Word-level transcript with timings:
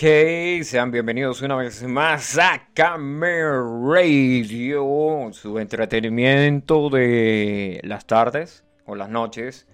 Ok, 0.00 0.62
sean 0.62 0.92
bienvenidos 0.92 1.42
una 1.42 1.56
vez 1.56 1.82
más 1.82 2.38
a 2.38 2.68
Camera 2.72 3.60
Radio, 3.82 5.28
su 5.32 5.58
entretenimiento 5.58 6.88
de 6.88 7.80
las 7.82 8.06
tardes 8.06 8.62
o 8.86 8.94
las 8.94 9.08
noches 9.08 9.66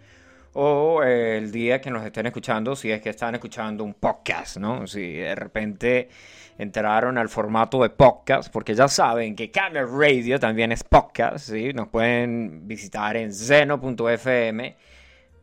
o 0.55 1.03
el 1.03 1.53
día 1.53 1.83
que 1.83 1.91
nos 1.91 2.07
estén 2.07 2.25
escuchando, 2.25 2.75
si 2.75 2.91
es 2.91 3.03
que 3.03 3.11
están 3.11 3.35
escuchando 3.35 3.85
un 3.85 3.93
podcast, 3.93 4.57
¿no? 4.57 4.87
Si 4.87 5.13
de 5.13 5.35
repente 5.35 6.09
entraron 6.57 7.19
al 7.19 7.29
formato 7.29 7.83
de 7.83 7.91
podcast, 7.91 8.51
porque 8.51 8.75
ya 8.75 8.89
saben 8.89 9.37
que 9.37 9.51
Camera 9.51 9.85
Radio 9.85 10.41
también 10.41 10.73
es 10.73 10.85
podcast, 10.85 11.51
¿sí? 11.51 11.75
Nos 11.75 11.89
pueden 11.89 12.67
visitar 12.67 13.19
en 13.19 13.31
zeno.fm 13.31 14.75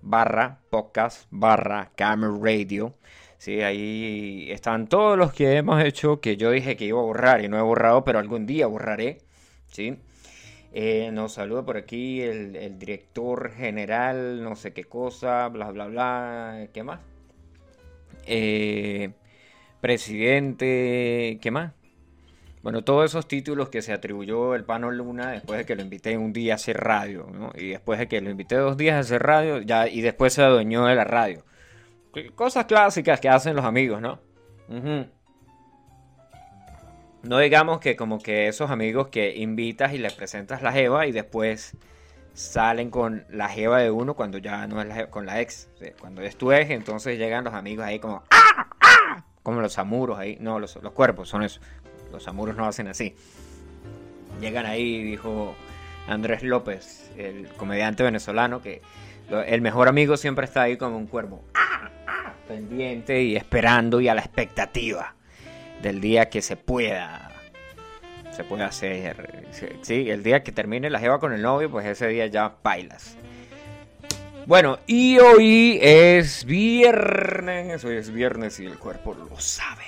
barra 0.02 0.58
podcast 0.72 1.28
barra 1.30 1.92
Camera 1.96 2.34
Radio. 2.42 2.96
Sí, 3.42 3.64
ahí 3.64 4.52
están 4.52 4.86
todos 4.86 5.18
los 5.18 5.34
que 5.34 5.56
hemos 5.58 5.84
hecho 5.84 6.22
que 6.22 6.38
yo 6.38 6.52
dije 6.52 6.78
que 6.78 6.86
iba 6.86 7.00
a 7.00 7.02
borrar 7.02 7.44
y 7.44 7.48
no 7.48 7.58
he 7.58 7.62
borrado, 7.64 8.04
pero 8.04 8.20
algún 8.20 8.46
día 8.46 8.68
borraré. 8.68 9.18
¿sí? 9.72 9.98
Eh, 10.74 11.10
nos 11.12 11.34
saluda 11.34 11.66
por 11.66 11.76
aquí 11.76 12.22
el, 12.22 12.78
director 12.78 13.52
general, 13.52 14.44
no 14.44 14.56
sé 14.56 14.74
qué 14.74 14.84
cosa, 14.84 15.48
bla, 15.48 15.72
bla, 15.72 15.88
bla. 15.88 16.68
¿Qué 16.72 16.84
más? 16.84 17.00
Eh, 18.28 19.10
presidente, 19.82 21.40
¿qué 21.42 21.50
más? 21.50 21.74
Bueno, 22.62 22.84
todos 22.84 23.10
esos 23.10 23.28
títulos 23.28 23.70
que 23.70 23.82
se 23.82 23.92
atribuyó 23.92 24.54
el 24.54 24.66
Pano 24.66 24.92
Luna 24.92 25.32
después 25.32 25.58
de 25.58 25.66
que 25.66 25.76
lo 25.76 25.82
invité 25.82 26.16
un 26.16 26.32
día 26.32 26.54
a 26.54 26.56
hacer 26.58 26.78
radio, 26.78 27.28
¿no? 27.34 27.52
Y 27.56 27.70
después 27.70 27.98
de 27.98 28.08
que 28.08 28.22
lo 28.22 28.30
invité 28.30 28.58
dos 28.58 28.78
días 28.78 28.98
a 28.98 29.00
hacer 29.00 29.24
radio, 29.24 29.62
y 29.88 30.02
después 30.02 30.32
se 30.32 30.44
adueñó 30.44 30.86
de 30.86 30.94
la 30.94 31.06
radio. 31.06 31.44
Cosas 32.36 32.66
clásicas 32.66 33.20
que 33.20 33.30
hacen 33.30 33.56
los 33.56 33.66
amigos, 33.66 34.02
¿no? 34.02 34.20
No 37.24 37.38
digamos 37.38 37.80
que 37.80 37.96
como 37.96 38.20
que 38.20 38.48
esos 38.48 38.72
amigos 38.72 39.10
que 39.10 39.36
invitas 39.36 39.94
y 39.94 39.98
les 39.98 40.14
presentas 40.14 40.62
la 40.62 40.72
jeva 40.72 41.06
y 41.06 41.12
después 41.12 41.78
salen 42.34 42.90
con 42.90 43.26
la 43.30 43.48
jeva 43.50 43.80
de 43.80 43.92
uno 43.92 44.16
cuando 44.16 44.40
ya 44.40 44.66
no 44.68 44.82
es 44.82 44.88
la 44.88 45.10
con 45.10 45.26
la 45.26 45.40
ex. 45.40 45.70
Cuando 46.00 46.22
es 46.22 46.36
tu 46.36 46.52
ex, 46.52 46.72
entonces 46.72 47.18
llegan 47.18 47.44
los 47.44 47.54
amigos 47.54 47.86
ahí 47.86 48.00
como 48.00 48.24
¡Ah! 48.32 48.68
¡Ah! 48.82 49.24
como 49.44 49.62
los 49.62 49.78
amuros 49.78 50.18
ahí. 50.18 50.38
No, 50.40 50.60
los, 50.60 50.76
los 50.82 50.94
cuerpos 50.94 51.30
son 51.30 51.44
eso. 51.44 51.62
Los 52.12 52.28
amuros 52.28 52.56
no 52.56 52.66
hacen 52.66 52.88
así. 52.88 53.16
Llegan 54.40 54.66
ahí, 54.66 55.04
dijo 55.04 55.56
Andrés 56.08 56.42
López, 56.42 57.12
el 57.18 57.48
comediante 57.50 58.04
venezolano, 58.04 58.62
que 58.62 58.82
el 59.30 59.62
mejor 59.62 59.88
amigo 59.88 60.18
siempre 60.18 60.46
está 60.46 60.64
ahí 60.64 60.78
como 60.78 60.98
un 60.98 61.08
cuervo. 61.08 61.44
¡Ah! 61.54 61.91
Pendiente 62.52 63.24
y 63.24 63.38
esperando 63.38 64.02
y 64.02 64.10
a 64.10 64.14
la 64.14 64.20
expectativa 64.20 65.16
del 65.82 66.02
día 66.02 66.30
que 66.30 66.42
se 66.42 66.58
pueda 66.58 67.32
se 68.36 68.44
pueda 68.44 68.66
hacer. 68.66 69.46
Sí, 69.82 70.10
el 70.10 70.22
día 70.22 70.44
que 70.44 70.52
termine 70.52 70.90
la 70.90 71.00
jeva 71.00 71.20
con 71.20 71.32
el 71.32 71.42
novio 71.42 71.72
pues 71.72 71.86
ese 71.86 72.08
día 72.08 72.28
ya 72.28 72.56
bailas. 72.62 73.16
Bueno 74.48 74.80
y 74.86 75.18
hoy 75.20 75.80
es 75.82 76.44
viernes 76.44 77.86
hoy 77.86 77.96
es 77.96 78.12
viernes 78.12 78.60
y 78.60 78.66
el 78.66 78.78
cuerpo 78.78 79.14
lo 79.14 79.40
sabe. 79.40 79.86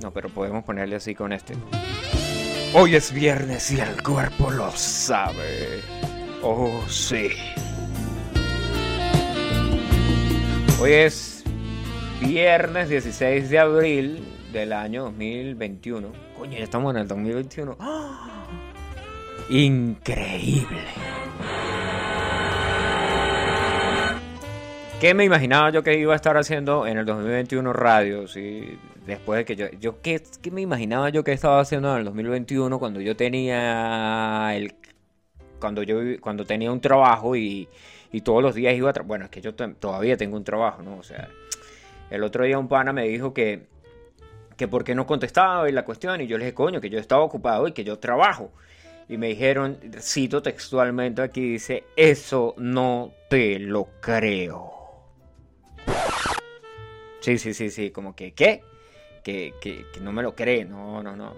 No 0.00 0.10
pero 0.10 0.30
podemos 0.30 0.64
ponerle 0.64 0.96
así 0.96 1.14
con 1.14 1.34
este. 1.34 1.52
Hoy 2.72 2.96
es 2.96 3.12
viernes 3.12 3.70
y 3.70 3.78
el 3.78 4.02
cuerpo 4.02 4.50
lo 4.50 4.70
sabe. 4.70 5.82
Oh 6.42 6.82
sí. 6.88 7.28
Hoy 10.80 10.92
es 10.92 11.33
viernes 12.20 12.88
16 12.88 13.50
de 13.50 13.58
abril 13.58 14.24
del 14.52 14.72
año 14.72 15.04
2021. 15.04 16.08
Coño, 16.38 16.58
ya 16.58 16.64
estamos 16.64 16.94
en 16.94 17.00
el 17.00 17.08
2021. 17.08 17.76
Increíble. 19.50 20.78
¿Qué 25.00 25.12
me 25.12 25.24
imaginaba 25.24 25.70
yo 25.70 25.82
que 25.82 25.98
iba 25.98 26.14
a 26.14 26.16
estar 26.16 26.36
haciendo 26.36 26.86
en 26.86 26.96
el 26.96 27.04
2021 27.04 27.72
radio? 27.72 28.26
¿sí? 28.26 28.78
Después 29.06 29.38
de 29.38 29.44
que 29.44 29.56
yo... 29.56 29.66
yo 29.78 30.00
¿qué, 30.00 30.22
¿Qué 30.40 30.50
me 30.50 30.62
imaginaba 30.62 31.10
yo 31.10 31.24
que 31.24 31.32
estaba 31.32 31.60
haciendo 31.60 31.92
en 31.92 31.98
el 31.98 32.04
2021 32.06 32.78
cuando 32.78 33.00
yo 33.00 33.14
tenía 33.16 34.52
el... 34.54 34.74
Cuando 35.60 35.82
yo 35.82 35.96
cuando 36.20 36.44
tenía 36.44 36.70
un 36.70 36.80
trabajo 36.80 37.36
y, 37.36 37.68
y 38.12 38.20
todos 38.22 38.42
los 38.42 38.54
días 38.54 38.74
iba 38.74 38.90
a... 38.90 39.02
Bueno, 39.02 39.26
es 39.26 39.30
que 39.30 39.40
yo 39.40 39.54
todavía 39.54 40.16
tengo 40.16 40.36
un 40.36 40.44
trabajo, 40.44 40.82
¿no? 40.82 40.96
O 40.98 41.02
sea... 41.02 41.28
El 42.10 42.22
otro 42.22 42.44
día 42.44 42.58
un 42.58 42.68
pana 42.68 42.92
me 42.92 43.08
dijo 43.08 43.32
que, 43.32 43.66
que 44.56 44.68
por 44.68 44.84
qué 44.84 44.94
no 44.94 45.06
contestaba 45.06 45.68
y 45.68 45.72
la 45.72 45.84
cuestión, 45.84 46.20
y 46.20 46.26
yo 46.26 46.38
le 46.38 46.44
dije, 46.44 46.54
coño, 46.54 46.80
que 46.80 46.90
yo 46.90 46.98
estaba 46.98 47.22
ocupado 47.22 47.66
y 47.68 47.72
que 47.72 47.84
yo 47.84 47.98
trabajo. 47.98 48.52
Y 49.08 49.18
me 49.18 49.28
dijeron, 49.28 49.78
cito 50.00 50.42
textualmente 50.42 51.22
aquí, 51.22 51.52
dice, 51.52 51.84
eso 51.96 52.54
no 52.56 53.12
te 53.28 53.58
lo 53.58 53.88
creo. 54.00 54.72
Sí, 57.20 57.38
sí, 57.38 57.54
sí, 57.54 57.70
sí, 57.70 57.90
como 57.90 58.14
que, 58.14 58.32
¿qué? 58.32 58.62
Que, 59.22 59.54
que, 59.60 59.86
no 60.00 60.12
me 60.12 60.22
lo 60.22 60.34
cree, 60.34 60.64
no, 60.64 61.02
no, 61.02 61.16
no. 61.16 61.34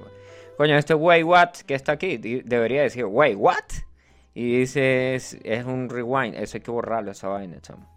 Coño, 0.56 0.76
este 0.76 0.94
way 0.94 1.22
what 1.22 1.50
que 1.66 1.74
está 1.74 1.92
aquí, 1.92 2.16
debería 2.16 2.82
decir, 2.82 3.04
way 3.04 3.34
what? 3.34 3.64
Y 4.34 4.58
dice, 4.58 5.14
es 5.14 5.64
un 5.64 5.88
rewind, 5.88 6.34
eso 6.34 6.56
hay 6.56 6.60
que 6.60 6.70
borrarlo, 6.70 7.12
esa 7.12 7.28
vaina, 7.28 7.60
chamo. 7.60 7.95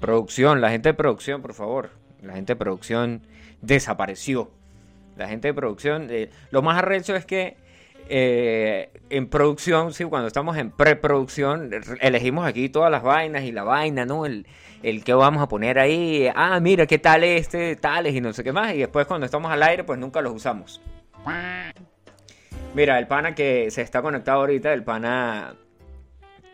Producción, 0.00 0.60
la 0.60 0.70
gente 0.70 0.90
de 0.90 0.94
producción, 0.94 1.42
por 1.42 1.54
favor. 1.54 1.90
La 2.22 2.34
gente 2.34 2.52
de 2.52 2.56
producción 2.56 3.22
desapareció. 3.60 4.50
La 5.16 5.28
gente 5.28 5.48
de 5.48 5.54
producción, 5.54 6.08
eh, 6.10 6.30
lo 6.50 6.62
más 6.62 6.78
arrecho 6.78 7.14
es 7.14 7.24
que 7.24 7.56
eh, 8.08 8.90
en 9.10 9.28
producción, 9.28 9.92
sí, 9.92 10.04
cuando 10.04 10.26
estamos 10.26 10.56
en 10.56 10.70
preproducción, 10.70 11.70
elegimos 12.00 12.46
aquí 12.46 12.68
todas 12.68 12.90
las 12.90 13.02
vainas 13.02 13.44
y 13.44 13.52
la 13.52 13.62
vaina, 13.62 14.04
¿no? 14.04 14.26
El, 14.26 14.46
el 14.82 15.02
que 15.02 15.14
vamos 15.14 15.42
a 15.42 15.48
poner 15.48 15.78
ahí, 15.78 16.28
ah, 16.34 16.60
mira, 16.60 16.86
qué 16.86 16.98
tal 16.98 17.24
este, 17.24 17.76
tales 17.76 18.14
y 18.14 18.20
no 18.20 18.32
sé 18.32 18.44
qué 18.44 18.52
más. 18.52 18.74
Y 18.74 18.78
después 18.78 19.06
cuando 19.06 19.24
estamos 19.24 19.50
al 19.50 19.62
aire, 19.62 19.84
pues 19.84 19.98
nunca 19.98 20.20
los 20.20 20.34
usamos. 20.34 20.82
Mira, 22.74 22.98
el 22.98 23.06
pana 23.06 23.34
que 23.34 23.70
se 23.70 23.82
está 23.82 24.02
conectado 24.02 24.40
ahorita, 24.40 24.72
el 24.72 24.84
pana 24.84 25.54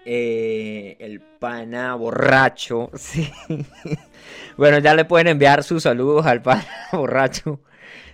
eh, 0.04 0.96
el 1.00 1.20
pana 1.20 1.94
borracho. 1.94 2.90
Sí. 2.96 3.30
bueno, 4.56 4.78
ya 4.78 4.94
le 4.94 5.04
pueden 5.04 5.28
enviar 5.28 5.62
sus 5.64 5.82
saludos 5.84 6.26
al 6.26 6.42
pana 6.42 6.66
borracho. 6.92 7.60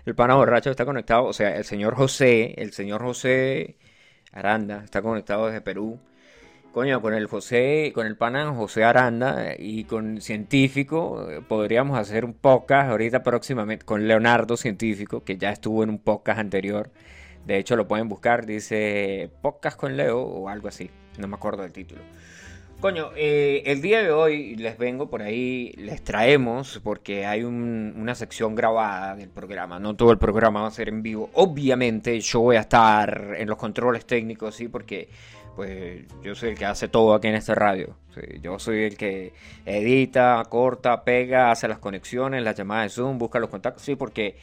El 0.05 0.15
pana 0.15 0.35
borracho 0.35 0.71
está 0.71 0.85
conectado, 0.85 1.25
o 1.25 1.33
sea, 1.33 1.57
el 1.57 1.65
señor 1.65 1.97
José, 1.97 2.55
el 2.59 2.73
señor 2.73 3.03
José 3.03 3.77
Aranda 4.33 4.83
está 4.85 5.03
conectado 5.03 5.47
desde 5.47 5.61
Perú. 5.61 5.99
Coño, 6.73 7.01
con 7.01 7.15
el 7.15 7.27
José, 7.27 7.93
con 7.95 8.07
el 8.07 8.17
pana 8.17 8.53
José 8.55 8.85
Aranda 8.85 9.55
y 9.59 9.85
con 9.85 10.21
científico 10.21 11.27
podríamos 11.49 11.99
hacer 11.99 12.25
un 12.25 12.35
podcast 12.35 12.91
ahorita 12.91 13.23
próximamente 13.23 13.85
con 13.87 14.07
Leonardo 14.07 14.57
científico 14.59 15.25
que 15.25 15.39
ya 15.39 15.51
estuvo 15.53 15.83
en 15.83 15.91
un 15.91 15.99
podcast 15.99 16.39
anterior. 16.39 16.91
De 17.47 17.59
hecho 17.59 17.77
lo 17.77 17.89
pueden 17.89 18.09
buscar, 18.09 18.47
dice 18.47 19.31
podcast 19.43 19.79
con 19.79 19.97
Leo 19.97 20.21
o 20.21 20.49
algo 20.49 20.69
así 20.69 20.91
no 21.19 21.29
me 21.29 21.35
acuerdo 21.35 21.63
del 21.63 21.73
título. 21.73 22.01
Coño, 22.81 23.11
eh, 23.17 23.63
el 23.65 23.81
día 23.81 24.03
de 24.03 24.11
hoy 24.11 24.55
les 24.55 24.77
vengo 24.77 25.09
por 25.09 25.23
ahí, 25.23 25.73
les 25.79 26.05
traemos, 26.05 26.79
porque 26.85 27.25
hay 27.25 27.43
una 27.43 28.15
sección 28.15 28.55
grabada 28.55 29.17
del 29.17 29.31
programa, 29.31 29.79
no 29.79 29.97
todo 29.97 30.13
el 30.13 30.19
programa 30.19 30.61
va 30.61 30.69
a 30.69 30.71
ser 30.71 30.91
en 30.91 31.03
vivo. 31.03 31.31
Obviamente 31.33 32.21
yo 32.21 32.41
voy 32.41 32.57
a 32.57 32.61
estar 32.61 33.35
en 33.39 33.49
los 33.49 33.57
controles 33.57 34.05
técnicos, 34.05 34.55
sí, 34.57 34.69
porque 34.69 35.09
pues 35.57 36.05
yo 36.23 36.35
soy 36.35 36.51
el 36.51 36.59
que 36.59 36.67
hace 36.67 36.89
todo 36.89 37.15
aquí 37.15 37.29
en 37.29 37.37
esta 37.37 37.55
radio. 37.55 37.97
yo 38.43 38.59
soy 38.59 38.85
el 38.85 38.97
que 38.99 39.33
edita, 39.65 40.43
corta, 40.49 41.03
pega, 41.03 41.51
hace 41.51 41.69
las 41.69 41.79
conexiones, 41.79 42.43
las 42.43 42.57
llamadas 42.57 42.85
de 42.85 42.91
Zoom, 42.91 43.17
busca 43.17 43.39
los 43.39 43.49
contactos, 43.49 43.83
sí, 43.83 43.97
porque 43.97 44.37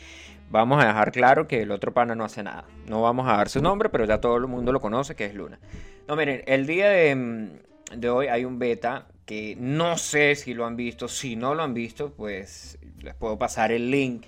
vamos 0.50 0.84
a 0.84 0.88
dejar 0.88 1.12
claro 1.12 1.48
que 1.48 1.62
el 1.62 1.72
otro 1.72 1.94
pana 1.94 2.16
no 2.16 2.26
hace 2.26 2.42
nada. 2.42 2.66
No 2.88 3.04
vamos 3.04 3.28
a 3.28 3.38
dar 3.38 3.48
su 3.50 3.62
nombre, 3.62 3.90
pero 3.90 4.06
ya 4.06 4.19
todo 4.19 4.38
el 4.38 4.48
mundo 4.48 4.72
lo 4.72 4.80
conoce, 4.80 5.16
que 5.16 5.26
es 5.26 5.36
Luna. 5.36 5.60
No, 6.08 6.18
miren, 6.18 6.44
el 6.48 6.68
día 6.68 7.16
mm, 7.16 8.00
de, 8.00 8.10
hoy 8.10 8.28
hay 8.28 8.44
un 8.44 8.60
beta 8.60 9.08
que 9.26 9.56
no 9.58 9.98
sé 9.98 10.36
si 10.36 10.54
lo 10.54 10.66
han 10.66 10.76
visto. 10.76 11.08
Si 11.08 11.36
no 11.36 11.56
lo 11.56 11.64
han 11.64 11.74
visto, 11.74 12.14
pues 12.14 12.78
les 13.00 13.16
puedo 13.16 13.38
pasar 13.38 13.72
el 13.72 13.90
link. 13.90 14.26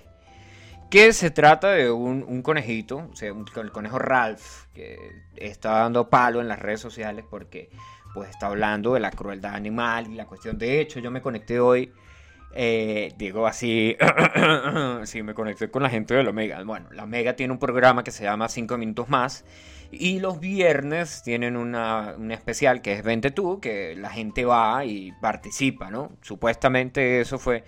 Que 0.90 1.12
se 1.12 1.30
trata 1.30 1.72
de 1.72 1.90
un, 1.90 2.42
conejito, 2.42 3.08
o 3.12 3.16
sea, 3.16 3.32
el 3.56 3.72
conejo 3.72 3.98
Ralph, 3.98 4.66
que 4.72 4.96
está 5.36 5.72
dando 5.80 6.08
palo 6.08 6.40
en 6.40 6.48
las 6.48 6.60
redes 6.60 6.80
sociales 6.80 7.24
porque 7.28 7.70
pues 8.14 8.30
está 8.30 8.46
hablando 8.46 8.94
de 8.94 9.00
la 9.00 9.10
crueldad 9.10 9.54
animal 9.54 10.06
y 10.10 10.14
la 10.14 10.26
cuestión. 10.26 10.56
De 10.56 10.80
hecho, 10.80 11.00
yo 11.00 11.10
me 11.10 11.20
conecté 11.20 11.58
hoy, 11.58 11.92
eh, 12.54 13.12
digo 13.18 13.46
así, 13.48 13.96
sí, 15.04 15.22
me 15.22 15.34
conecté 15.34 15.70
con 15.70 15.82
la 15.82 15.90
gente 15.90 16.14
de 16.14 16.22
la 16.22 16.30
Omega. 16.30 16.62
Bueno, 16.62 16.88
la 16.92 17.02
Omega 17.02 17.34
tiene 17.34 17.52
un 17.52 17.58
programa 17.58 18.04
que 18.04 18.12
se 18.12 18.22
llama 18.22 18.48
5 18.48 18.78
minutos 18.78 19.08
más 19.08 19.44
y 19.90 20.20
los 20.20 20.40
viernes 20.40 21.22
tienen 21.22 21.56
una, 21.56 22.16
especial 22.30 22.82
que 22.82 22.92
es 22.92 23.02
Vente 23.02 23.30
tú, 23.30 23.60
que 23.60 23.94
la 23.96 24.10
gente 24.10 24.44
va 24.44 24.84
y 24.84 25.12
participa, 25.20 25.90
¿no? 25.90 26.12
Supuestamente 26.22 27.20
eso 27.20 27.38
fue 27.38 27.64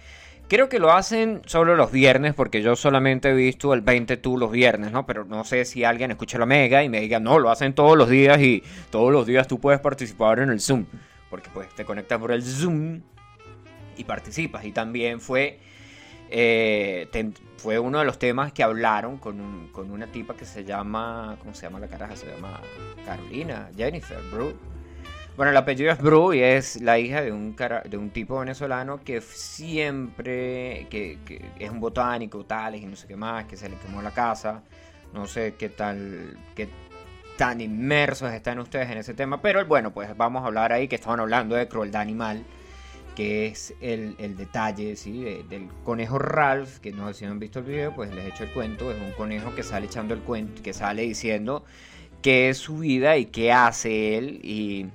Creo 0.48 0.70
que 0.70 0.78
lo 0.78 0.92
hacen 0.92 1.42
solo 1.44 1.76
los 1.76 1.92
viernes, 1.92 2.32
porque 2.32 2.62
yo 2.62 2.74
solamente 2.74 3.28
he 3.28 3.34
visto 3.34 3.74
el 3.74 3.82
20 3.82 4.16
tú 4.16 4.38
los 4.38 4.50
viernes, 4.50 4.90
¿no? 4.90 5.04
Pero 5.04 5.26
no 5.26 5.44
sé 5.44 5.66
si 5.66 5.84
alguien 5.84 6.10
escucha 6.10 6.38
la 6.38 6.46
mega 6.46 6.82
y 6.82 6.88
me 6.88 7.00
diga, 7.00 7.20
no, 7.20 7.38
lo 7.38 7.50
hacen 7.50 7.74
todos 7.74 7.98
los 7.98 8.08
días 8.08 8.40
y 8.40 8.62
todos 8.88 9.12
los 9.12 9.26
días 9.26 9.46
tú 9.46 9.60
puedes 9.60 9.78
participar 9.78 10.38
en 10.38 10.48
el 10.48 10.60
Zoom. 10.60 10.86
Porque 11.28 11.50
pues 11.52 11.68
te 11.74 11.84
conectas 11.84 12.18
por 12.18 12.32
el 12.32 12.42
Zoom 12.42 13.02
y 13.98 14.04
participas. 14.04 14.64
Y 14.64 14.72
también 14.72 15.20
fue, 15.20 15.60
eh, 16.30 17.08
fue 17.56 17.78
uno 17.78 17.98
de 17.98 18.04
los 18.04 18.18
temas 18.18 18.52
que 18.52 18.62
hablaron 18.62 19.18
con, 19.18 19.68
con, 19.72 19.90
una 19.90 20.06
tipa 20.06 20.34
que 20.34 20.44
se 20.44 20.64
llama, 20.64 21.36
¿cómo 21.40 21.54
se 21.54 21.62
llama 21.62 21.80
la 21.80 21.88
caraja? 21.88 22.16
Se 22.16 22.26
llama 22.26 22.60
Carolina, 23.04 23.70
Jennifer, 23.76 24.18
bro. 24.30 24.52
Bueno, 25.38 25.52
el 25.52 25.56
apellido 25.56 25.92
es 25.92 25.98
Bru 25.98 26.34
y 26.34 26.42
es 26.42 26.80
la 26.82 26.98
hija 26.98 27.22
de 27.22 27.30
un, 27.30 27.54
de 27.54 27.96
un 27.96 28.10
tipo 28.10 28.40
venezolano 28.40 28.98
que 29.04 29.20
siempre, 29.20 30.88
que, 30.90 31.16
es 31.60 31.70
un 31.70 31.78
botánico, 31.78 32.44
tales 32.44 32.82
y 32.82 32.86
no 32.86 32.96
sé 32.96 33.06
qué 33.06 33.14
más, 33.14 33.44
que 33.44 33.56
se 33.56 33.68
le 33.68 33.76
quemó 33.76 34.02
la 34.02 34.10
casa. 34.10 34.64
No 35.14 35.28
sé 35.28 35.54
qué 35.56 35.68
tal, 35.68 36.36
qué 36.56 36.68
tan 37.36 37.60
inmersos 37.60 38.32
están 38.32 38.58
ustedes 38.58 38.90
en 38.90 38.98
ese 38.98 39.14
tema, 39.14 39.40
pero 39.40 39.64
bueno, 39.64 39.92
pues 39.92 40.16
vamos 40.16 40.42
a 40.42 40.46
hablar 40.46 40.72
ahí 40.72 40.88
que 40.88 40.96
estaban 40.96 41.20
hablando 41.20 41.54
de 41.54 41.68
crueldad 41.68 42.02
animal, 42.02 42.44
que 43.18 43.48
es 43.48 43.74
el, 43.80 44.14
detalle 44.36 44.94
¿sí? 44.94 45.24
del 45.48 45.66
conejo 45.82 46.20
Ralph, 46.20 46.78
que 46.78 46.92
no 46.92 47.08
sé 47.08 47.14
si 47.14 47.24
han 47.24 47.40
visto 47.40 47.58
el 47.58 47.64
video, 47.64 47.92
pues 47.92 48.14
les 48.14 48.24
he 48.24 48.28
hecho 48.28 48.44
el 48.44 48.52
cuento, 48.52 48.92
es 48.92 49.00
un 49.00 49.10
conejo 49.10 49.56
que 49.56 49.64
sale 49.64 49.86
echando 49.86 50.14
el 50.14 50.20
cuento, 50.20 50.62
que 50.62 50.72
sale 50.72 51.02
diciendo 51.02 51.64
qué 52.22 52.48
es 52.48 52.58
su 52.58 52.78
vida 52.78 53.16
y 53.16 53.26
qué 53.26 53.50
hace 53.50 54.16
él 54.16 54.38
y 54.44 54.86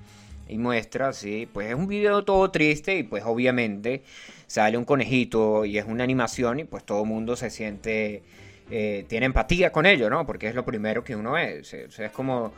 muestra, 0.58 1.12
sí, 1.12 1.50
pues 1.52 1.68
es 1.68 1.76
un 1.76 1.86
video 1.86 2.24
todo 2.24 2.50
triste 2.50 2.98
y 2.98 3.04
pues 3.04 3.26
obviamente 3.26 4.04
sale 4.48 4.78
un 4.78 4.86
conejito 4.86 5.66
y 5.66 5.78
es 5.78 5.86
una 5.86 6.06
animación 6.06 6.62
y 6.62 6.64
pues 6.64 6.86
todo 6.86 7.02
el 7.02 7.10
mundo 7.10 7.36
se 7.36 7.50
siente, 7.50 8.24
eh, 8.72 9.04
tiene 9.10 9.26
empatía 9.26 9.74
con 9.74 9.86
ello, 9.86 10.10
¿no? 10.10 10.26
Porque 10.26 10.48
es 10.48 10.56
lo 10.56 10.64
primero 10.64 11.04
que 11.04 11.18
uno 11.18 11.38
es, 11.38 11.74
es 11.74 12.12
como... 12.12 12.54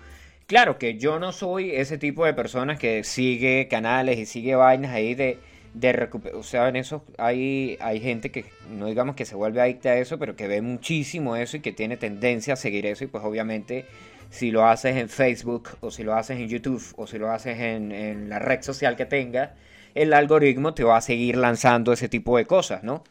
Claro 0.45 0.77
que 0.77 0.99
yo 0.99 1.17
no 1.17 1.31
soy 1.31 1.71
ese 1.71 1.97
tipo 1.97 2.23
de 2.23 2.35
personas 2.35 2.77
que 2.77 3.03
sigue 3.03 3.67
canales 3.67 4.19
y 4.19 4.27
sigue 4.27 4.53
vainas 4.53 4.91
ahí 4.91 5.15
de, 5.15 5.39
de 5.75 6.09
O 6.33 6.43
sea, 6.43 6.69
en 6.69 6.77
eso 6.77 7.03
hay, 7.17 7.77
hay 7.81 7.99
gente 7.99 8.31
que, 8.31 8.45
no 8.69 8.87
digamos 8.87 9.15
que 9.15 9.25
se 9.25 9.35
vuelve 9.35 9.61
adicta 9.61 9.89
a 9.89 9.97
eso, 9.97 10.17
pero 10.17 10.35
que 10.35 10.47
ve 10.47 10.61
muchísimo 10.61 11.35
eso 11.35 11.57
y 11.57 11.59
que 11.59 11.73
tiene 11.73 11.97
tendencia 11.97 12.53
a 12.53 12.57
seguir 12.57 12.85
eso 12.85 13.03
y 13.03 13.07
pues 13.07 13.23
obviamente 13.23 13.85
si 14.29 14.51
lo 14.51 14.65
haces 14.65 14.95
en 14.95 15.09
Facebook 15.09 15.77
o 15.81 15.91
si 15.91 16.03
lo 16.03 16.15
haces 16.15 16.39
en 16.39 16.47
YouTube 16.47 16.81
o 16.95 17.07
si 17.07 17.17
lo 17.17 17.29
haces 17.29 17.59
en, 17.59 18.29
la 18.29 18.39
red 18.39 18.61
social 18.61 18.95
que 18.95 19.05
tengas, 19.05 19.51
el 19.95 20.13
algoritmo 20.13 20.73
te 20.73 20.83
va 20.83 20.97
a 20.97 21.01
seguir 21.01 21.35
lanzando 21.35 21.91
ese 21.93 22.09
tipo 22.09 22.37
de 22.37 22.45
cosas, 22.45 22.83
¿no? 22.83 23.03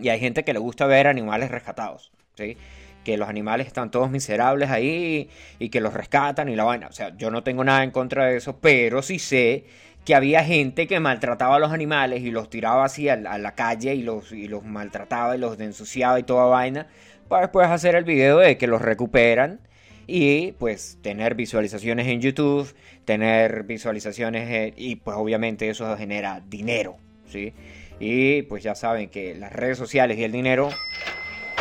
Y 0.00 0.08
hay 0.10 0.20
gente 0.20 0.44
que 0.44 0.52
le 0.52 0.58
gusta 0.58 0.86
ver 0.86 1.06
animales 1.06 1.50
rescatados, 1.50 2.10
¿sí? 2.34 2.56
Que 3.04 3.16
los 3.16 3.28
animales 3.28 3.68
están 3.68 3.90
todos 3.90 4.10
miserables 4.10 4.70
ahí 4.70 5.30
y 5.58 5.70
que 5.70 5.80
los 5.80 5.94
rescatan 5.94 6.48
y 6.48 6.56
la 6.56 6.64
vaina. 6.64 6.88
O 6.88 6.92
sea, 6.92 7.16
yo 7.16 7.30
no 7.30 7.42
tengo 7.42 7.64
nada 7.64 7.82
en 7.82 7.90
contra 7.90 8.26
de 8.26 8.36
eso, 8.36 8.58
pero 8.60 9.02
sí 9.02 9.18
sé 9.18 9.64
que 10.08 10.14
había 10.14 10.42
gente 10.42 10.86
que 10.86 11.00
maltrataba 11.00 11.56
a 11.56 11.58
los 11.58 11.70
animales 11.70 12.22
y 12.22 12.30
los 12.30 12.48
tiraba 12.48 12.86
así 12.86 13.10
a, 13.10 13.16
la 13.16 13.54
calle 13.54 13.94
y 13.94 14.00
los, 14.00 14.32
maltrataba 14.64 15.36
y 15.36 15.38
los 15.38 15.60
ensuciaba 15.60 16.18
y 16.18 16.22
toda 16.22 16.46
vaina 16.46 16.86
para 17.28 17.42
después 17.42 17.68
hacer 17.68 17.94
el 17.94 18.04
video 18.04 18.38
de 18.38 18.56
que 18.56 18.66
los 18.66 18.80
recuperan 18.80 19.60
y 20.06 20.52
pues 20.52 20.96
tener 21.02 21.34
visualizaciones 21.34 22.06
en 22.06 22.22
YouTube, 22.22 22.74
tener 23.04 23.64
visualizaciones 23.64 24.72
y 24.78 24.96
pues 24.96 25.14
obviamente 25.18 25.68
eso 25.68 25.94
genera 25.98 26.40
dinero, 26.48 26.96
¿sí? 27.26 27.52
Y 28.00 28.40
pues 28.44 28.62
ya 28.62 28.74
saben 28.74 29.10
que 29.10 29.34
las 29.34 29.52
redes 29.52 29.76
sociales 29.76 30.16
y 30.16 30.24
el 30.24 30.32
dinero 30.32 30.70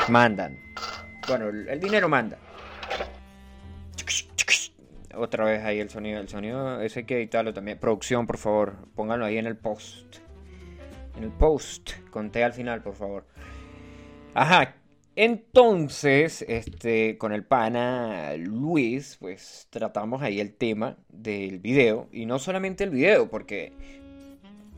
mandan. 0.07 0.57
Bueno, 1.27 1.49
el 1.49 1.81
dinero 1.81 2.07
manda. 2.07 2.37
Otra 5.17 5.45
vez 5.45 5.63
ahí 5.63 5.79
el 5.79 5.89
sonido, 5.89 6.19
el 6.19 6.29
sonido 6.29 6.81
ese 6.81 6.99
hay 6.99 7.05
que 7.05 7.17
editarlo 7.17 7.53
también. 7.53 7.79
Producción, 7.79 8.27
por 8.27 8.37
favor, 8.37 8.75
pónganlo 8.95 9.25
ahí 9.25 9.37
en 9.37 9.47
el 9.47 9.57
post. 9.57 10.17
En 11.15 11.23
el 11.23 11.31
post, 11.31 11.91
conté 12.11 12.43
al 12.43 12.53
final, 12.53 12.83
por 12.83 12.93
favor. 12.93 13.25
Ajá, 14.33 14.75
entonces, 15.17 16.45
este, 16.47 17.17
con 17.17 17.33
el 17.33 17.43
pana 17.43 18.35
Luis, 18.37 19.17
pues 19.19 19.67
tratamos 19.71 20.21
ahí 20.21 20.39
el 20.39 20.53
tema 20.53 20.95
del 21.09 21.57
video. 21.57 22.07
Y 22.11 22.27
no 22.27 22.37
solamente 22.37 22.83
el 22.83 22.91
video, 22.91 23.27
porque 23.27 23.73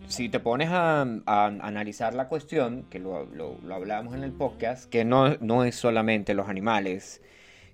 si 0.07 0.29
te 0.29 0.39
pones 0.39 0.69
a, 0.71 1.01
analizar 1.01 2.13
la 2.13 2.29
cuestión, 2.29 2.85
que 2.89 2.99
lo, 2.99 3.25
lo, 3.25 3.57
hablamos 3.75 4.15
en 4.15 4.23
el 4.23 4.31
podcast, 4.31 4.89
que 4.89 5.03
no, 5.03 5.35
no 5.41 5.65
es 5.65 5.75
solamente 5.75 6.33
los 6.33 6.47
animales 6.47 7.21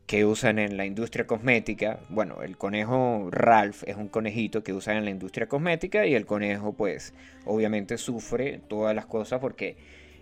que 0.05 0.25
usan 0.25 0.59
en 0.59 0.77
la 0.77 0.85
industria 0.85 1.25
cosmética. 1.25 1.99
Bueno, 2.09 2.43
el 2.43 2.57
conejo 2.57 3.29
Ralph 3.31 3.83
es 3.87 3.95
un 3.97 4.07
conejito 4.07 4.63
que 4.63 4.73
usan 4.73 4.97
en 4.97 5.05
la 5.05 5.11
industria 5.11 5.47
cosmética 5.47 6.05
y 6.05 6.13
el 6.15 6.25
conejo 6.25 6.73
pues 6.73 7.13
obviamente 7.45 7.97
sufre 7.97 8.59
todas 8.67 8.95
las 8.95 9.07
cosas 9.07 9.39
porque 9.39 9.77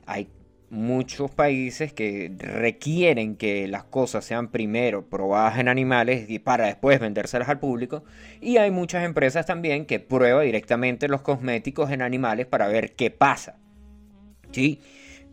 hay 0.05 0.29
muchos 0.69 1.29
países 1.29 1.93
que 1.93 2.33
requieren 2.39 3.35
que 3.35 3.67
las 3.67 3.83
cosas 3.83 4.25
sean 4.25 4.49
primero 4.49 5.07
probadas 5.07 5.59
en 5.59 5.67
animales 5.67 6.29
y 6.29 6.39
para 6.39 6.65
después 6.65 6.99
vendérselas 6.99 7.49
al 7.49 7.59
público. 7.59 8.03
Y 8.41 8.57
hay 8.57 8.71
muchas 8.71 9.05
empresas 9.05 9.45
también 9.45 9.85
que 9.85 9.99
prueban 9.99 10.45
directamente 10.45 11.07
los 11.07 11.21
cosméticos 11.21 11.91
en 11.91 12.01
animales 12.01 12.47
para 12.47 12.67
ver 12.67 12.93
qué 12.93 13.11
pasa. 13.11 13.57
¿Sí? 14.51 14.81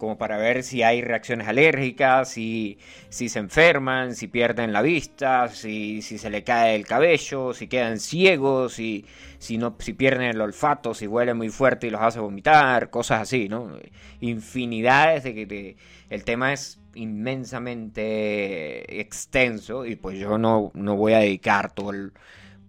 Como 0.00 0.18
para 0.18 0.36
ver 0.38 0.64
si 0.64 0.82
hay 0.82 1.02
reacciones 1.02 1.46
alérgicas, 1.46 2.30
si, 2.30 2.78
si 3.10 3.28
se 3.28 3.38
enferman, 3.38 4.16
si 4.16 4.26
pierden 4.28 4.72
la 4.72 4.80
vista, 4.82 5.46
si, 5.48 6.00
si, 6.02 6.18
se 6.18 6.30
le 6.30 6.42
cae 6.42 6.74
el 6.74 6.86
cabello, 6.86 7.52
si 7.52 7.68
quedan 7.68 8.00
ciegos, 8.00 8.72
si, 8.72 9.04
si, 9.38 9.58
no, 9.58 9.76
si 9.78 9.92
pierden 9.92 10.30
el 10.30 10.40
olfato, 10.40 10.94
si 10.94 11.06
huele 11.06 11.34
muy 11.34 11.50
fuerte 11.50 11.86
y 11.86 11.90
los 11.90 12.00
hace 12.00 12.18
vomitar, 12.18 12.88
cosas 12.90 13.20
así, 13.20 13.48
¿no? 13.50 13.76
Infinidades 14.20 15.22
de 15.22 15.34
que 15.34 15.76
el 16.08 16.24
tema 16.24 16.54
es 16.54 16.80
inmensamente 16.94 19.00
extenso 19.00 19.84
y 19.84 19.96
pues 19.96 20.18
yo 20.18 20.38
no, 20.38 20.70
no 20.74 20.96
voy 20.96 21.12
a 21.12 21.18
dedicar 21.18 21.72
todo 21.72 21.90
el 21.90 22.12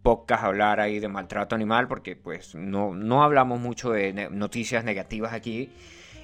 podcast 0.04 0.44
a 0.44 0.48
hablar 0.48 0.82
ahí 0.82 1.00
de 1.00 1.08
maltrato 1.08 1.56
animal 1.56 1.88
porque 1.88 2.18
pues 2.18 2.56
no, 2.56 2.94
no 2.94 3.24
hablamos 3.24 3.62
mucho 3.62 3.92
de 3.92 4.30
noticias 4.32 4.84
negativas 4.84 5.32
aquí 5.32 5.70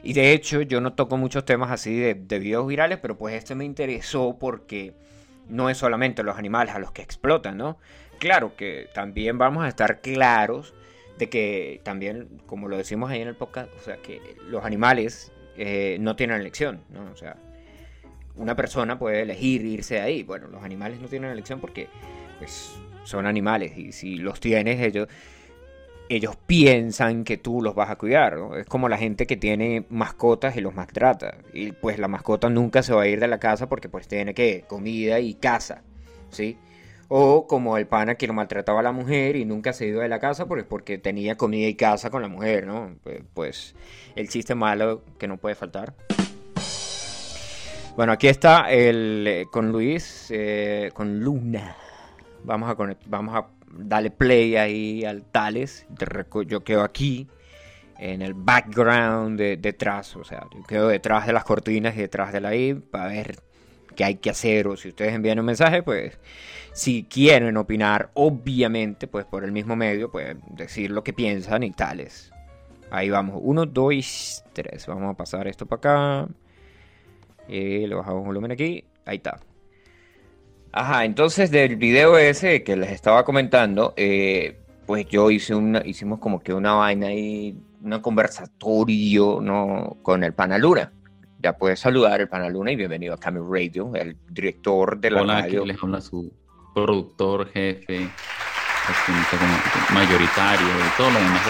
y 0.03 0.13
de 0.13 0.33
hecho 0.33 0.61
yo 0.61 0.81
no 0.81 0.93
toco 0.93 1.17
muchos 1.17 1.45
temas 1.45 1.71
así 1.71 1.97
de, 1.97 2.13
videos 2.13 2.67
virales, 2.67 2.99
pero 2.99 3.17
pues 3.17 3.35
este 3.35 3.55
me 3.55 3.65
interesó 3.65 4.37
porque 4.39 4.93
no 5.49 5.69
es 5.69 5.77
solamente 5.77 6.23
los 6.23 6.37
animales 6.37 6.75
a 6.75 6.79
los 6.79 6.91
que 6.91 7.01
explotan, 7.01 7.57
¿no? 7.57 7.77
Claro 8.19 8.55
que 8.55 8.89
también 8.93 9.37
vamos 9.37 9.63
a 9.63 9.67
estar 9.67 10.01
claros 10.01 10.73
de 11.17 11.29
que 11.29 11.81
también, 11.83 12.41
como 12.45 12.67
lo 12.67 12.77
decimos 12.77 13.09
ahí 13.09 13.21
en 13.21 13.27
el 13.27 13.35
podcast, 13.35 13.69
o 13.75 13.83
sea, 13.83 13.97
que 13.97 14.21
los 14.47 14.63
animales 14.65 15.31
eh, 15.57 15.97
no 15.99 16.15
tienen 16.15 16.39
elección, 16.39 16.83
¿no? 16.89 17.11
O 17.11 17.15
sea, 17.15 17.37
una 18.35 18.55
persona 18.55 18.99
puede 18.99 19.21
elegir 19.21 19.65
irse 19.65 19.99
ahí. 19.99 20.23
Bueno, 20.23 20.47
los 20.47 20.63
animales 20.63 20.99
no 20.99 21.07
tienen 21.07 21.31
elección 21.31 21.59
porque 21.59 21.89
pues, 22.37 22.75
son 23.03 23.25
animales 23.25 23.77
y 23.77 23.91
si 23.91 24.17
los 24.17 24.39
tienes 24.39 24.79
ellos 24.81 25.07
ellos 26.09 26.35
piensan 26.35 27.23
que 27.23 27.37
tú 27.37 27.61
los 27.61 27.75
vas 27.75 27.89
a 27.89 27.95
cuidar. 27.95 28.37
¿no? 28.37 28.55
Es 28.55 28.65
como 28.65 28.89
la 28.89 28.97
gente 28.97 29.27
que 29.27 29.37
tiene 29.37 29.85
mascotas 29.89 30.55
y 30.55 30.61
los 30.61 30.73
maltrata. 30.73 31.37
Y 31.53 31.71
pues 31.71 31.99
la 31.99 32.07
mascota 32.07 32.49
nunca 32.49 32.83
se 32.83 32.93
va 32.93 33.03
a 33.03 33.07
ir 33.07 33.19
de 33.19 33.27
la 33.27 33.39
casa 33.39 33.67
porque 33.67 33.89
pues 33.89 34.07
tiene 34.07 34.33
que 34.33 34.63
comida 34.67 35.19
y 35.19 35.35
casa. 35.35 35.83
¿Sí? 36.29 36.57
O 37.09 37.47
como 37.47 37.77
el 37.77 37.87
pana 37.87 38.15
que 38.15 38.27
lo 38.27 38.33
maltrataba 38.33 38.81
a 38.81 38.83
la 38.83 38.91
mujer 38.91 39.37
y 39.37 39.45
nunca 39.45 39.71
se 39.71 39.87
iba 39.87 40.03
de 40.03 40.09
la 40.09 40.19
casa 40.19 40.45
pues 40.45 40.65
porque 40.65 40.97
tenía 40.97 41.35
comida 41.35 41.67
y 41.67 41.75
casa 41.75 42.09
con 42.09 42.21
la 42.21 42.27
mujer, 42.27 42.67
¿no? 42.67 42.95
Pues, 43.03 43.21
pues 43.33 43.75
el 44.15 44.27
chiste 44.27 44.55
malo 44.55 45.03
que 45.17 45.27
no 45.27 45.37
puede 45.37 45.55
faltar. 45.55 45.93
Bueno, 47.95 48.11
aquí 48.11 48.27
está 48.27 48.69
el 48.69 49.25
eh, 49.25 49.45
con 49.51 49.71
Luis, 49.71 50.27
eh, 50.29 50.91
con 50.93 51.19
Luna. 51.19 51.75
Vamos 52.43 52.69
a, 52.69 52.95
vamos 53.07 53.35
a 53.35 53.47
dale 53.71 54.11
play 54.11 54.55
ahí 54.55 55.05
al 55.05 55.23
Tales. 55.23 55.87
Yo 56.47 56.63
quedo 56.63 56.83
aquí 56.83 57.27
en 57.97 58.21
el 58.21 58.33
background 58.33 59.39
de, 59.39 59.57
detrás, 59.57 60.15
o 60.15 60.23
sea, 60.23 60.47
yo 60.53 60.63
quedo 60.63 60.87
detrás 60.87 61.25
de 61.25 61.33
las 61.33 61.43
cortinas 61.43 61.95
y 61.95 62.01
detrás 62.01 62.31
de 62.31 62.41
la 62.41 62.55
I 62.55 62.75
para 62.75 63.07
ver 63.07 63.39
qué 63.95 64.03
hay 64.03 64.15
que 64.15 64.29
hacer 64.29 64.67
o 64.67 64.77
si 64.77 64.89
ustedes 64.89 65.13
envían 65.13 65.39
un 65.39 65.45
mensaje, 65.45 65.81
pues 65.81 66.19
si 66.73 67.03
quieren 67.05 67.57
opinar, 67.57 68.11
obviamente, 68.13 69.07
pues 69.07 69.25
por 69.25 69.43
el 69.43 69.51
mismo 69.51 69.75
medio, 69.75 70.11
pueden 70.11 70.41
decir 70.51 70.91
lo 70.91 71.03
que 71.03 71.13
piensan 71.13 71.63
y 71.63 71.71
tales. 71.71 72.31
Ahí 72.91 73.09
vamos, 73.09 73.39
uno, 73.41 73.65
dos, 73.65 74.43
tres. 74.53 74.85
Vamos 74.87 75.11
a 75.11 75.17
pasar 75.17 75.47
esto 75.47 75.65
para 75.65 75.77
acá. 75.77 76.29
Y 77.47 77.87
le 77.87 77.95
bajamos 77.95 78.25
volumen 78.25 78.51
aquí. 78.51 78.85
Ahí 79.05 79.17
está. 79.17 79.39
Ajá, 80.79 81.05
entonces 81.05 81.49
del 81.49 81.75
video 81.75 82.19
ese 82.19 82.61
que 82.61 82.75
les 82.75 82.91
estaba 82.91 83.25
comentando, 83.25 83.95
eh, 83.97 84.59
pues 84.85 85.07
yo 85.07 85.31
hice 85.31 85.55
una, 85.55 85.81
hicimos 85.83 86.19
como 86.19 86.39
que 86.39 86.53
una 86.53 86.73
vaina 86.73 87.07
ahí, 87.07 87.57
un 87.81 87.99
conversatorio, 87.99 89.39
¿no? 89.41 89.97
Con 90.03 90.23
el 90.23 90.33
Panaluna. 90.33 90.93
Ya 91.41 91.57
puedes 91.57 91.79
saludar 91.79 92.21
el 92.21 92.29
Panaluna 92.29 92.71
y 92.71 92.75
bienvenido 92.75 93.15
a 93.15 93.17
Camel 93.17 93.41
Radio, 93.49 93.95
el 93.95 94.17
director 94.29 94.99
de 94.99 95.09
la 95.09 95.23
Hola, 95.23 95.41
radio. 95.41 95.61
aquí 95.61 95.67
les 95.67 95.81
habla 95.81 95.99
su 95.99 96.31
productor, 96.75 97.49
jefe, 97.49 98.07
mayoritario 99.95 100.67
y 100.67 100.95
todo 100.95 101.09
lo 101.09 101.17
demás 101.17 101.41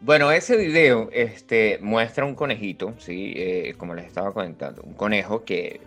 Bueno, 0.00 0.30
ese 0.30 0.56
video 0.56 1.08
este, 1.12 1.80
muestra 1.82 2.26
un 2.26 2.36
conejito, 2.36 2.94
¿sí? 2.98 3.34
Eh, 3.36 3.74
como 3.76 3.96
les 3.96 4.06
estaba 4.06 4.32
comentando, 4.32 4.82
un 4.82 4.94
conejo 4.94 5.44
que, 5.44 5.80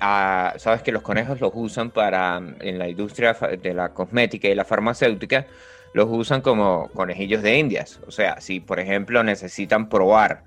ah, 0.00 0.54
sabes 0.58 0.82
que 0.82 0.92
los 0.92 1.02
conejos 1.02 1.40
los 1.40 1.52
usan 1.54 1.90
para, 1.90 2.40
en 2.60 2.78
la 2.78 2.88
industria 2.88 3.32
de 3.34 3.74
la 3.74 3.92
cosmética 3.92 4.48
y 4.48 4.54
la 4.54 4.64
farmacéutica, 4.64 5.46
los 5.92 6.08
usan 6.10 6.40
como 6.40 6.88
conejillos 6.92 7.42
de 7.42 7.58
indias. 7.58 8.00
O 8.06 8.10
sea, 8.10 8.40
si 8.40 8.60
por 8.60 8.80
ejemplo 8.80 9.22
necesitan 9.22 9.88
probar 9.88 10.44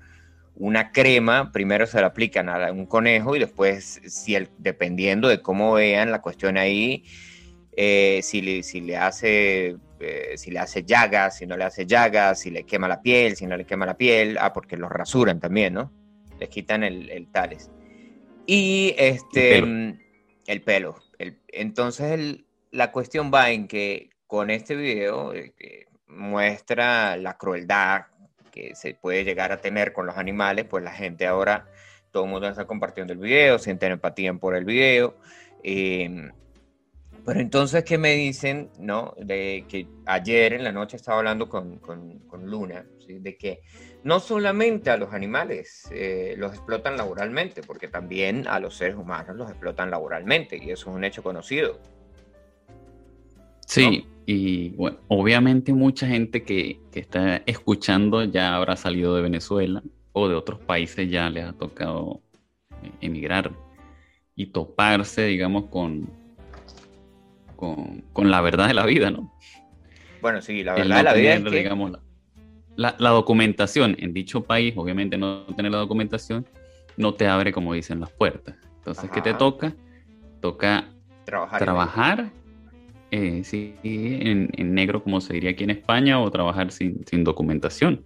una 0.56 0.92
crema, 0.92 1.50
primero 1.52 1.86
se 1.86 2.00
la 2.00 2.08
aplican 2.08 2.48
a 2.48 2.70
un 2.70 2.86
conejo 2.86 3.34
y 3.36 3.40
después, 3.40 4.00
si 4.06 4.34
el, 4.34 4.48
dependiendo 4.58 5.28
de 5.28 5.42
cómo 5.42 5.74
vean 5.74 6.10
la 6.10 6.22
cuestión 6.22 6.56
ahí, 6.56 7.04
eh, 7.76 8.20
si, 8.22 8.40
le, 8.40 8.62
si, 8.62 8.80
le 8.80 8.96
hace, 8.96 9.76
eh, 9.98 10.34
si 10.36 10.52
le 10.52 10.60
hace 10.60 10.84
llagas, 10.84 11.38
si 11.38 11.46
no 11.46 11.56
le 11.56 11.64
hace 11.64 11.86
llagas, 11.86 12.40
si 12.40 12.50
le 12.50 12.64
quema 12.64 12.86
la 12.86 13.02
piel, 13.02 13.36
si 13.36 13.46
no 13.46 13.56
le 13.56 13.64
quema 13.64 13.84
la 13.84 13.96
piel, 13.96 14.38
ah, 14.40 14.52
porque 14.52 14.76
los 14.76 14.90
rasuran 14.90 15.40
también, 15.40 15.74
¿no? 15.74 15.92
Les 16.38 16.48
quitan 16.48 16.84
el, 16.84 17.10
el 17.10 17.26
tales. 17.28 17.70
Y 18.46 18.94
este, 18.98 19.58
el 19.58 20.62
pelo. 20.64 20.96
El, 21.18 21.38
entonces 21.48 22.44
la 22.70 22.92
cuestión 22.92 23.30
va 23.32 23.50
en 23.50 23.68
que 23.68 24.10
con 24.26 24.50
este 24.50 24.74
video 24.74 25.32
eh, 25.34 25.86
muestra 26.06 27.16
la 27.16 27.36
crueldad 27.36 28.06
que 28.50 28.74
se 28.74 28.94
puede 28.94 29.24
llegar 29.24 29.52
a 29.52 29.60
tener 29.60 29.92
con 29.92 30.06
los 30.06 30.16
animales, 30.16 30.66
pues 30.66 30.84
la 30.84 30.92
gente 30.92 31.26
ahora, 31.26 31.66
todo 32.10 32.24
el 32.24 32.30
mundo 32.30 32.48
está 32.48 32.66
compartiendo 32.66 33.12
el 33.12 33.18
video, 33.18 33.58
sienten 33.58 33.92
empatía 33.92 34.32
por 34.34 34.54
el 34.54 34.64
video. 34.64 35.16
Eh, 35.62 36.30
pero 37.24 37.40
entonces, 37.40 37.84
¿qué 37.84 37.96
me 37.96 38.14
dicen? 38.14 38.68
No, 38.78 39.14
de 39.16 39.64
que 39.68 39.86
ayer 40.04 40.52
en 40.52 40.64
la 40.64 40.72
noche 40.72 40.96
estaba 40.96 41.18
hablando 41.18 41.48
con, 41.48 41.78
con, 41.78 42.20
Luna, 42.44 42.84
de 43.08 43.36
que 43.38 43.62
no 44.02 44.20
solamente 44.20 44.90
a 44.90 44.98
los 44.98 45.14
animales 45.14 45.88
eh, 45.90 46.34
los 46.36 46.52
explotan 46.52 46.98
laboralmente, 46.98 47.62
porque 47.62 47.88
también 47.88 48.46
a 48.46 48.60
los 48.60 48.76
seres 48.76 48.96
humanos 48.96 49.36
los 49.36 49.48
explotan 49.48 49.90
laboralmente, 49.90 50.58
y 50.62 50.70
eso 50.70 50.90
es 50.90 50.96
un 50.96 51.04
hecho 51.04 51.22
conocido. 51.22 51.78
Sí, 53.66 54.06
y 54.26 54.70
bueno, 54.70 54.98
obviamente 55.08 55.72
mucha 55.72 56.06
gente 56.06 56.42
que, 56.42 56.80
está 56.92 57.36
escuchando 57.46 58.24
ya 58.24 58.54
habrá 58.54 58.76
salido 58.76 59.16
de 59.16 59.22
Venezuela 59.22 59.82
o 60.12 60.28
de 60.28 60.34
otros 60.34 60.60
países 60.60 61.10
ya 61.10 61.30
les 61.30 61.44
ha 61.44 61.52
tocado 61.54 62.20
eh, 62.82 62.90
emigrar 63.00 63.52
y 64.36 64.46
toparse, 64.46 65.22
digamos, 65.24 65.66
con, 65.66 66.23
con, 67.56 68.30
la 68.30 68.40
verdad 68.40 68.68
de 68.68 68.74
la 68.74 68.86
vida, 68.86 69.10
¿no? 69.10 69.32
Bueno, 70.20 70.40
sí, 70.40 70.64
la 70.64 70.74
verdad 70.74 70.96
de 70.96 71.02
la 71.02 71.12
vida 71.14 71.34
es 71.34 71.42
que... 71.42 71.50
digamos, 71.50 71.92
la, 72.76 72.92
documentación 72.98 73.96
en 73.98 74.12
dicho 74.12 74.42
país, 74.44 74.74
obviamente 74.76 75.16
no 75.16 75.44
tener 75.56 75.72
la 75.72 75.78
documentación, 75.78 76.46
no 76.96 77.14
te 77.14 77.26
abre, 77.26 77.52
como 77.52 77.74
dicen, 77.74 78.00
las 78.00 78.10
puertas. 78.10 78.56
Entonces, 78.78 79.10
¿qué 79.10 79.20
te 79.20 79.34
toca? 79.34 79.74
Toca 80.40 80.88
trabajar, 81.24 81.58
trabajar 81.60 82.30
eh, 83.16 83.44
sí, 83.44 83.76
en, 83.84 84.74
negro, 84.74 85.02
como 85.02 85.20
se 85.20 85.34
diría 85.34 85.50
aquí 85.50 85.62
en 85.62 85.70
España, 85.70 86.20
o 86.20 86.28
trabajar 86.32 86.72
sin, 86.72 87.04
documentación. 87.22 88.04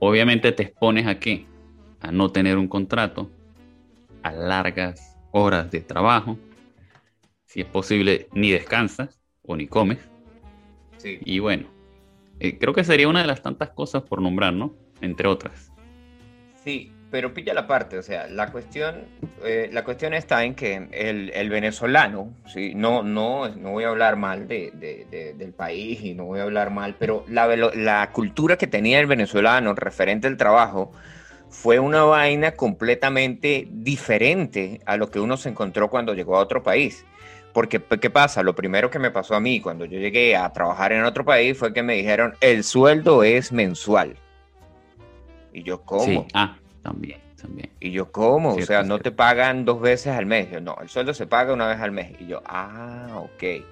Obviamente 0.00 0.50
te 0.50 0.64
expones 0.64 1.06
a 1.06 1.20
qué? 1.20 1.46
A 2.00 2.10
no 2.10 2.30
tener 2.32 2.58
un 2.58 2.66
contrato, 2.66 3.30
a 4.24 4.32
largas 4.32 5.16
horas 5.30 5.70
de 5.70 5.80
trabajo, 5.80 6.36
si 7.54 7.60
es 7.60 7.66
posible, 7.68 8.26
ni 8.32 8.50
descansas 8.50 9.20
o 9.42 9.56
ni 9.56 9.68
comes. 9.68 10.00
Y 11.04 11.38
bueno, 11.38 11.68
eh, 12.40 12.58
creo 12.58 12.74
que 12.74 12.82
sería 12.82 13.06
una 13.06 13.20
de 13.20 13.28
las 13.28 13.42
tantas 13.42 13.70
cosas 13.70 14.02
por 14.02 14.20
nombrar, 14.20 14.52
¿no? 14.52 14.74
Entre 15.00 15.28
otras. 15.28 15.70
Sí, 16.64 16.90
pero 17.12 17.32
pilla 17.32 17.54
la 17.54 17.68
parte, 17.68 17.96
o 17.96 18.02
sea, 18.02 18.26
la 18.26 18.50
cuestión, 18.50 19.04
eh, 19.44 19.70
la 19.72 19.84
cuestión 19.84 20.14
está 20.14 20.42
en 20.42 20.56
que 20.56 20.88
el, 20.90 21.48
venezolano, 21.48 22.34
¿sí? 22.46 22.74
no, 22.74 23.04
no, 23.04 23.48
no 23.50 23.70
voy 23.70 23.84
a 23.84 23.90
hablar 23.90 24.16
mal 24.16 24.48
de, 24.48 24.72
del 25.38 25.52
país 25.52 26.02
y 26.02 26.14
no 26.14 26.24
voy 26.24 26.40
a 26.40 26.42
hablar 26.42 26.72
mal, 26.72 26.96
pero 26.98 27.24
la, 27.28 27.46
la 27.56 28.10
cultura 28.10 28.56
que 28.56 28.66
tenía 28.66 28.98
el 28.98 29.06
venezolano 29.06 29.74
referente 29.76 30.26
al 30.26 30.36
trabajo 30.36 30.90
fue 31.50 31.78
una 31.78 32.02
vaina 32.02 32.56
completamente 32.56 33.68
diferente 33.70 34.80
a 34.86 34.96
lo 34.96 35.08
que 35.12 35.20
uno 35.20 35.36
se 35.36 35.50
encontró 35.50 35.88
cuando 35.88 36.14
llegó 36.14 36.36
a 36.36 36.40
otro 36.40 36.64
país. 36.64 37.06
Porque, 37.54 37.80
¿qué 37.80 38.10
pasa? 38.10 38.42
Lo 38.42 38.56
primero 38.56 38.90
que 38.90 38.98
me 38.98 39.12
pasó 39.12 39.36
a 39.36 39.40
mí 39.40 39.60
cuando 39.60 39.84
yo 39.84 40.00
llegué 40.00 40.34
a 40.34 40.52
trabajar 40.52 40.92
en 40.92 41.04
otro 41.04 41.24
país 41.24 41.56
fue 41.56 41.72
que 41.72 41.84
me 41.84 41.94
dijeron, 41.94 42.34
el 42.40 42.64
sueldo 42.64 43.22
es 43.22 43.52
mensual. 43.52 44.16
Y 45.52 45.62
yo, 45.62 45.80
¿cómo? 45.82 46.04
Sí. 46.04 46.24
Ah, 46.34 46.56
también, 46.82 47.20
también. 47.40 47.70
Y 47.78 47.92
yo, 47.92 48.10
¿cómo? 48.10 48.54
o 48.54 48.60
sea, 48.60 48.82
no 48.82 48.98
te 48.98 49.12
pagan 49.12 49.64
dos 49.64 49.80
veces 49.80 50.08
al 50.08 50.26
mes. 50.26 50.50
Yo, 50.50 50.60
no, 50.60 50.76
el 50.82 50.88
sueldo 50.88 51.14
se 51.14 51.28
paga 51.28 51.52
una 51.52 51.68
vez 51.68 51.78
al 51.78 51.92
mes. 51.92 52.20
Y 52.20 52.26
yo, 52.26 52.42
ah, 52.44 53.20
ok. 53.22 53.64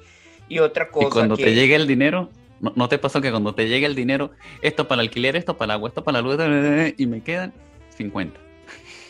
Y 0.49 0.61
otra 0.61 0.89
cosa. 0.89 1.09
Y 1.09 1.11
cuando 1.11 1.37
te 1.37 1.53
llegue 1.53 1.75
el 1.75 1.89
dinero, 1.89 2.31
¿no, 2.61 2.89
te 2.89 2.99
pasó 2.99 3.21
que 3.21 3.33
cuando 3.33 3.53
te 3.53 3.69
llegue 3.69 3.87
el 3.87 3.97
dinero, 3.97 4.31
esto 4.61 4.87
para 4.87 5.03
el 5.03 5.09
alquiler, 5.09 5.35
esto 5.35 5.57
para 5.57 5.73
el 5.73 5.79
agua, 5.79 5.89
esto 5.89 6.05
para 6.05 6.23
la 6.23 6.29
luz, 6.29 6.95
y 6.97 7.07
me 7.07 7.21
quedan 7.21 7.53
50? 7.97 8.39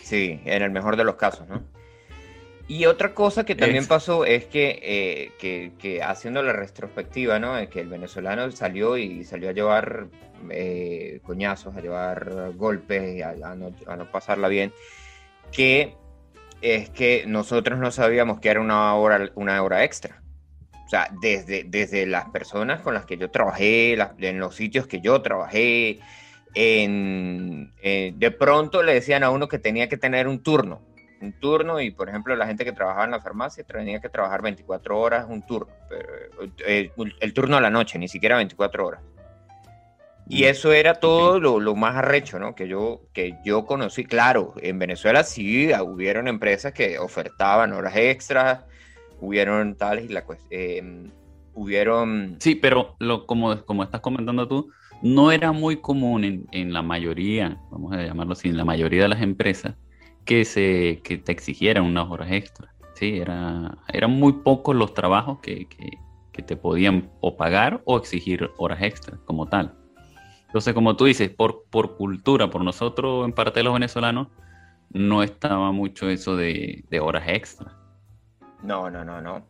Sí, 0.02 0.40
en 0.46 0.62
el 0.62 0.70
mejor 0.70 0.96
de 0.96 1.04
los 1.04 1.16
casos, 1.16 1.46
¿no? 1.46 1.62
Y 2.68 2.86
otra 2.86 3.12
cosa 3.12 3.44
que 3.44 3.54
también 3.54 3.86
pasó 3.86 4.24
es 4.24 4.46
que, 4.46 4.78
eh, 4.82 5.32
que, 5.38 5.72
que, 5.78 6.02
haciendo 6.02 6.42
la 6.42 6.52
retrospectiva, 6.52 7.38
¿no? 7.38 7.54
Que 7.68 7.80
el 7.80 7.88
venezolano 7.88 8.50
salió 8.52 8.96
y 8.96 9.24
salió 9.24 9.50
a 9.50 9.52
llevar 9.52 10.06
eh, 10.50 11.20
coñazos, 11.24 11.76
a 11.76 11.80
llevar 11.80 12.52
golpes, 12.54 13.22
a, 13.22 13.30
a, 13.30 13.54
no, 13.54 13.74
a, 13.86 13.96
no, 13.96 14.10
pasarla 14.10 14.48
bien, 14.48 14.72
que 15.50 15.94
es 16.60 16.90
que 16.90 17.24
nosotros 17.26 17.78
no 17.78 17.90
sabíamos 17.90 18.40
que 18.40 18.48
era 18.48 18.60
una 18.60 18.94
hora, 18.94 19.30
una 19.34 19.62
hora 19.62 19.84
extra. 19.84 20.22
O 20.86 20.88
sea, 20.88 21.08
desde, 21.20 21.64
desde 21.64 22.06
las 22.06 22.28
personas 22.30 22.80
con 22.80 22.94
las 22.94 23.06
que 23.06 23.16
yo 23.16 23.30
trabajé, 23.30 23.98
en 24.18 24.38
los 24.38 24.54
sitios 24.54 24.86
que 24.86 25.00
yo 25.00 25.20
trabajé, 25.22 26.00
en, 26.54 27.72
eh, 27.82 28.12
de 28.14 28.30
pronto 28.30 28.82
le 28.82 28.94
decían 28.94 29.24
a 29.24 29.30
uno 29.30 29.48
que 29.48 29.58
tenía 29.58 29.88
que 29.88 29.96
tener 29.96 30.28
un 30.28 30.42
turno, 30.42 30.82
un 31.22 31.32
turno 31.32 31.80
y 31.80 31.90
por 31.90 32.08
ejemplo 32.08 32.34
la 32.36 32.46
gente 32.46 32.64
que 32.64 32.72
trabajaba 32.72 33.04
en 33.04 33.12
la 33.12 33.20
farmacia 33.20 33.64
tenía 33.64 34.00
que 34.00 34.08
trabajar 34.08 34.42
24 34.42 34.98
horas 34.98 35.26
un 35.28 35.42
turno, 35.42 35.72
eh, 36.66 36.90
el 37.20 37.34
turno 37.34 37.56
a 37.56 37.60
la 37.60 37.70
noche, 37.70 37.98
ni 37.98 38.08
siquiera 38.08 38.36
24 38.36 38.86
horas. 38.86 39.00
Y 40.28 40.44
eso 40.44 40.72
era 40.72 40.94
todo 40.94 41.40
lo, 41.40 41.74
más 41.74 41.96
arrecho, 41.96 42.38
¿no? 42.38 42.54
Que 42.54 42.68
yo, 42.68 43.02
que 43.12 43.36
yo 43.44 43.66
conocí. 43.66 44.04
Claro, 44.04 44.54
en 44.62 44.78
Venezuela 44.78 45.24
sí 45.24 45.70
hubieron 45.74 46.28
empresas 46.28 46.72
que 46.72 46.98
ofertaban 46.98 47.72
horas 47.72 47.96
extras, 47.96 48.64
hubieron 49.20 49.74
tales 49.74 50.06
y 50.06 50.08
la 50.08 50.24
eh, 50.50 51.10
hubieron... 51.54 52.36
Sí, 52.40 52.54
pero 52.54 52.96
lo, 52.98 53.26
como, 53.26 53.62
como 53.64 53.82
estás 53.82 54.00
comentando 54.00 54.48
tú, 54.48 54.70
no 55.02 55.32
era 55.32 55.52
muy 55.52 55.78
común 55.78 56.24
en, 56.24 56.46
en, 56.52 56.72
la 56.72 56.82
mayoría, 56.82 57.58
vamos 57.70 57.92
a 57.92 58.02
llamarlo 58.02 58.32
así, 58.32 58.48
en 58.48 58.56
la 58.56 58.64
mayoría 58.64 59.02
de 59.02 59.08
las 59.08 59.20
empresas, 59.20 59.74
que, 60.24 60.44
se, 60.44 61.00
que 61.04 61.18
te 61.18 61.32
exigieran 61.32 61.84
unas 61.84 62.08
horas 62.10 62.30
extras. 62.30 62.72
Sí, 62.94 63.18
era, 63.18 63.78
eran 63.92 64.10
muy 64.12 64.32
pocos 64.32 64.76
los 64.76 64.94
trabajos 64.94 65.38
que, 65.40 65.68
que, 65.68 65.98
que 66.32 66.42
te 66.42 66.56
podían 66.56 67.10
o 67.20 67.36
pagar 67.36 67.82
o 67.84 67.96
exigir 67.96 68.50
horas 68.56 68.82
extras 68.82 69.18
como 69.24 69.46
tal. 69.46 69.74
Entonces, 70.46 70.74
como 70.74 70.96
tú 70.96 71.06
dices, 71.06 71.30
por, 71.30 71.64
por 71.70 71.96
cultura, 71.96 72.50
por 72.50 72.62
nosotros, 72.62 73.24
en 73.24 73.32
parte 73.32 73.60
de 73.60 73.64
los 73.64 73.72
venezolanos, 73.72 74.28
no 74.90 75.22
estaba 75.22 75.72
mucho 75.72 76.10
eso 76.10 76.36
de, 76.36 76.84
horas 77.00 77.24
extra. 77.26 77.72
No, 78.62 78.90
no, 78.90 79.04
no, 79.04 79.20
no. 79.20 79.46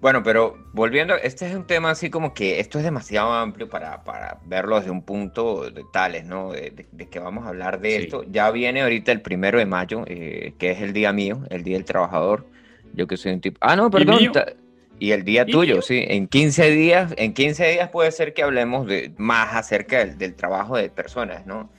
Bueno, 0.00 0.22
pero 0.22 0.56
volviendo, 0.72 1.14
este 1.14 1.46
es 1.46 1.54
un 1.54 1.66
tema 1.66 1.90
así 1.90 2.08
como 2.08 2.32
que 2.32 2.58
esto 2.58 2.78
es 2.78 2.84
demasiado 2.84 3.32
amplio 3.34 3.68
para, 3.68 4.02
verlo 4.46 4.78
desde 4.78 4.90
un 4.90 5.02
punto 5.02 5.70
de 5.70 5.84
tales, 5.92 6.24
¿no? 6.24 6.52
De, 6.52 6.86
que 7.10 7.18
vamos 7.18 7.44
a 7.44 7.48
hablar 7.48 7.80
de 7.80 7.96
esto. 7.96 8.24
Ya 8.30 8.50
viene 8.50 8.80
ahorita 8.80 9.12
el 9.12 9.20
primero 9.20 9.58
de 9.58 9.66
mayo, 9.66 10.04
eh, 10.06 10.54
que 10.58 10.70
es 10.70 10.80
el 10.80 10.94
día 10.94 11.12
mío, 11.12 11.42
el 11.50 11.64
día 11.64 11.76
del 11.76 11.84
trabajador. 11.84 12.46
Yo 12.94 13.06
que 13.06 13.18
soy 13.18 13.32
un 13.32 13.40
tipo. 13.42 13.58
Ah, 13.60 13.76
no, 13.76 13.90
perdón. 13.90 14.18
Y 14.98 15.12
el 15.12 15.24
día 15.24 15.46
tuyo, 15.46 15.80
sí. 15.82 16.04
En 16.08 16.28
15 16.28 16.70
días, 16.70 17.14
en 17.16 17.32
15 17.32 17.72
días 17.72 17.88
puede 17.90 18.10
ser 18.12 18.34
que 18.34 18.42
hablemos 18.42 18.86
de, 18.86 19.12
más 19.16 19.54
acerca 19.54 20.04
del, 20.04 20.34
trabajo 20.34 20.76
de 20.76 20.90
personas, 20.90 21.46
¿no? 21.46 21.70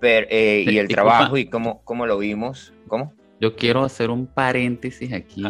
Pero, 0.00 0.26
eh, 0.30 0.64
y 0.66 0.78
el 0.78 0.88
trabajo 0.88 1.38
y 1.38 1.46
cómo, 1.46 1.82
cómo 1.84 2.06
lo 2.06 2.18
vimos. 2.18 2.74
¿Cómo? 2.88 3.14
Yo 3.40 3.56
quiero 3.56 3.82
hacer 3.82 4.10
un 4.10 4.26
paréntesis 4.26 5.12
aquí. 5.12 5.42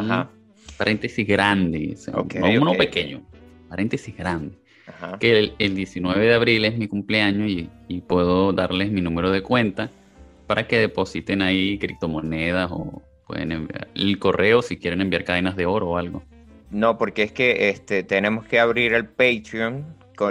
Paréntesis 0.77 1.27
grande. 1.27 1.97
no 2.41 2.61
uno 2.61 2.75
pequeño. 2.75 3.23
Paréntesis 3.69 4.17
grande. 4.17 4.57
que 5.19 5.53
el, 5.59 5.75
19 5.75 6.25
de 6.25 6.35
abril 6.35 6.65
es 6.65 6.79
mi 6.79 6.89
cumpleaños 6.89 7.49
y, 7.49 7.69
y, 7.89 8.01
puedo 8.01 8.53
darles 8.53 8.91
mi 8.91 9.01
número 9.01 9.31
de 9.31 9.43
cuenta 9.43 9.91
para 10.47 10.69
que 10.69 10.79
depositen 10.79 11.43
ahí 11.43 11.79
criptomonedas 11.79 12.71
o 12.71 13.03
pueden 13.27 13.53
enviar 13.53 13.89
el 13.95 14.19
correo 14.19 14.63
si 14.63 14.77
quieren 14.77 15.01
enviar 15.01 15.25
cadenas 15.25 15.57
de 15.57 15.67
oro 15.67 15.91
o 15.91 15.97
algo. 15.97 16.23
No, 16.71 16.99
porque 16.99 17.25
es 17.25 17.33
que 17.33 17.69
este, 17.69 18.03
tenemos 18.03 18.45
que 18.47 18.61
abrir 18.61 18.93
el 18.93 19.07
Patreon 19.07 19.85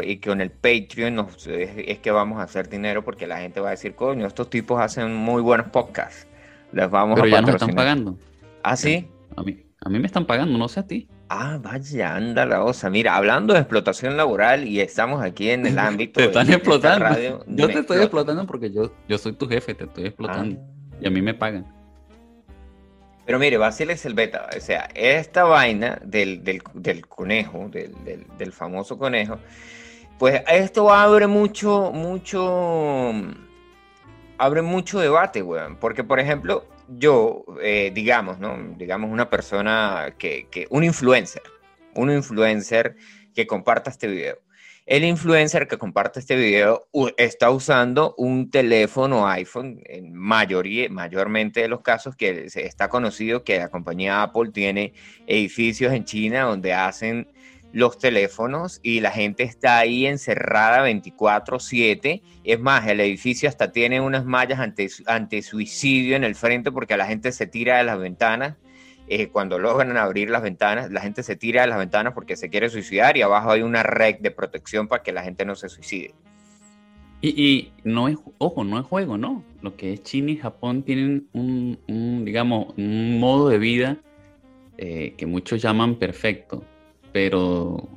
y 0.04 0.18
con 0.18 0.42
el 0.42 0.52
Patreon 0.52 1.28
es, 1.48 2.00
que 2.00 2.12
vamos 2.12 2.40
a 2.40 2.44
hacer 2.44 2.70
dinero 2.70 3.04
porque 3.04 3.28
la 3.28 3.38
gente 3.38 3.60
va 3.60 3.70
a 3.70 3.72
decir, 3.72 3.94
coño, 3.94 4.26
estos 4.26 4.50
tipos 4.50 4.82
hacen 4.82 5.14
muy 5.14 5.42
buenos 5.42 5.68
podcasts. 5.70 6.28
Les 6.72 6.90
vamos 6.90 7.16
Pero 7.16 7.28
ya 7.28 7.42
nos 7.42 7.52
están 7.52 7.76
pagando. 7.76 8.18
¿Ah, 8.64 8.76
sí? 8.76 9.08
A 9.36 9.44
mí, 9.44 9.65
a 9.86 9.90
mí 9.90 10.00
me 10.00 10.08
están 10.08 10.26
pagando, 10.26 10.58
no 10.58 10.68
sé 10.68 10.80
a 10.80 10.88
ti. 10.88 11.08
Ah, 11.30 11.60
vaya, 11.62 12.16
anda 12.16 12.44
la 12.48 12.64
osa. 12.64 12.90
Mira, 12.90 13.16
hablando 13.16 13.54
de 13.54 13.60
explotación 13.60 14.18
laboral 14.18 14.68
y 14.68 14.82
estamos 14.82 15.24
aquí 15.24 15.52
en 15.52 15.64
el 15.68 15.78
ámbito. 15.80 16.20
te 16.20 16.26
están 16.26 16.52
explotando. 16.52 17.46
yo 17.48 17.68
te 17.68 17.80
estoy 17.80 18.00
explotando 18.00 18.48
porque 18.48 18.72
yo, 18.72 18.92
yo 19.08 19.20
soy 19.20 19.34
tu 19.34 19.48
jefe, 19.48 19.76
te 19.76 19.84
estoy 19.84 20.08
explotando. 20.08 20.60
Ah. 20.60 20.98
Y 21.02 21.08
a 21.08 21.12
mí 21.12 21.22
me 21.22 21.36
pagan. 21.36 21.72
Pero 23.28 23.38
mire, 23.38 23.60
es 23.68 24.06
el 24.08 24.16
beta. 24.16 24.50
O 24.58 24.60
sea, 24.60 24.90
esta 24.96 25.44
vaina 25.44 26.00
del, 26.04 26.64
conejo, 27.08 27.70
del, 27.70 27.94
del, 28.40 28.52
famoso 28.54 28.98
conejo, 28.98 29.38
pues 30.18 30.42
esto 30.48 30.92
abre 30.92 31.28
mucho, 31.28 31.92
mucho. 31.94 33.14
Abre 34.38 34.62
mucho 34.62 35.00
debate, 35.00 35.42
weón. 35.42 35.78
Porque, 35.78 36.04
por 36.04 36.20
ejemplo, 36.20 36.66
yo, 36.88 37.46
eh, 37.62 37.92
digamos, 37.94 38.40
¿no? 38.40 38.58
Digamos 38.78 39.12
una 39.12 39.30
persona 39.30 40.14
que, 40.18 40.48
que, 40.50 40.68
un 40.70 40.84
influencer, 40.84 41.44
un 41.96 42.12
influencer 42.12 42.96
que 43.34 43.48
comparta 43.48 43.90
este 43.90 44.08
video. 44.08 44.40
El 44.86 45.04
influencer 45.04 45.68
que 45.68 45.80
comparte 45.80 46.20
este 46.20 46.36
video 46.36 46.88
está 47.18 47.50
usando 47.50 48.14
un 48.20 48.52
teléfono 48.52 49.28
iPhone, 49.28 49.82
en 49.86 50.14
mayoría, 50.14 50.88
mayormente 50.92 51.62
de 51.62 51.68
los 51.68 51.82
casos 51.82 52.16
que 52.16 52.46
está 52.54 52.88
conocido 52.88 53.44
que 53.44 53.58
la 53.58 53.70
compañía 53.70 54.22
Apple 54.22 54.52
tiene 54.54 54.94
edificios 55.26 55.92
en 55.92 56.06
China 56.06 56.44
donde 56.44 56.72
hacen 56.74 57.28
los 57.76 58.00
teléfonos 58.00 58.80
y 58.84 59.02
la 59.02 59.12
gente 59.12 59.44
está 59.44 59.80
ahí 59.80 60.06
encerrada 60.06 60.82
24/7. 60.84 62.22
Es 62.46 62.58
más, 62.58 62.88
el 62.88 63.02
edificio 63.02 63.50
hasta 63.50 63.74
tiene 63.74 64.00
unas 64.00 64.24
mallas 64.24 64.62
ante, 64.62 65.42
suicidio 65.42 66.16
en 66.16 66.24
el 66.24 66.36
frente 66.36 66.72
porque 66.72 66.96
la 66.96 67.06
gente 67.06 67.34
se 67.34 67.48
tira 67.48 67.78
de 67.78 67.84
las 67.84 68.00
ventanas. 68.00 68.56
Eh, 69.10 69.28
cuando 69.28 69.60
logran 69.60 69.98
abrir 69.98 70.30
las 70.30 70.42
ventanas, 70.42 70.90
la 70.90 71.02
gente 71.02 71.22
se 71.22 71.36
tira 71.36 71.64
de 71.64 71.68
las 71.68 71.78
ventanas 71.78 72.14
porque 72.14 72.38
se 72.38 72.50
quiere 72.50 72.70
suicidar 72.70 73.18
y 73.18 73.24
abajo 73.24 73.52
hay 73.52 73.62
una 73.62 73.84
red 73.84 74.20
de 74.20 74.32
protección 74.32 74.88
para 74.88 75.04
que 75.04 75.12
la 75.12 75.24
gente 75.24 75.44
no 75.44 75.56
se 75.56 75.68
suicide. 75.68 76.14
Y, 77.22 77.74
no 77.84 78.08
es, 78.08 78.18
ojo, 78.38 78.64
no 78.64 78.80
es 78.80 78.86
juego, 78.86 79.18
¿no? 79.18 79.44
Lo 79.62 79.76
que 79.76 79.92
es 79.92 80.04
China 80.04 80.32
y 80.32 80.38
Japón 80.38 80.84
tienen 80.84 81.28
un, 81.34 82.24
digamos, 82.24 82.74
un 82.78 83.20
modo 83.20 83.50
de 83.50 83.58
vida 83.58 83.98
eh, 84.78 85.14
que 85.18 85.26
muchos 85.26 85.62
llaman 85.62 85.96
perfecto 85.96 86.64
pero 87.16 87.88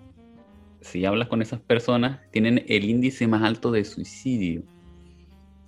si 0.81 1.05
hablas 1.05 1.27
con 1.27 1.43
esas 1.43 1.59
personas, 1.59 2.21
tienen 2.31 2.65
el 2.69 2.85
índice 2.85 3.27
más 3.27 3.43
alto 3.43 3.73
de 3.73 3.85
suicidio. 3.85 4.63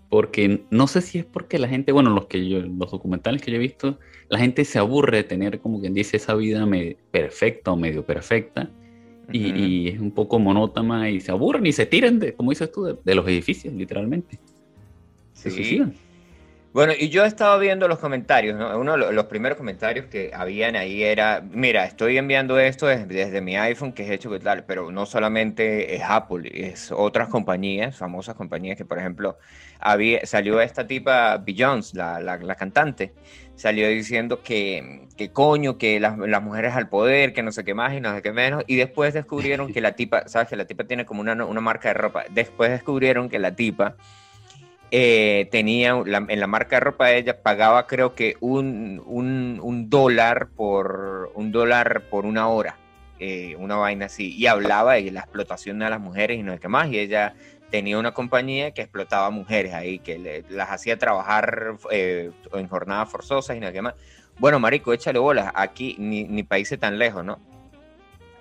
Porque 0.09 0.63
no 0.71 0.87
sé 0.87 1.01
si 1.01 1.19
es 1.19 1.25
porque 1.25 1.59
la 1.59 1.67
gente, 1.67 1.91
bueno, 1.91 2.11
los, 2.11 2.27
que 2.27 2.49
yo, 2.49 2.61
los 2.61 2.93
documentales 2.93 3.43
que 3.43 3.51
yo 3.51 3.57
he 3.57 3.61
visto, 3.61 3.99
la 4.29 4.39
gente 4.39 4.65
se 4.65 4.79
aburre 4.79 5.17
de 5.17 5.25
tener, 5.25 5.59
como 5.59 5.81
quien 5.81 5.95
dice, 5.95 6.17
esa 6.17 6.37
vida 6.37 6.65
perfecta 7.11 7.73
o 7.73 7.77
medio 7.77 8.07
perfecta. 8.07 8.71
y, 9.33 9.89
es 9.89 9.99
un 9.99 10.13
poco 10.13 10.39
monótona 10.39 11.11
y 11.11 11.19
se 11.19 11.33
aburren 11.33 11.67
y 11.67 11.73
se 11.73 11.87
tiran, 11.87 12.21
de, 12.21 12.35
como 12.35 12.51
dices 12.53 12.71
tú, 12.71 13.01
de, 13.05 13.15
los 13.17 13.27
edificios, 13.27 13.75
literalmente. 13.75 14.39
Se 15.33 15.51
suicidan. 15.51 15.93
Bueno, 16.73 16.93
y 16.97 17.09
yo 17.09 17.25
estaba 17.25 17.59
viendo 17.59 17.89
los 17.89 17.99
comentarios, 17.99 18.57
¿no? 18.57 18.79
Uno 18.79 18.97
de 18.97 19.13
los 19.13 19.25
primeros 19.27 19.59
comentarios 19.59 20.07
que 20.07 20.31
habían 20.33 20.77
ahí 20.77 21.03
era, 21.03 21.43
mira, 21.51 21.85
estoy 21.85 22.17
enviando 22.17 22.61
esto 22.61 22.87
desde, 22.87 23.41
mi 23.41 23.57
iPhone, 23.57 23.93
que 23.93 24.05
es 24.05 24.11
hecho 24.11 24.31
que 24.31 24.39
tal, 24.39 24.65
pero 24.65 24.93
no 24.93 25.05
solamente 25.05 25.97
es 25.97 26.03
Apple, 26.05 26.49
es 26.55 26.93
otras 26.93 27.27
compañías, 27.27 27.97
famosas 27.97 28.37
compañías 28.37 28.77
que, 28.77 28.85
por 28.85 29.01
ejemplo, 29.01 29.37
había, 29.81 30.25
salió 30.27 30.61
esta 30.61 30.87
tipa, 30.87 31.39
Beyoncé, 31.39 31.97
la, 31.97 32.21
la, 32.21 32.55
cantante, 32.55 33.15
salió 33.57 33.89
diciendo 33.89 34.41
que, 34.45 35.09
que 35.17 35.33
coño, 35.33 35.77
que 35.77 35.99
las, 35.99 36.17
las, 36.19 36.41
mujeres 36.41 36.77
al 36.77 36.89
poder, 36.89 37.33
que 37.33 37.43
no 37.43 37.51
sé 37.51 37.65
qué 37.65 37.75
más 37.75 37.95
y 37.95 38.01
no 38.01 38.15
sé 38.15 38.23
qué 38.23 38.33
menos, 38.33 38.63
y 38.69 38.77
después 38.77 39.13
descubrieron 39.13 39.73
que 39.73 39.81
la 39.81 39.97
tipa, 39.97 40.29
¿sabes? 40.29 40.49
Que 40.49 40.55
la 40.55 40.67
tipa 40.67 40.85
tiene 40.85 41.05
como 41.05 41.21
una, 41.21 41.45
una 41.45 41.61
marca 41.61 41.89
de 41.89 41.95
ropa, 41.95 42.27
después 42.31 42.71
descubrieron 42.71 43.29
que 43.29 43.41
la 43.41 43.57
tipa 43.57 43.97
eh, 44.93 45.49
tenía 45.53 45.91
en 45.91 46.41
la 46.41 46.47
marca 46.49 46.77
de 46.77 46.81
ropa 46.81 47.07
de 47.07 47.19
ella 47.19 47.43
pagaba 47.43 47.87
creo 47.87 48.15
que 48.17 48.37
un, 48.41 49.01
un, 49.07 49.89
dólar 49.89 50.49
por 50.49 51.31
un 51.35 51.53
dólar 51.53 52.03
por 52.11 52.27
una 52.27 52.49
hora 52.49 52.77
eh, 53.21 53.55
una 53.57 53.77
vaina 53.77 54.07
así. 54.07 54.35
Y 54.35 54.47
hablaba 54.47 54.95
de 54.95 55.11
la 55.13 55.21
explotación 55.21 55.79
de 55.79 55.91
las 55.91 56.01
mujeres 56.01 56.39
y 56.39 56.43
no 56.43 56.53
sé 56.55 56.59
qué 56.59 56.69
más. 56.69 56.91
Y 56.91 56.99
ella 56.99 57.35
tenía 57.71 57.99
una 57.99 58.13
compañía 58.13 58.73
que 58.73 58.83
explotaba 58.83 59.31
mujeres 59.31 59.75
ahí 59.75 60.01
que 60.01 60.43
las 60.49 60.71
hacía 60.71 60.99
trabajar 60.99 61.77
eh, 61.91 62.33
en 62.53 62.69
jornadas 62.69 63.11
forzosas 63.11 63.57
y 63.57 63.61
no 63.61 63.69
sé 63.69 63.73
qué 63.75 63.83
más. 63.83 63.95
Bueno 64.39 64.59
marico 64.59 64.93
échale 64.93 65.19
bolas. 65.19 65.53
Aquí 65.55 65.97
ni, 65.99 66.43
países 66.43 66.81
tan 66.81 66.99
lejos 66.99 67.25
no 67.25 67.39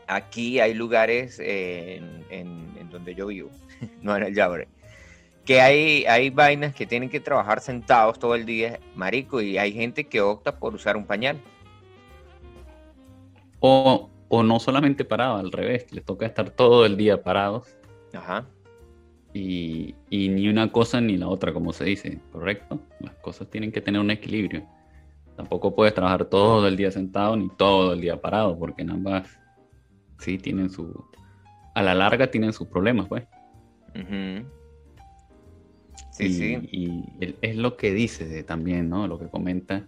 aquí 0.08 0.60
hay 0.60 0.74
lugares 0.74 1.40
en, 1.40 2.26
en, 2.32 2.90
donde 2.90 3.14
yo 3.14 3.28
vivo. 3.28 3.52
No 4.02 4.18
en 4.18 4.24
el 4.24 4.34
Yabre 4.34 4.68
que 5.50 5.62
hay, 5.62 6.06
hay 6.06 6.30
vainas 6.30 6.76
que 6.76 6.86
tienen 6.86 7.10
que 7.10 7.20
trabajar 7.20 7.60
sentados 7.60 8.20
todo 8.20 8.36
el 8.36 8.46
día, 8.46 8.80
marico, 8.94 9.42
y 9.42 9.58
hay 9.58 9.74
gente 9.74 10.04
que 10.04 10.22
opta 10.22 10.60
por 10.60 10.76
usar 10.76 10.96
un 10.96 11.08
pañal. 11.08 11.40
O, 13.60 14.12
no 14.30 14.60
solamente 14.60 15.06
parado, 15.06 15.38
al 15.38 15.52
revés, 15.52 15.92
les 15.92 16.06
toca 16.06 16.28
estar 16.28 16.52
todo 16.52 16.86
el 16.86 16.98
día 16.98 17.24
parados. 17.24 17.76
Ajá. 18.14 18.46
Y, 19.34 19.96
ni 20.12 20.48
una 20.50 20.72
cosa 20.72 21.02
ni 21.02 21.18
la 21.18 21.28
otra, 21.28 21.52
como 21.52 21.74
se 21.74 21.84
dice, 21.86 22.20
¿correcto? 22.32 22.80
Las 23.00 23.16
cosas 23.16 23.50
tienen 23.50 23.72
que 23.72 23.82
tener 23.82 24.00
un 24.00 24.12
equilibrio. 24.12 24.68
Tampoco 25.36 25.74
puedes 25.74 25.96
trabajar 25.96 26.26
todo 26.26 26.68
el 26.68 26.78
día 26.78 26.92
sentado 26.92 27.36
ni 27.36 27.50
todo 27.50 27.94
el 27.94 28.02
día 28.02 28.22
parado, 28.22 28.56
porque 28.56 28.84
en 28.84 28.92
ambas 28.92 29.28
sí 30.20 30.38
tienen 30.38 30.70
su... 30.70 30.94
A 31.74 31.82
la 31.82 31.96
larga 31.96 32.30
tienen 32.30 32.54
sus 32.54 32.68
problemas, 32.68 33.08
pues. 33.08 33.24
Y, 36.19 37.03
es 37.41 37.55
lo 37.55 37.77
que 37.77 37.93
dice 37.93 38.43
también, 38.43 38.89
¿no? 38.89 39.08
Lo 39.08 39.19
que 39.19 39.27
comenta, 39.27 39.88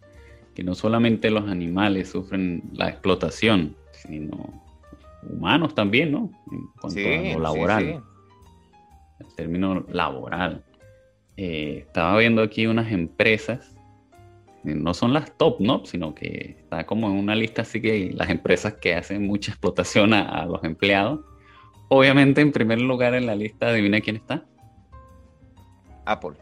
que 0.55 0.63
no 0.63 0.75
solamente 0.75 1.29
los 1.29 1.49
animales 1.49 2.09
sufren 2.09 2.63
la 2.73 2.89
explotación, 2.89 3.75
sino 3.91 4.61
humanos 5.23 5.75
también, 5.75 6.11
¿no? 6.11 6.31
En 6.51 6.67
cuanto 6.79 6.99
a 6.99 7.33
lo 7.33 7.39
laboral. 7.39 8.03
El 9.19 9.35
término 9.35 9.85
laboral. 9.91 10.63
Eh, 11.37 11.85
estaba 11.87 12.17
viendo 12.17 12.41
aquí 12.41 12.67
unas 12.67 12.91
empresas, 12.91 13.75
eh, 14.63 14.75
no 14.75 14.93
son 14.93 15.13
las 15.13 15.37
top, 15.37 15.59
¿no? 15.59 15.85
Sino 15.85 16.13
que 16.13 16.57
está 16.59 16.85
como 16.85 17.07
en 17.09 17.17
una 17.17 17.35
lista 17.35 17.61
así 17.63 17.81
que 17.81 18.11
las 18.13 18.29
empresas 18.29 18.73
que 18.73 18.95
hacen 18.95 19.25
mucha 19.25 19.51
explotación 19.51 20.13
a, 20.13 20.27
a 20.27 20.45
los 20.45 20.63
empleados. 20.63 21.21
Obviamente, 21.89 22.41
en 22.41 22.51
primer 22.51 22.79
lugar 22.81 23.15
en 23.15 23.25
la 23.25 23.35
lista, 23.35 23.69
adivina 23.69 24.01
quién 24.01 24.15
está. 24.15 24.45
Apple. 26.05 26.37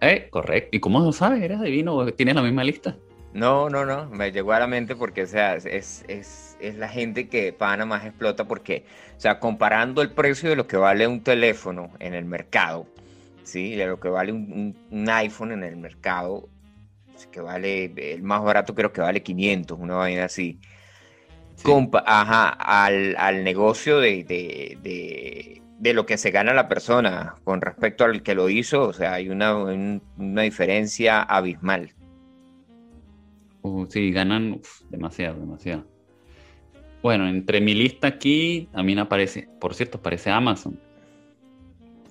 Eh, 0.00 0.28
correcto. 0.30 0.68
¿Y 0.76 0.80
cómo 0.80 1.00
lo 1.00 1.12
sabes? 1.12 1.42
¿Eres 1.42 1.60
divino? 1.60 2.06
¿Tienes 2.12 2.34
la 2.34 2.42
misma 2.42 2.64
lista? 2.64 2.96
No, 3.32 3.68
no, 3.68 3.84
no. 3.84 4.06
Me 4.06 4.32
llegó 4.32 4.52
a 4.52 4.60
la 4.60 4.66
mente 4.66 4.96
porque, 4.96 5.22
o 5.22 5.26
sea, 5.26 5.56
es, 5.56 6.04
la 6.60 6.88
gente 6.88 7.28
que 7.28 7.52
pana 7.52 7.84
más 7.84 8.04
explota 8.04 8.46
porque, 8.46 8.84
o 9.16 9.20
sea, 9.20 9.38
comparando 9.38 10.02
el 10.02 10.12
precio 10.12 10.48
de 10.48 10.56
lo 10.56 10.66
que 10.66 10.76
vale 10.76 11.06
un 11.06 11.22
teléfono 11.22 11.90
en 11.98 12.14
el 12.14 12.24
mercado, 12.24 12.86
¿sí? 13.42 13.74
De 13.74 13.86
lo 13.86 14.00
que 14.00 14.08
vale 14.08 14.32
un, 14.32 14.74
iPhone 15.08 15.52
en 15.52 15.64
el 15.64 15.76
mercado, 15.76 16.48
que 17.32 17.40
vale, 17.40 17.92
el 18.14 18.22
más 18.22 18.42
barato 18.42 18.74
creo 18.74 18.92
que 18.92 19.00
vale 19.00 19.22
500, 19.22 19.78
una 19.78 19.96
vaina 19.96 20.24
así. 20.24 20.60
ajá, 22.06 22.48
al, 22.50 23.44
negocio 23.44 23.98
de 23.98 24.24
de 24.24 25.62
lo 25.80 26.06
que 26.06 26.18
se 26.18 26.30
gana 26.30 26.52
la 26.52 26.68
persona 26.68 27.36
con 27.44 27.60
respecto 27.60 28.04
al 28.04 28.22
que 28.22 28.34
lo 28.34 28.48
hizo, 28.48 28.88
o 28.88 28.92
sea, 28.92 29.14
hay 29.14 29.28
una, 29.28 29.54
una 29.56 30.42
diferencia 30.42 31.22
abismal. 31.22 31.94
Uh, 33.62 33.86
sí, 33.86 34.12
ganan 34.12 34.60
demasiado, 34.90 35.38
demasiado. 35.40 35.84
Bueno, 37.02 37.28
entre 37.28 37.60
mi 37.60 37.74
lista 37.74 38.08
aquí 38.08 38.68
también 38.72 38.98
aparece, 38.98 39.48
por 39.60 39.74
cierto, 39.74 39.98
aparece 39.98 40.30
Amazon. 40.30 40.78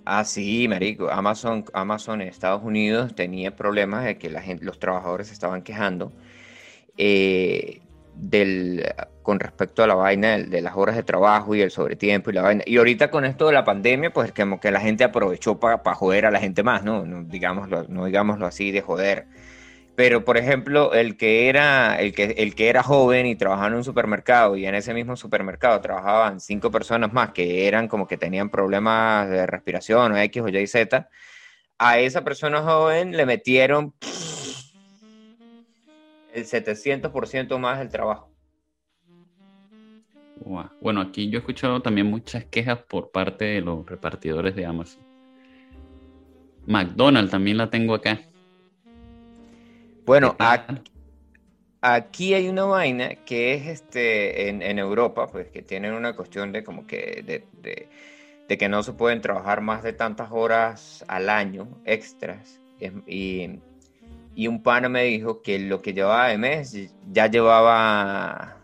Ah, 0.06 0.24
sí, 0.24 0.68
marico. 0.70 1.10
Amazon, 1.10 1.66
Amazon 1.74 2.22
en 2.22 2.30
Estados 2.30 2.64
Unidos 2.64 3.14
tenía 3.14 3.56
problemas 3.58 4.06
de 4.06 4.18
que 4.18 4.30
la 4.30 4.42
gente, 4.42 4.64
los 4.64 4.80
trabajadores 4.80 5.28
se 5.28 5.34
estaban 5.34 5.62
quejando. 5.64 6.14
Eh, 6.98 7.82
del, 8.20 8.84
con 9.22 9.40
respecto 9.40 9.84
a 9.84 9.88
la 9.88 9.96
vaina 9.96 10.38
de, 10.38 10.62
las 10.62 10.76
horas 10.76 10.96
de 10.96 11.04
trabajo 11.04 11.56
y 11.56 11.62
el 11.62 11.72
sobretiempo 11.72 12.30
y 12.30 12.34
la 12.34 12.42
vaina. 12.42 12.64
Y 12.66 12.78
ahorita 12.78 13.12
con 13.12 13.26
esto 13.26 13.48
de 13.48 13.54
la 13.54 13.64
pandemia, 13.64 14.12
pues 14.12 14.32
como 14.32 14.60
que 14.60 14.72
la 14.72 14.80
gente 14.80 15.04
aprovechó 15.04 15.60
para 15.60 15.94
joder 15.96 16.26
a 16.26 16.32
la 16.32 16.40
gente 16.40 16.64
más, 16.64 16.84
¿no? 16.84 17.06
No 17.06 17.24
digámoslo, 17.24 17.86
no 17.90 18.06
digámoslo 18.06 18.46
así 18.46 18.72
de 18.72 18.82
joder. 18.82 19.28
Pero, 19.98 20.24
por 20.24 20.38
ejemplo, 20.38 20.94
el 20.94 21.18
que, 21.18 21.50
era, 21.50 22.00
el, 22.00 22.14
que, 22.14 22.26
el 22.38 22.54
que 22.54 22.70
era 22.70 22.84
joven 22.84 23.26
y 23.26 23.36
trabajaba 23.36 23.70
en 23.70 23.74
un 23.74 23.84
supermercado 23.84 24.56
y 24.56 24.66
en 24.68 24.76
ese 24.76 24.94
mismo 24.94 25.16
supermercado 25.16 25.82
trabajaban 25.82 26.40
cinco 26.40 26.70
personas 26.70 27.14
más 27.14 27.32
que 27.32 27.68
eran 27.68 27.88
como 27.88 28.08
que 28.08 28.16
tenían 28.16 28.52
problemas 28.52 29.28
de 29.28 29.48
respiración 29.48 30.12
o 30.12 30.18
X 30.18 30.44
o 30.44 30.48
Y, 30.50 30.68
Z, 30.68 31.10
a 31.80 32.00
esa 32.00 32.24
persona 32.24 32.62
joven 32.62 33.18
le 33.18 33.26
metieron 33.26 33.94
el 36.38 36.46
700% 36.46 37.58
más 37.58 37.80
del 37.80 37.90
trabajo. 37.90 38.32
Bueno, 40.82 41.02
aquí 41.02 41.30
yo 41.30 41.38
he 41.38 41.42
escuchado 41.42 41.82
también 41.82 42.08
muchas 42.08 42.46
quejas 42.46 42.80
por 42.80 43.12
parte 43.12 43.46
de 43.46 43.62
los 43.62 43.86
repartidores 43.86 44.56
de 44.56 44.66
Amazon. 44.66 45.02
McDonald's 46.66 47.32
también 47.32 47.58
la 47.58 47.70
tengo 47.70 47.94
acá. 47.94 48.22
Bueno, 50.06 50.38
aquí, 51.82 52.34
hay 52.34 52.48
una 52.48 52.64
vaina 52.64 53.16
que 53.26 53.56
es 53.56 53.68
este 53.68 54.50
en, 54.50 54.80
Europa, 54.80 55.28
pues 55.28 55.50
que 55.50 55.62
tienen 55.62 55.94
una 55.94 56.16
cuestión 56.16 56.52
de 56.52 56.64
como 56.64 56.88
que 56.88 57.44
de, 58.48 58.58
que 58.58 58.70
no 58.70 58.84
se 58.84 58.94
pueden 58.94 59.22
trabajar 59.22 59.62
más 59.62 59.84
de 59.84 59.92
tantas 59.94 60.30
horas 60.32 61.04
al 61.08 61.30
año 61.30 61.68
extras. 61.84 62.62
Y, 62.80 63.60
un 64.46 64.62
pana 64.62 64.88
me 64.88 65.04
dijo 65.06 65.42
que 65.42 65.58
lo 65.58 65.82
que 65.82 65.94
llevaba 65.94 66.28
de 66.28 66.38
mes 66.38 66.78
ya 67.12 67.26
llevaba, 67.26 68.58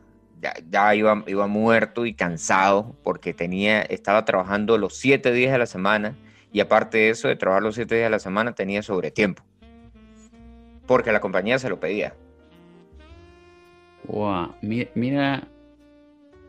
ya, 0.69 0.93
iba, 0.93 1.23
iba 1.25 1.47
muerto 1.47 2.05
y 2.05 2.13
cansado 2.13 2.95
porque 3.01 3.33
tenía, 3.33 3.81
estaba 3.81 4.23
trabajando 4.23 4.77
los 4.77 4.95
siete 4.95 5.31
días 5.31 5.51
de 5.51 5.57
la 5.57 5.65
semana 5.65 6.15
y 6.51 6.59
aparte 6.59 6.99
de 6.99 7.09
eso, 7.09 7.27
de 7.27 7.35
trabajar 7.35 7.63
los 7.63 7.73
siete 7.73 7.95
días 7.95 8.05
de 8.05 8.11
la 8.11 8.19
semana, 8.19 8.53
tenía 8.53 8.83
sobretiempo 8.83 9.43
porque 10.85 11.11
la 11.11 11.21
compañía 11.21 11.59
se 11.59 11.69
lo 11.69 11.79
pedía. 11.79 12.13
Wow, 14.05 14.53
mira, 14.61 15.47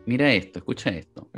mira, 0.07 0.33
esto, 0.33 0.59
escucha 0.59 0.91
esto. 0.91 1.29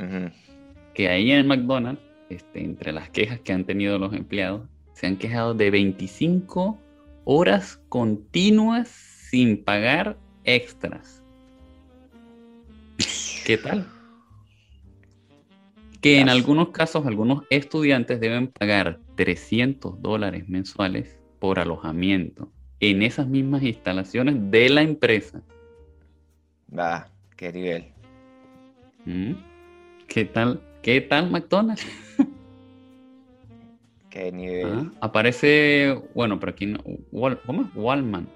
Que 0.93 1.09
ahí 1.09 1.31
en 1.31 1.47
McDonald's, 1.47 2.01
este, 2.29 2.63
entre 2.63 2.91
las 2.91 3.09
quejas 3.09 3.39
que 3.39 3.53
han 3.53 3.65
tenido 3.65 3.99
los 3.99 4.13
empleados, 4.13 4.67
se 4.93 5.05
han 5.05 5.15
quejado 5.15 5.53
de 5.53 5.69
25 5.69 6.79
horas 7.29 7.81
continuas 7.89 8.87
sin 8.87 9.61
pagar 9.61 10.17
extras. 10.45 11.21
¿Qué 13.45 13.57
tal? 13.57 13.85
Que 15.99 16.21
en 16.21 16.29
algunos 16.29 16.69
casos 16.69 17.05
algunos 17.05 17.43
estudiantes 17.49 18.21
deben 18.21 18.47
pagar 18.47 19.01
300 19.15 20.01
dólares 20.01 20.47
mensuales 20.47 21.19
por 21.39 21.59
alojamiento 21.59 22.49
en 22.79 23.03
esas 23.03 23.27
mismas 23.27 23.61
instalaciones 23.61 24.35
de 24.49 24.69
la 24.69 24.83
empresa. 24.83 25.41
Va, 26.73 27.09
qué 27.35 27.51
nivel. 27.51 27.91
¿Mm? 29.03 29.33
¿Qué 30.07 30.23
tal? 30.23 30.61
¿Qué 30.81 31.01
tal 31.01 31.29
McDonald's? 31.29 31.85
qué 34.09 34.31
nivel. 34.31 34.65
Ah, 34.67 34.91
aparece, 35.01 36.01
bueno, 36.13 36.39
pero 36.39 36.51
aquí 36.51 36.65
no, 36.65 36.79
¿cómo 37.45 37.61
es? 37.61 37.67
Walmart, 37.75 38.27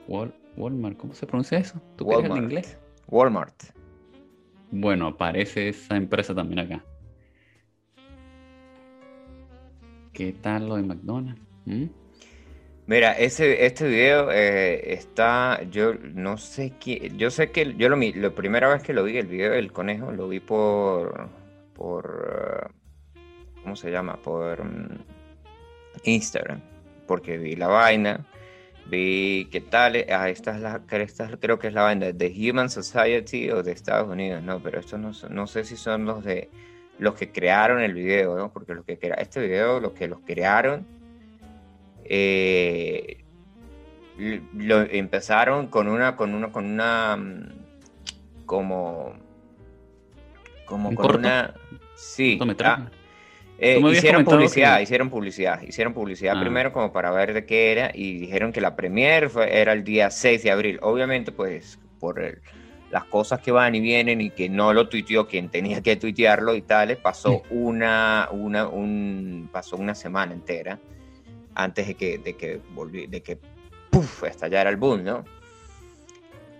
Walmart, 0.57 0.97
¿cómo 0.97 1.13
se 1.13 1.25
pronuncia 1.25 1.57
eso? 1.57 1.81
¿Tú 1.95 2.05
Walmart. 2.05 2.37
en 2.37 2.43
inglés? 2.43 2.77
Walmart. 3.07 3.63
Bueno, 4.71 5.07
aparece 5.07 5.69
esa 5.69 5.95
empresa 5.97 6.33
también 6.33 6.59
acá. 6.59 6.85
¿Qué 10.13 10.33
tal 10.33 10.67
lo 10.67 10.75
de 10.75 10.83
McDonald's? 10.83 11.41
¿Mm? 11.65 11.85
Mira, 12.87 13.13
ese, 13.13 13.65
este 13.65 13.87
video 13.87 14.31
eh, 14.31 14.93
está, 14.93 15.63
yo 15.69 15.93
no 15.93 16.37
sé 16.37 16.73
qué, 16.79 17.11
yo 17.15 17.29
sé 17.31 17.51
que 17.51 17.75
yo 17.75 17.87
lo 17.87 17.95
la 17.95 18.31
primera 18.31 18.67
vez 18.67 18.83
que 18.83 18.91
lo 18.91 19.03
vi, 19.03 19.17
el 19.17 19.27
video 19.27 19.51
del 19.51 19.71
conejo, 19.71 20.11
lo 20.11 20.27
vi 20.27 20.39
por, 20.39 21.29
por, 21.73 22.71
¿cómo 23.63 23.75
se 23.75 23.91
llama? 23.91 24.17
Por 24.17 24.65
mm, 24.65 24.97
Instagram, 26.03 26.61
porque 27.07 27.37
vi 27.37 27.55
la 27.55 27.67
vaina, 27.67 28.25
vi 28.87 29.47
qué 29.51 29.61
tal, 29.61 30.05
ah, 30.09 30.29
esta 30.29 30.55
es 30.55 30.61
la, 30.61 30.81
esta 30.89 31.29
creo 31.37 31.59
que 31.59 31.67
es 31.67 31.73
la 31.73 31.83
vaina 31.83 32.11
de 32.11 32.49
Human 32.51 32.69
Society 32.69 33.49
o 33.51 33.63
de 33.63 33.71
Estados 33.71 34.09
Unidos, 34.09 34.43
no, 34.43 34.61
pero 34.61 34.79
esto 34.79 34.97
no, 34.97 35.11
no 35.29 35.47
sé 35.47 35.63
si 35.63 35.77
son 35.77 36.05
los 36.05 36.23
de 36.23 36.49
los 36.99 37.15
que 37.15 37.31
crearon 37.31 37.81
el 37.81 37.93
video, 37.93 38.35
¿no? 38.37 38.51
Porque 38.51 38.75
los 38.75 38.85
que 38.85 38.99
este 39.17 39.41
video, 39.41 39.79
los 39.79 39.93
que 39.93 40.07
los 40.07 40.19
crearon 40.19 40.85
eh, 42.03 43.23
lo 44.17 44.81
empezaron 44.81 45.67
con 45.67 45.87
una, 45.87 46.15
con 46.15 46.35
una, 46.35 46.51
con 46.51 46.65
una, 46.65 47.15
mm, 47.17 48.45
como, 48.45 49.13
como 50.65 50.93
con 50.93 51.15
una, 51.17 51.53
sí, 51.95 52.39
ah, 52.63 52.89
eh, 53.61 53.79
hicieron 53.91 54.25
publicidad, 54.25 54.79
hicieron 54.79 55.11
publicidad, 55.11 55.61
hicieron 55.61 55.93
publicidad 55.93 56.35
ah. 56.35 56.41
primero 56.41 56.73
como 56.73 56.91
para 56.91 57.11
ver 57.11 57.33
de 57.33 57.45
qué 57.45 57.71
era 57.71 57.91
y 57.93 58.17
dijeron 58.17 58.51
que 58.51 58.59
la 58.59 58.75
premier 58.75 59.29
era 59.47 59.73
el 59.73 59.83
día 59.83 60.09
6 60.09 60.41
de 60.41 60.49
abril. 60.49 60.79
Obviamente, 60.81 61.31
pues 61.31 61.79
por 61.99 62.41
las 62.89 63.03
cosas 63.05 63.39
que 63.39 63.51
van 63.51 63.75
y 63.75 63.79
vienen 63.79 64.19
y 64.19 64.31
que 64.31 64.49
no 64.49 64.73
lo 64.73 64.89
tuiteó 64.89 65.27
quien 65.27 65.49
tenía 65.49 65.81
que 65.81 65.95
tuitearlo 65.95 66.55
y 66.55 66.63
tal, 66.63 66.97
pasó 66.97 67.43
una, 67.51 68.27
una, 68.31 68.67
un, 68.67 69.47
pasó 69.51 69.77
una 69.77 69.93
semana 69.93 70.33
entera 70.33 70.79
antes 71.53 71.85
de 71.85 71.93
que, 71.93 72.17
de 72.17 72.35
que, 72.35 72.59
volví, 72.73 73.05
de 73.05 73.21
que 73.21 73.37
estallara 74.27 74.71
el 74.71 74.77
boom, 74.77 75.03
¿no? 75.03 75.23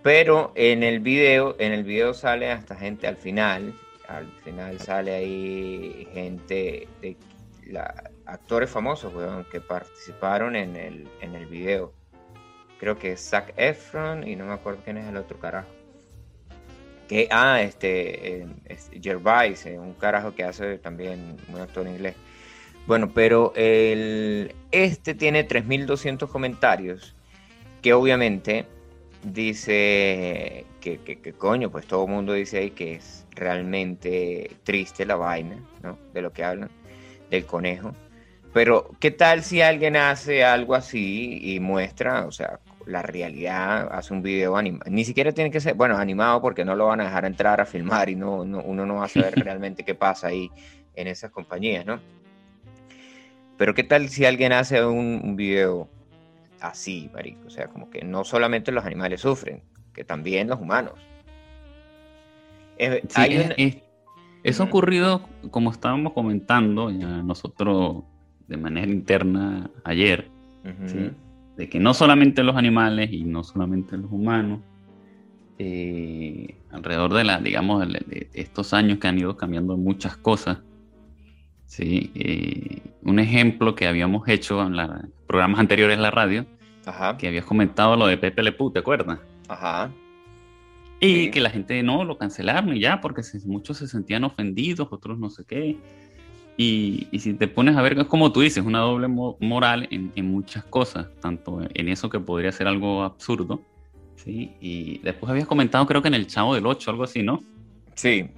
Pero 0.04 0.52
en 0.56 0.84
el 0.84 1.00
video, 1.00 1.56
en 1.58 1.74
el 1.74 1.84
video 1.84 2.14
sale 2.14 2.52
hasta 2.52 2.76
gente 2.76 3.08
al 3.08 3.18
final, 3.18 3.74
al 4.18 4.32
final 4.44 4.80
sale 4.80 5.14
ahí 5.14 6.08
gente 6.14 6.88
de 7.02 7.18
actores 8.26 8.70
famosos, 8.70 9.14
que 9.52 9.62
participaron 9.62 10.56
en 10.56 10.76
el, 10.76 11.08
en 11.22 11.36
el 11.36 11.46
video. 11.46 11.94
Creo 12.80 12.98
que 12.98 13.14
es 13.14 13.30
Zac 13.30 13.54
Efron 13.58 14.28
y 14.28 14.36
no 14.36 14.46
me 14.46 14.54
acuerdo 14.54 14.82
quién 14.84 14.98
es 14.98 15.08
el 15.08 15.18
otro 15.18 15.40
carajo. 15.40 15.70
Que, 17.08 17.28
ah, 17.32 17.62
este, 17.62 18.42
eh, 18.42 18.48
Gervais, 19.02 19.66
un 19.66 19.94
carajo 19.94 20.34
que 20.34 20.44
hace 20.44 20.78
también 20.78 21.38
un 21.50 21.60
actor 21.60 21.88
inglés. 21.88 22.16
Bueno, 22.88 23.12
pero 23.14 23.54
el, 23.56 24.56
este 24.72 25.14
tiene 25.14 25.48
3.200 25.48 26.28
comentarios, 26.28 27.16
que 27.82 27.94
obviamente 27.94 28.66
dice 29.24 30.66
que, 30.80 31.00
que, 31.00 31.34
coño, 31.34 31.70
pues 31.70 31.86
todo 31.86 32.06
el 32.06 32.12
mundo 32.12 32.34
dice 32.34 32.58
ahí 32.58 32.72
que 32.72 32.96
es 32.96 33.21
realmente 33.36 34.52
triste 34.64 35.06
la 35.06 35.16
vaina, 35.16 35.58
¿no? 35.84 35.98
De 36.14 36.22
lo 36.22 36.32
que 36.32 36.44
hablan, 36.44 36.70
del 37.30 37.46
conejo. 37.46 37.94
Pero, 38.54 38.92
¿qué 39.00 39.12
tal 39.12 39.44
si 39.44 39.62
alguien 39.62 39.96
hace 39.96 40.44
algo 40.44 40.76
así 40.76 41.40
y 41.42 41.60
muestra, 41.60 42.26
o 42.26 42.32
sea, 42.32 42.60
la 42.86 43.02
realidad, 43.02 43.88
hace 43.92 44.14
un 44.14 44.22
video 44.22 44.58
animado? 44.58 44.92
Ni 44.92 45.06
siquiera 45.06 45.32
tiene 45.32 45.52
que 45.52 45.62
ser, 45.62 45.76
bueno, 45.76 45.98
animado 45.98 46.42
porque 46.42 46.66
no 46.66 46.76
lo 46.76 46.88
van 46.88 47.00
a 47.00 47.06
dejar 47.06 47.26
entrar 47.26 47.62
a 47.62 47.66
filmar 47.66 48.10
y 48.10 48.16
no, 48.16 48.44
no 48.44 48.62
uno 48.62 48.86
no 48.86 48.96
va 48.96 49.06
a 49.06 49.08
saber 49.08 49.36
realmente 49.44 49.86
qué 49.86 49.96
pasa 49.96 50.28
ahí 50.28 50.52
en 50.96 51.08
esas 51.08 51.32
compañías, 51.32 51.86
¿no? 51.86 52.00
Pero 53.58 53.76
¿qué 53.76 53.84
tal 53.84 54.10
si 54.10 54.26
alguien 54.26 54.54
hace 54.54 54.84
un, 54.84 55.36
video 55.36 55.88
así, 56.60 57.12
marico? 57.14 57.46
O 57.46 57.50
sea, 57.52 57.68
como 57.68 57.90
que 57.90 58.04
no 58.04 58.24
solamente 58.24 58.72
los 58.72 58.84
animales 58.84 59.22
sufren, 59.22 59.62
que 59.94 60.04
también 60.04 60.48
los 60.48 60.60
humanos. 60.60 61.00
Eso 64.44 64.64
ha 64.64 64.66
ocurrido, 64.66 65.28
como 65.50 65.72
estábamos 65.72 66.14
comentando 66.14 66.90
ya 66.90 67.22
nosotros 67.24 68.04
de 68.48 68.58
manera 68.58 68.92
interna 68.92 69.70
ayer, 69.84 70.30
de 71.58 71.70
que 71.70 71.80
no 71.80 71.94
solamente 71.94 72.44
los 72.44 72.56
animales 72.56 73.12
y 73.12 73.24
no 73.24 73.44
solamente 73.44 73.98
los 73.98 74.12
humanos, 74.12 74.62
eh, 75.58 76.56
alrededor 76.72 77.14
de 77.14 77.24
la, 77.24 77.40
digamos, 77.40 77.88
de, 77.88 78.30
estos 78.34 78.74
años 78.74 78.98
que 78.98 79.08
han 79.08 79.20
ido 79.20 79.38
cambiando 79.38 79.78
muchas 79.78 80.18
cosas, 80.18 80.60
Sí, 81.72 82.12
eh, 82.16 82.82
un 83.04 83.18
ejemplo 83.20 83.76
que 83.76 83.88
habíamos 83.88 84.28
hecho 84.28 84.62
en 84.62 84.76
los 84.76 84.90
programas 85.26 85.62
anteriores 85.62 85.96
en 85.96 86.02
la 86.02 86.12
radio, 86.12 86.46
que 87.18 87.30
habías 87.30 87.46
comentado 87.46 87.96
lo 87.96 88.08
de 88.08 88.18
Pepe 88.18 88.44
Le 88.44 88.52
¿te 88.52 88.80
acuerdas? 88.80 89.20
Ajá. 89.48 89.90
Y 91.02 91.32
que 91.32 91.42
la 91.42 91.50
gente 91.50 91.82
no 91.82 92.04
lo 92.04 92.18
cancelaron 92.18 92.78
y 92.78 92.80
ya, 92.80 93.02
porque 93.02 93.24
muchos 93.46 93.78
se 93.78 93.88
sentían 93.88 94.24
ofendidos, 94.24 94.88
otros 94.92 95.18
no 95.18 95.30
sé 95.30 95.44
qué. 95.46 95.78
Y, 96.58 97.08
si 97.20 97.34
te 97.34 97.48
pones 97.48 97.76
a 97.76 97.82
ver, 97.82 97.98
es 97.98 98.06
como 98.06 98.32
tú 98.32 98.42
dices, 98.42 98.64
una 98.64 98.80
doble 98.80 99.08
moral 99.08 99.88
en, 99.90 100.32
muchas 100.32 100.64
cosas, 100.66 101.08
tanto 101.20 101.60
en 101.74 101.88
eso 101.90 102.08
que 102.08 102.20
podría 102.20 102.52
ser 102.52 102.68
algo 102.68 103.04
absurdo, 103.04 103.62
Sí, 104.24 104.56
y 104.62 105.00
después 105.00 105.32
habías 105.32 105.48
comentado, 105.48 105.88
creo 105.88 106.04
que 106.04 106.10
en 106.10 106.14
el 106.14 106.28
Chavo 106.28 106.54
del 106.54 106.68
8, 106.68 106.92
algo 106.92 107.04
así, 107.04 107.24
¿no? 107.24 107.42
Sí, 107.96 108.30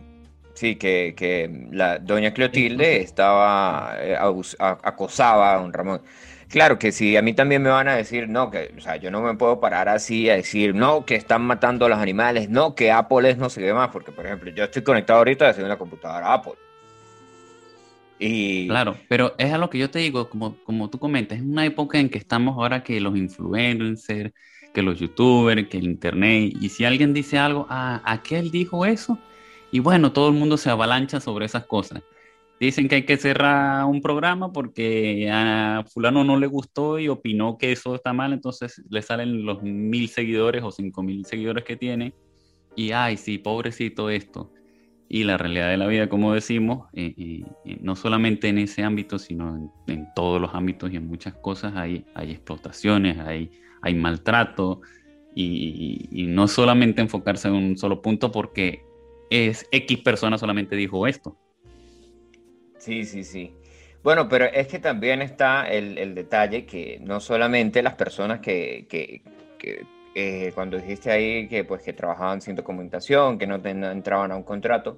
sí, 0.54 0.78
que, 0.78 1.68
la 1.72 2.00
doña 2.00 2.34
Clotilde 2.34 3.02
estaba, 3.02 3.96
eh, 4.00 4.16
acosaba 4.58 5.56
a 5.56 5.62
don 5.62 5.74
Ramón. 5.74 6.02
Claro 6.54 6.78
que 6.78 6.92
si 6.92 7.18
a 7.18 7.24
mí 7.24 7.34
también 7.34 7.64
me 7.64 7.72
van 7.72 7.88
a 7.88 7.96
decir, 7.96 8.30
no, 8.30 8.52
que, 8.52 8.72
o 8.78 8.80
sea, 8.80 8.98
yo 8.98 9.10
no 9.10 9.22
me 9.22 9.34
puedo 9.34 9.60
parar 9.60 9.90
así 9.90 10.30
a 10.30 10.36
decir, 10.36 10.76
no, 10.76 11.04
que 11.04 11.16
están 11.16 11.42
matando 11.42 11.88
a 11.88 11.90
los 11.90 11.98
animales, 11.98 12.48
no, 12.48 12.76
que 12.76 12.92
Apple 12.92 13.28
es 13.28 13.40
no 13.40 13.50
sé 13.50 13.62
qué 13.62 13.74
más, 13.74 13.90
porque, 13.90 14.12
por 14.12 14.28
ejemplo, 14.28 14.52
yo 14.52 14.66
estoy 14.66 14.84
conectado 14.84 15.18
ahorita 15.18 15.48
desde 15.48 15.64
una 15.64 15.80
computadora 15.80 16.32
Apple. 16.32 16.54
Y... 18.20 18.68
Claro, 18.68 18.96
pero 19.10 19.34
es 19.40 19.52
a 19.52 19.58
lo 19.58 19.72
que 19.72 19.80
yo 19.80 19.90
te 19.90 19.98
digo, 19.98 20.30
como, 20.30 20.56
como 20.64 20.92
tú 20.92 21.00
comentas, 21.00 21.40
es 21.40 21.44
una 21.44 21.66
época 21.66 21.98
en 21.98 22.08
que 22.08 22.20
estamos 22.20 22.56
ahora 22.56 22.84
que 22.84 23.02
los 23.02 23.18
influencers, 23.18 24.32
que 24.76 24.84
los 24.84 25.00
youtubers, 25.00 25.68
que 25.70 25.80
el 25.80 25.86
internet, 25.86 26.54
y 26.62 26.70
si 26.70 26.86
alguien 26.86 27.16
dice 27.16 27.40
algo, 27.40 27.66
ah, 27.72 28.00
aquel 28.06 28.52
dijo 28.52 28.86
eso, 28.86 29.18
y 29.72 29.80
bueno, 29.80 30.12
todo 30.12 30.28
el 30.28 30.36
mundo 30.36 30.58
se 30.58 30.70
avalancha 30.70 31.20
sobre 31.20 31.48
esas 31.48 31.66
cosas. 31.66 32.04
Dicen 32.66 32.88
que 32.88 32.96
hay 32.96 33.04
que 33.04 33.18
cerrar 33.18 33.86
un 33.86 34.02
programa 34.02 34.52
porque 34.52 35.30
a 35.32 35.84
fulano 35.92 36.24
no 36.24 36.38
le 36.38 36.48
gustó 36.48 37.00
y 37.00 37.08
opinó 37.08 37.58
que 37.58 37.72
eso 37.72 37.96
está 37.96 38.14
mal, 38.14 38.34
entonces 38.34 38.82
le 38.90 39.02
salen 39.02 39.46
los 39.46 39.62
mil 39.62 40.10
seguidores 40.10 40.64
o 40.64 40.72
cinco 40.72 41.04
mil 41.04 41.26
seguidores 41.26 41.64
que 41.64 41.76
tiene, 41.76 42.14
y 42.76 42.92
ay, 42.92 43.18
sí, 43.18 43.38
pobrecito 43.38 44.10
esto. 44.10 44.52
Y 45.10 45.26
la 45.26 45.38
realidad 45.38 45.70
de 45.70 45.78
la 45.78 45.88
vida, 45.88 46.10
como 46.10 46.34
decimos, 46.34 46.88
eh, 46.94 47.14
eh, 47.18 47.44
eh, 47.66 47.78
no 47.82 47.96
solamente 47.96 48.48
en 48.48 48.58
ese 48.58 48.84
ámbito, 48.84 49.20
sino 49.20 49.72
en, 49.88 50.08
todos 50.16 50.42
los 50.42 50.56
ámbitos 50.56 50.92
y 50.92 50.96
en 50.96 51.08
muchas 51.08 51.36
cosas 51.36 51.74
hay, 51.76 52.06
hay 52.16 52.32
explotaciones, 52.32 53.20
hay 53.20 53.52
hay 53.84 53.94
maltrato 53.94 54.82
y, 55.36 56.26
no 56.30 56.48
solamente 56.48 57.02
enfocarse 57.02 57.48
en 57.48 57.56
un 57.56 57.78
solo 57.78 58.02
punto 58.02 58.32
porque 58.32 58.86
es 59.30 59.68
X 59.72 60.00
persona 60.00 60.38
solamente 60.38 60.76
dijo 60.76 61.06
esto. 61.06 61.38
Sí, 62.84 63.06
sí, 63.06 63.24
sí. 63.24 63.56
Bueno, 64.04 64.28
pero 64.28 64.44
es 64.46 64.68
que 64.68 64.78
también 64.78 65.22
está 65.22 65.70
el, 65.70 66.14
detalle 66.14 66.66
que 66.66 67.00
no 67.02 67.22
solamente 67.22 67.82
las 67.82 67.96
personas 67.96 68.42
que, 68.42 69.24
eh, 70.14 70.52
cuando 70.54 70.78
dijiste 70.78 71.10
ahí 71.10 71.48
que 71.48 71.64
pues 71.64 71.82
que 71.82 71.94
trabajaban 71.94 72.42
sin 72.42 72.56
documentación, 72.58 73.38
que 73.40 73.48
no, 73.48 73.56
entraban 73.56 74.34
a 74.34 74.36
un 74.36 74.44
contrato, 74.44 74.98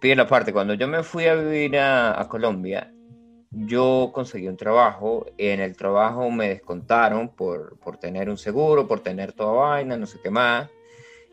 pide 0.00 0.16
la 0.16 0.26
parte, 0.26 0.52
cuando 0.52 0.74
yo 0.74 0.88
me 0.88 1.04
fui 1.04 1.26
a 1.26 1.36
vivir 1.36 1.78
a 1.78 2.26
Colombia, 2.28 2.92
yo 3.52 4.10
conseguí 4.12 4.48
un 4.48 4.56
trabajo, 4.56 5.26
en 5.38 5.60
el 5.60 5.76
trabajo 5.76 6.30
me 6.32 6.48
descontaron 6.48 7.28
por, 7.28 7.78
por 7.78 7.96
tener 7.98 8.28
un 8.28 8.38
seguro, 8.38 8.88
por 8.88 9.00
tener 9.00 9.32
toda 9.34 9.52
vaina, 9.52 9.96
no 9.96 10.06
sé 10.06 10.18
qué 10.20 10.30
más. 10.30 10.68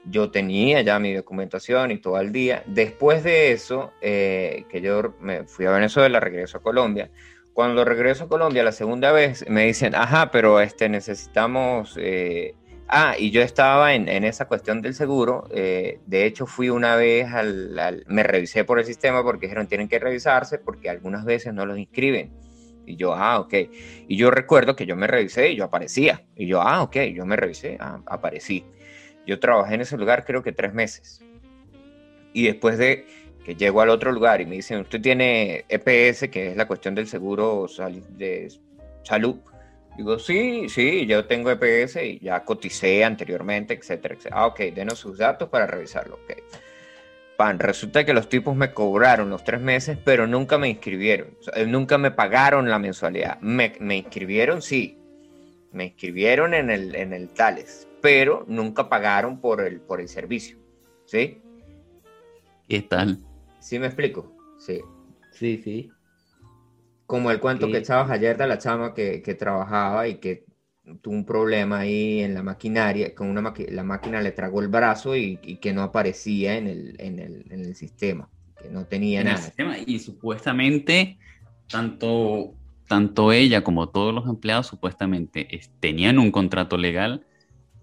Yo 0.09 0.31
tenía 0.31 0.81
ya 0.81 0.99
mi 0.99 1.13
documentación 1.13 1.91
y 1.91 1.97
todo 1.97 2.15
al 2.15 2.31
día. 2.31 2.63
Después 2.65 3.23
de 3.23 3.51
eso, 3.51 3.91
eh, 4.01 4.65
que 4.69 4.81
yo 4.81 5.15
me 5.19 5.43
fui 5.45 5.65
a 5.65 5.71
Venezuela, 5.71 6.19
regreso 6.19 6.57
a 6.57 6.61
Colombia. 6.61 7.09
Cuando 7.53 7.83
regreso 7.83 8.25
a 8.25 8.27
Colombia 8.27 8.63
la 8.63 8.71
segunda 8.71 9.11
vez, 9.11 9.45
me 9.49 9.65
dicen, 9.65 9.95
ajá, 9.95 10.31
pero 10.31 10.61
este, 10.61 10.89
necesitamos 10.89 11.97
eh, 11.99 12.53
Ah, 12.89 13.15
y 13.19 13.31
yo 13.31 13.41
estaba 13.41 13.93
en, 13.93 14.07
esa 14.23 14.47
cuestión 14.47 14.81
del 14.81 14.93
seguro. 14.93 15.47
Eh, 15.51 15.99
de 16.05 16.25
hecho, 16.25 16.45
fui 16.45 16.69
una 16.69 16.95
vez 16.95 17.27
al, 17.33 18.05
Me 18.07 18.23
revisé 18.23 18.63
por 18.63 18.79
el 18.79 18.85
sistema 18.85 19.23
porque 19.23 19.47
dijeron 19.47 19.67
tienen 19.67 19.89
que 19.89 19.99
revisarse 19.99 20.57
porque 20.57 20.89
algunas 20.89 21.25
veces 21.25 21.53
no 21.53 21.65
los 21.65 21.77
inscriben. 21.77 22.31
Y 22.85 22.95
yo, 22.95 23.13
ah, 23.13 23.39
ok. 23.41 23.53
Y 24.07 24.15
yo 24.15 24.31
recuerdo 24.31 24.75
que 24.77 24.85
yo 24.85 24.95
me 24.95 25.07
revisé 25.07 25.51
y 25.51 25.57
yo 25.57 25.65
aparecía. 25.65 26.25
Y 26.37 26.47
yo, 26.47 26.61
ah, 26.61 26.81
ok, 26.83 26.95
yo 27.13 27.25
me 27.25 27.35
revisé, 27.35 27.77
ah, 27.81 28.01
aparecí. 28.05 28.63
Yo 29.27 29.39
trabajé 29.39 29.75
en 29.75 29.81
ese 29.81 29.97
lugar 29.97 30.25
creo 30.25 30.41
que 30.41 30.51
tres 30.51 30.73
meses. 30.73 31.21
Y 32.33 32.45
después 32.45 32.77
de 32.77 33.05
que 33.45 33.55
llego 33.55 33.81
al 33.81 33.89
otro 33.89 34.11
lugar 34.11 34.41
y 34.41 34.45
me 34.45 34.55
dicen, 34.55 34.79
usted 34.79 35.01
tiene 35.01 35.65
EPS, 35.69 36.29
que 36.29 36.51
es 36.51 36.57
la 36.57 36.65
cuestión 36.65 36.95
del 36.95 37.07
seguro 37.07 37.67
de 38.17 38.51
salud 39.03 39.37
Digo, 39.97 40.19
sí, 40.19 40.69
sí, 40.69 41.07
yo 41.07 41.25
tengo 41.25 41.49
EPS 41.49 41.95
y 42.03 42.19
ya 42.19 42.43
coticé 42.43 43.03
anteriormente, 43.03 43.73
etcétera, 43.73 44.13
etcétera. 44.13 44.41
Ah, 44.41 44.45
ok, 44.45 44.59
denos 44.75 44.99
sus 44.99 45.17
datos 45.17 45.49
para 45.49 45.65
revisarlo, 45.65 46.15
ok. 46.15 46.33
Pan, 47.35 47.57
resulta 47.57 48.05
que 48.05 48.13
los 48.13 48.29
tipos 48.29 48.55
me 48.55 48.73
cobraron 48.73 49.31
los 49.31 49.43
tres 49.43 49.59
meses, 49.59 49.97
pero 50.03 50.27
nunca 50.27 50.59
me 50.59 50.69
inscribieron. 50.69 51.29
nunca 51.65 51.97
me 51.97 52.11
pagaron 52.11 52.69
la 52.69 52.77
mensualidad. 52.77 53.39
Me, 53.41 53.73
inscribieron, 53.95 54.61
sí. 54.61 54.99
Me 55.71 55.85
inscribieron 55.85 56.53
en 56.53 56.69
el, 56.69 56.95
en 56.95 57.13
el 57.13 57.29
Tales, 57.29 57.87
pero 58.01 58.45
nunca 58.47 58.89
pagaron 58.89 59.39
por 59.39 59.62
el, 59.62 59.81
por 59.81 60.01
el 60.01 60.07
servicio. 60.07 60.57
¿Sí? 61.05 61.41
¿Qué 62.67 62.81
tal? 62.81 63.17
¿Sí 63.60 63.79
me 63.79 63.88
explico? 63.88 64.31
Sí. 64.60 64.81
Sí, 65.31 65.62
sí. 65.63 65.91
Como 67.05 67.31
el 67.31 67.39
cuento 67.39 67.67
que 67.67 67.77
echabas 67.77 68.10
ayer 68.12 68.38
de 68.38 68.47
la 68.47 68.57
chama 68.57 68.93
que, 68.93 69.36
trabajaba 69.39 70.07
y 70.07 70.15
que 70.15 70.45
tuvo 71.01 71.13
un 71.13 71.25
problema 71.25 71.79
ahí 71.79 72.21
en 72.21 72.33
la 72.33 72.43
maquinaria, 72.43 73.15
con 73.15 73.29
una 73.29 73.53
la 73.69 73.83
máquina 73.83 74.21
le 74.21 74.31
tragó 74.31 74.62
el 74.62 74.67
brazo 74.67 75.15
y, 75.15 75.38
que 75.62 75.73
no 75.73 75.83
aparecía 75.83 76.57
en 76.57 76.67
el, 76.67 76.95
en 76.99 77.19
el, 77.19 77.75
sistema, 77.75 78.29
que 78.62 78.69
no 78.69 78.86
tenía 78.86 79.23
nada. 79.23 79.53
y 79.86 79.99
supuestamente, 79.99 81.17
tanto, 81.69 82.55
tanto 82.88 83.31
ella 83.31 83.63
como 83.63 83.88
todos 83.89 84.13
los 84.13 84.27
empleados 84.27 84.67
supuestamente 84.67 85.47
tenían 85.79 86.19
un 86.19 86.31
contrato 86.31 86.77
legal 86.77 87.25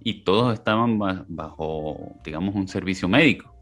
y 0.05 0.23
todos 0.23 0.53
estaban 0.53 0.99
bajo, 1.29 2.15
digamos, 2.23 2.55
un 2.55 2.69
servicio 2.69 3.09
médico. 3.09 3.53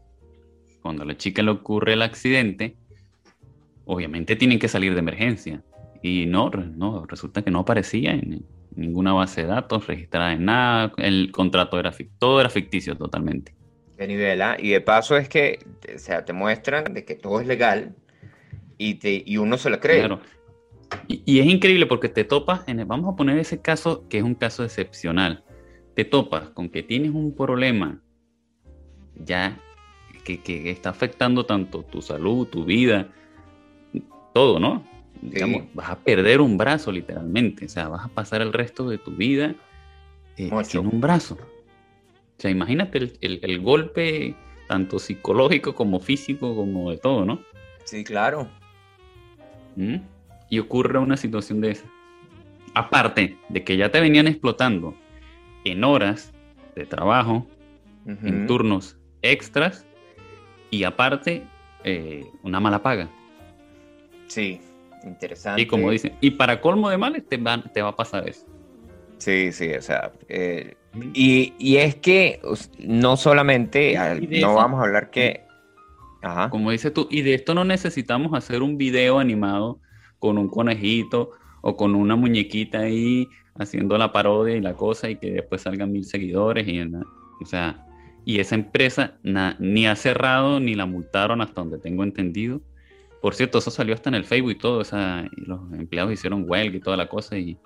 Cuando 0.81 1.03
a 1.03 1.05
la 1.05 1.17
chica 1.17 1.41
le 1.41 1.51
ocurre 1.51 1.93
el 1.93 2.01
accidente, 2.01 2.75
obviamente 3.85 4.35
tienen 4.35 4.59
que 4.59 4.67
salir 4.67 4.93
de 4.93 4.99
emergencia. 4.99 5.63
Y 6.01 6.25
no, 6.25 6.49
no 6.49 7.05
resulta 7.05 7.41
que 7.41 7.49
no 7.49 7.59
aparecía 7.59 8.11
en 8.11 8.45
ninguna 8.75 9.13
base 9.13 9.43
de 9.43 9.47
datos 9.47 9.87
registrada 9.87 10.33
en 10.33 10.45
nada, 10.45 10.91
el 10.97 11.31
contrato 11.31 11.79
era 11.79 11.93
todo 12.19 12.41
era 12.41 12.49
ficticio 12.49 12.97
totalmente. 12.97 13.55
De 13.97 14.07
nivel, 14.07 14.41
¿ah? 14.41 14.57
y 14.59 14.71
de 14.71 14.81
paso 14.81 15.15
es 15.15 15.29
que, 15.29 15.59
o 15.95 15.97
sea, 15.97 16.25
te 16.25 16.33
muestran 16.33 16.93
de 16.93 17.05
que 17.05 17.15
todo 17.15 17.39
es 17.39 17.47
legal 17.47 17.95
y, 18.77 18.95
te, 18.95 19.23
y 19.25 19.37
uno 19.37 19.57
se 19.57 19.69
lo 19.69 19.79
cree. 19.79 19.99
Claro. 19.99 20.19
Y, 21.07 21.39
es 21.39 21.45
increíble 21.45 21.85
porque 21.85 22.09
te 22.09 22.25
topas, 22.25 22.67
en 22.67 22.85
vamos 22.85 23.13
a 23.13 23.15
poner 23.15 23.37
ese 23.37 23.61
caso 23.61 24.07
que 24.09 24.17
es 24.17 24.23
un 24.23 24.35
caso 24.35 24.63
excepcional, 24.65 25.43
te 25.95 26.05
topas 26.05 26.49
con 26.49 26.69
que 26.69 26.83
tienes 26.83 27.11
un 27.11 27.35
problema 27.35 28.01
ya 29.15 29.57
que, 30.23 30.41
que 30.41 30.71
está 30.71 30.89
afectando 30.89 31.45
tanto 31.45 31.83
tu 31.83 32.01
salud, 32.01 32.47
tu 32.47 32.65
vida, 32.65 33.09
todo, 34.33 34.59
¿no? 34.59 34.83
Digamos, 35.21 35.63
vas 35.73 35.89
a 35.89 35.99
perder 35.99 36.41
un 36.41 36.57
brazo 36.57 36.91
literalmente, 36.91 37.65
o 37.65 37.69
sea, 37.69 37.87
vas 37.87 38.05
a 38.05 38.09
pasar 38.09 38.41
el 38.41 38.51
resto 38.51 38.89
de 38.89 38.97
tu 38.97 39.11
vida 39.11 39.55
eh, 40.37 40.49
sin 40.63 40.87
un 40.87 40.99
brazo. 40.99 41.35
O 41.35 42.41
sea, 42.41 42.51
imagínate 42.51 43.13
el, 43.21 43.61
golpe 43.61 44.35
tanto 44.67 44.99
psicológico 44.99 45.75
como 45.75 45.99
físico, 45.99 46.55
como 46.55 46.91
de 46.91 46.97
todo, 46.97 47.25
¿no? 47.25 47.39
Sí, 47.85 48.03
claro. 48.03 48.49
¿Mm? 49.75 49.97
Y 50.49 50.59
ocurre 50.59 50.99
una 50.99 51.15
situación 51.15 51.61
de 51.61 51.71
esa. 51.71 51.85
Aparte 52.73 53.37
de 53.49 53.63
que 53.63 53.77
ya 53.77 53.91
te 53.91 54.01
venían 54.01 54.27
explotando 54.27 54.95
en 55.65 55.83
horas 55.83 56.33
de 56.75 56.85
trabajo, 56.85 57.47
en 58.05 58.47
turnos 58.47 58.97
extras, 59.21 59.85
y 60.69 60.83
aparte 60.83 61.43
eh, 61.83 62.25
una 62.41 62.59
mala 62.59 62.81
paga. 62.81 63.09
Sí, 64.27 64.59
interesante. 65.03 65.61
Y 65.61 65.65
como 65.67 65.91
dicen, 65.91 66.13
y 66.19 66.31
para 66.31 66.59
colmo 66.61 66.89
de 66.89 66.97
males 66.97 67.27
te, 67.27 67.37
te 67.73 67.81
va 67.81 67.89
a 67.89 67.95
pasar 67.95 68.27
eso. 68.27 68.45
Sí, 69.17 69.51
sí, 69.51 69.71
o 69.73 69.81
sea, 69.81 70.11
eh, 70.27 70.75
y, 71.13 71.77
es 71.77 71.95
que 71.95 72.41
no 72.79 73.17
solamente, 73.17 73.95
no 74.41 74.55
vamos 74.55 74.79
a 74.81 74.83
hablar 74.83 75.09
que... 75.09 75.43
Ajá. 76.21 76.49
Como 76.49 76.71
dices 76.71 76.93
tú, 76.93 77.07
y 77.11 77.21
de 77.21 77.33
esto 77.33 77.53
no 77.53 77.65
necesitamos 77.65 78.33
hacer 78.33 78.61
un 78.61 78.77
video 78.77 79.19
animado 79.19 79.79
con 80.19 80.37
un 80.37 80.47
conejito 80.47 81.31
o 81.63 81.75
con 81.75 81.95
una 81.95 82.15
muñequita 82.15 82.81
ahí 82.81 83.27
haciendo 83.55 83.97
la 83.97 84.11
parodia 84.11 84.55
y 84.55 84.61
la 84.61 84.75
cosa 84.75 85.09
y 85.09 85.15
que 85.15 85.31
después 85.31 85.61
salgan 85.61 85.91
mil 85.91 86.05
seguidores 86.05 86.67
y 86.67 86.79
o 86.81 87.45
sea, 87.45 87.87
y 88.25 88.39
esa 88.39 88.53
empresa 88.53 89.17
ni 89.59 89.87
ha 89.87 89.95
cerrado 89.95 90.59
ni 90.59 90.75
la 90.75 90.85
multaron 90.85 91.41
hasta 91.41 91.61
donde 91.61 91.79
tengo 91.79 92.03
entendido 92.03 92.61
por 93.23 93.35
cierto, 93.35 93.59
eso 93.59 93.71
salió 93.71 93.93
hasta 93.93 94.09
en 94.09 94.15
el 94.15 94.25
Facebook 94.25 94.51
y 94.51 94.55
todo, 94.55 94.79
o 94.79 94.83
sea, 94.83 95.25
los 95.37 95.61
empleados 95.71 96.11
hicieron 96.11 96.43
huelga 96.45 96.75
y 96.75 96.81
toda 96.81 96.97
la 96.97 97.07
cosa 97.07 97.37
y 97.37 97.57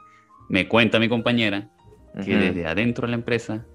me 0.49 0.67
cuenta 0.67 0.99
mi 0.99 1.10
compañera 1.10 1.67
que 2.23 2.38
desde 2.38 2.67
adentro 2.67 3.07
de 3.07 3.10
la 3.10 3.15
empresa 3.15 3.65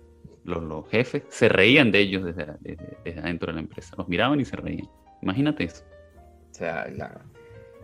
los, 0.45 0.89
jefes 0.91 1.25
se 1.29 1.49
reían 1.49 1.91
de 1.91 1.99
ellos 1.99 2.23
desde, 2.25 3.19
adentro 3.19 3.49
de 3.49 3.55
la 3.55 3.61
empresa, 3.63 3.97
los 3.99 4.07
miraban 4.07 4.41
y 4.41 4.45
se 4.45 4.55
reían. 4.55 4.89
Imagínate 5.23 5.65
eso. 5.65 5.83
O 6.53 6.55
sea, 6.55 6.87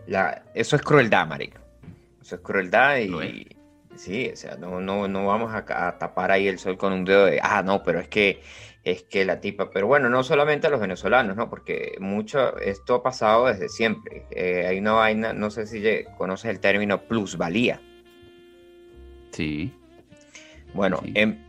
la, 0.07 0.45
eso 0.53 0.77
es 0.77 0.81
crueldad, 0.81 1.27
marica. 1.27 1.59
Eso 2.21 2.35
es 2.35 2.41
crueldad 2.41 2.97
y, 2.97 3.47
Sí, 3.95 4.29
o 4.31 4.35
sea, 4.35 4.55
no, 4.55 4.79
no, 4.79 5.07
no 5.09 5.25
vamos 5.25 5.53
a, 5.53 5.65
tapar 5.97 6.31
ahí 6.31 6.47
el 6.47 6.57
sol 6.57 6.77
con 6.77 6.93
un 6.93 7.03
dedo 7.03 7.25
de, 7.25 7.41
ah, 7.43 7.63
no, 7.63 7.83
pero 7.83 7.99
es 7.99 8.07
que, 8.07 8.41
es 8.83 9.03
que 9.03 9.25
la 9.25 9.41
tipa, 9.41 9.71
pero 9.71 9.87
bueno, 9.87 10.09
no 10.09 10.23
solamente 10.23 10.67
a 10.67 10.69
los 10.69 10.79
venezolanos, 10.79 11.35
¿no? 11.35 11.49
Porque 11.49 11.97
mucho, 11.99 12.57
esto 12.59 12.95
ha 12.95 13.03
pasado 13.03 13.47
desde 13.47 13.67
siempre. 13.67 14.25
Eh, 14.31 14.65
hay 14.67 14.79
una 14.79 14.93
vaina, 14.93 15.33
no 15.33 15.49
sé 15.49 15.67
si 15.67 15.83
conoces 16.17 16.49
el 16.51 16.61
término 16.61 17.01
plusvalía. 17.01 17.81
Sí. 19.31 19.73
Bueno, 20.73 21.01
En, 21.15 21.43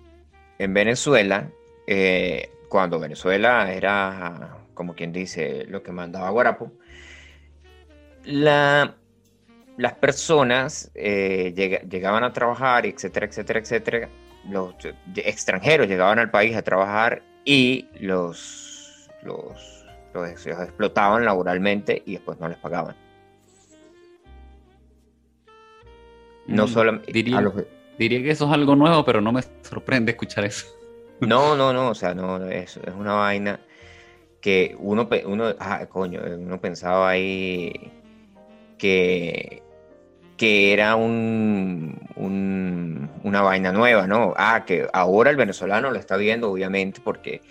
en, 0.59 0.75
Venezuela, 0.75 1.51
eh, 1.87 2.51
cuando 2.69 2.99
Venezuela 2.99 3.73
era, 3.73 4.67
como 4.75 4.95
quien 4.95 5.13
dice, 5.13 5.67
lo 5.69 5.85
que 5.85 5.93
mandaba 5.93 6.31
Guarapo, 6.31 6.73
la, 8.25 8.97
las 9.81 9.95
personas 9.95 10.91
eh, 10.95 11.55
llegaban 11.89 12.23
a 12.23 12.35
trabajar, 12.35 12.85
etcétera, 12.85 13.25
etcétera, 13.25 13.61
etcétera. 13.61 14.09
Los 14.51 14.75
extranjeros 15.17 15.89
llegaban 15.89 16.19
al 16.19 16.31
país 16.31 16.55
a 16.55 16.61
trabajar 16.61 17.23
y 17.47 17.87
los, 17.99 19.09
los, 19.23 19.87
explotaban 20.15 21.25
laboralmente 21.25 22.03
y 22.05 22.13
después 22.13 22.39
no 22.39 22.49
les 22.49 22.59
pagaban. 22.59 22.95
No 26.47 26.67
mm, 26.67 26.69
solo 26.69 26.99
diría, 27.11 27.43
diría, 27.99 28.23
que 28.23 28.31
eso 28.33 28.49
es 28.49 28.53
algo 28.53 28.77
nuevo, 28.77 29.03
pero 29.03 29.23
no 29.23 29.33
me 29.33 29.41
sorprende 29.63 30.13
escuchar 30.13 30.45
eso. 30.45 30.67
No, 31.21 31.57
no, 31.57 31.73
no, 31.73 31.89
o 31.89 31.95
sea, 31.95 32.15
no, 32.15 32.45
es, 32.51 32.77
es 32.77 32.95
una 32.95 33.15
vaina 33.15 33.61
que 34.43 34.77
uno, 34.79 35.09
uno, 35.25 35.55
ah, 35.59 35.87
coño, 35.87 36.21
uno 36.39 36.61
pensaba 36.61 37.09
ahí 37.09 37.73
que 38.81 39.63
que 40.41 40.73
era 40.73 40.97
un, 40.97 42.01
una 42.17 43.43
vaina 43.43 43.73
nueva, 43.73 44.07
¿no? 44.07 44.33
Ah, 44.39 44.65
que 44.67 44.89
ahora 44.91 45.29
el 45.29 45.37
venezolano 45.37 45.91
lo 45.91 45.99
está 45.99 46.17
viendo, 46.17 46.51
obviamente, 46.51 47.03
porque 47.05 47.43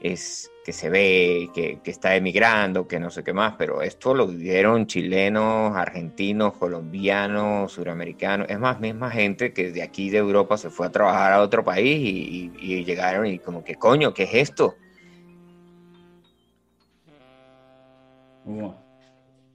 es 0.00 0.50
que 0.64 0.72
se 0.72 0.90
ve, 0.90 1.48
que, 1.54 1.78
está 1.84 2.16
emigrando, 2.16 2.88
que 2.88 2.98
no 2.98 3.12
sé 3.12 3.22
qué 3.22 3.32
más, 3.32 3.54
pero 3.56 3.82
esto 3.82 4.14
lo 4.14 4.26
vivieron 4.26 4.88
chilenos, 4.88 5.76
argentinos, 5.76 6.54
colombianos, 6.54 7.70
suramericanos, 7.70 8.50
es 8.50 8.58
más, 8.58 8.80
misma 8.80 9.12
gente 9.12 9.52
que 9.52 9.70
de 9.70 9.84
aquí 9.84 10.10
de 10.10 10.18
Europa 10.18 10.56
se 10.58 10.70
fue 10.70 10.88
a 10.88 10.90
trabajar 10.90 11.34
a 11.34 11.40
otro 11.40 11.62
país 11.62 12.00
y, 12.00 12.84
llegaron 12.84 13.26
y 13.26 13.38
como 13.38 13.62
que, 13.62 13.76
coño, 13.76 14.12
¿qué 14.12 14.24
es 14.24 14.34
esto? 14.34 14.74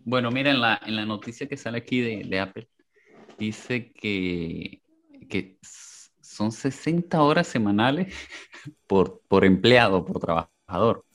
Bueno, 0.10 0.32
mira, 0.32 0.50
en 0.50 0.60
la, 0.60 0.82
en 0.88 0.96
la 0.96 1.06
noticia 1.06 1.48
que 1.48 1.56
sale 1.56 1.78
aquí 1.78 2.02
de, 2.02 2.40
Apple, 2.40 2.68
dice 3.38 3.92
que, 3.92 4.82
que 5.30 5.60
son 6.20 6.52
60 6.52 7.22
horas 7.22 7.46
semanales 7.46 8.12
por, 8.88 9.22
por 9.28 9.46
empleado, 9.46 10.04
por 10.04 10.20
trabajador. 10.20 11.06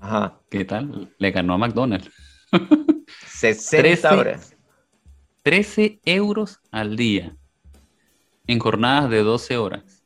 Ajá. 0.00 0.40
¿Qué 0.48 0.64
tal? 0.64 1.12
Le 1.18 1.32
ganó 1.32 1.54
a 1.54 1.58
McDonald's. 1.58 2.08
60 3.26 4.16
horas. 4.16 4.56
13 5.42 5.98
euros 6.04 6.60
al 6.70 6.94
día 6.94 7.36
en 8.46 8.60
jornadas 8.60 9.10
de 9.10 9.24
12 9.24 9.56
horas. 9.56 10.03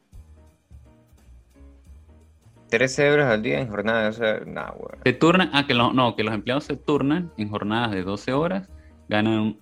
13 2.69 3.09
euros 3.09 3.27
al 3.27 3.43
día 3.43 3.61
en 3.61 3.69
jornadas 3.69 4.19
de 4.19 4.41
12 4.41 4.59
horas. 4.61 5.01
Se 5.05 5.13
turnan, 5.13 5.51
ah, 5.53 5.67
que 5.67 5.75
no, 5.75 6.17
que 6.17 6.23
los 6.23 6.35
empleados 6.35 6.65
se 6.65 6.77
turnan 6.77 7.33
en 7.37 7.49
jornadas 7.49 7.93
de 7.93 8.03
12 8.03 8.33
horas, 8.33 8.69
ganan 9.09 9.57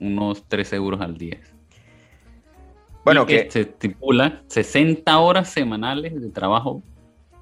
unos 0.00 0.44
13 0.48 0.76
euros 0.76 1.00
al 1.00 1.16
día. 1.16 1.40
Bueno, 3.04 3.24
que, 3.24 3.50
se 3.50 3.62
estipula 3.62 4.42
60 4.48 5.18
horas 5.18 5.48
semanales 5.48 6.20
de 6.20 6.30
trabajo 6.30 6.82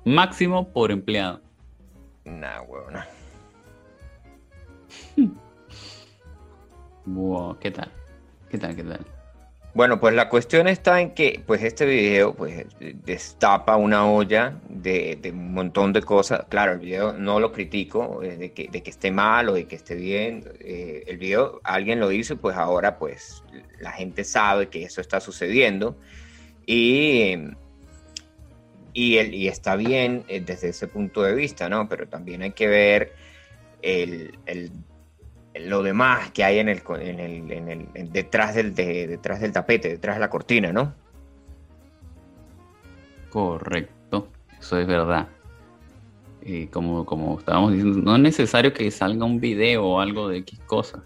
máximo 0.04 0.68
por 0.68 0.92
empleado. 0.92 1.40
Nah, 2.24 2.60
huevona. 2.62 3.06
wow, 7.06 7.58
¿qué 7.58 7.70
tal? 7.70 7.90
¿Qué 8.48 8.58
tal? 8.58 8.76
¿Qué 8.76 8.84
tal? 8.84 9.17
Bueno, 9.78 10.00
pues 10.00 10.12
la 10.12 10.28
cuestión 10.28 10.66
está 10.66 11.00
en 11.00 11.12
que 11.12 11.40
pues 11.46 11.62
este 11.62 11.86
video 11.86 12.34
pues 12.34 12.66
destapa 13.04 13.76
una 13.76 14.10
olla 14.10 14.58
de, 14.68 15.20
un 15.32 15.52
montón 15.54 15.92
de 15.92 16.02
cosas. 16.02 16.46
Claro, 16.48 16.72
el 16.72 16.80
video 16.80 17.12
no 17.12 17.38
lo 17.38 17.52
critico 17.52 18.20
eh, 18.24 18.36
de, 18.36 18.52
que, 18.52 18.82
esté 18.84 19.12
mal 19.12 19.48
o 19.48 19.52
de 19.52 19.68
que 19.68 19.76
esté 19.76 19.94
bien. 19.94 20.42
Eh, 20.58 21.04
el 21.06 21.16
video 21.18 21.60
alguien 21.62 22.00
lo 22.00 22.10
hizo 22.10 22.36
pues 22.38 22.56
ahora 22.56 22.98
pues 22.98 23.44
la 23.78 23.92
gente 23.92 24.24
sabe 24.24 24.68
que 24.68 24.82
eso 24.82 25.00
está 25.00 25.20
sucediendo 25.20 25.96
y, 26.66 27.36
y, 28.92 29.46
está 29.46 29.76
bien 29.76 30.24
eh, 30.26 30.40
desde 30.44 30.70
ese 30.70 30.88
punto 30.88 31.22
de 31.22 31.36
vista, 31.36 31.68
¿no? 31.68 31.88
Pero 31.88 32.08
también 32.08 32.42
hay 32.42 32.50
que 32.50 32.66
ver 32.66 33.12
el, 33.82 34.40
el 34.44 34.72
lo 35.54 35.82
demás 35.82 36.30
que 36.30 36.44
hay 36.44 36.58
en 36.58 36.68
el, 36.68 36.82
en 37.00 37.68
el, 37.94 38.12
detrás, 38.12 38.54
del, 38.54 38.74
detrás 38.74 39.40
del 39.40 39.52
tapete, 39.52 39.88
detrás 39.88 40.16
de 40.16 40.20
la 40.20 40.30
cortina, 40.30 40.72
¿no? 40.72 40.94
Correcto, 43.30 44.28
eso 44.58 44.78
es 44.78 44.86
verdad. 44.86 45.28
Y 46.42 46.66
como, 46.68 47.04
como 47.04 47.38
estábamos 47.38 47.72
diciendo, 47.72 48.00
no 48.00 48.16
es 48.16 48.22
necesario 48.22 48.72
que 48.72 48.90
salga 48.90 49.24
un 49.24 49.40
video 49.40 49.84
o 49.84 50.00
algo 50.00 50.28
de 50.28 50.38
X 50.38 50.60
cosa 50.66 51.02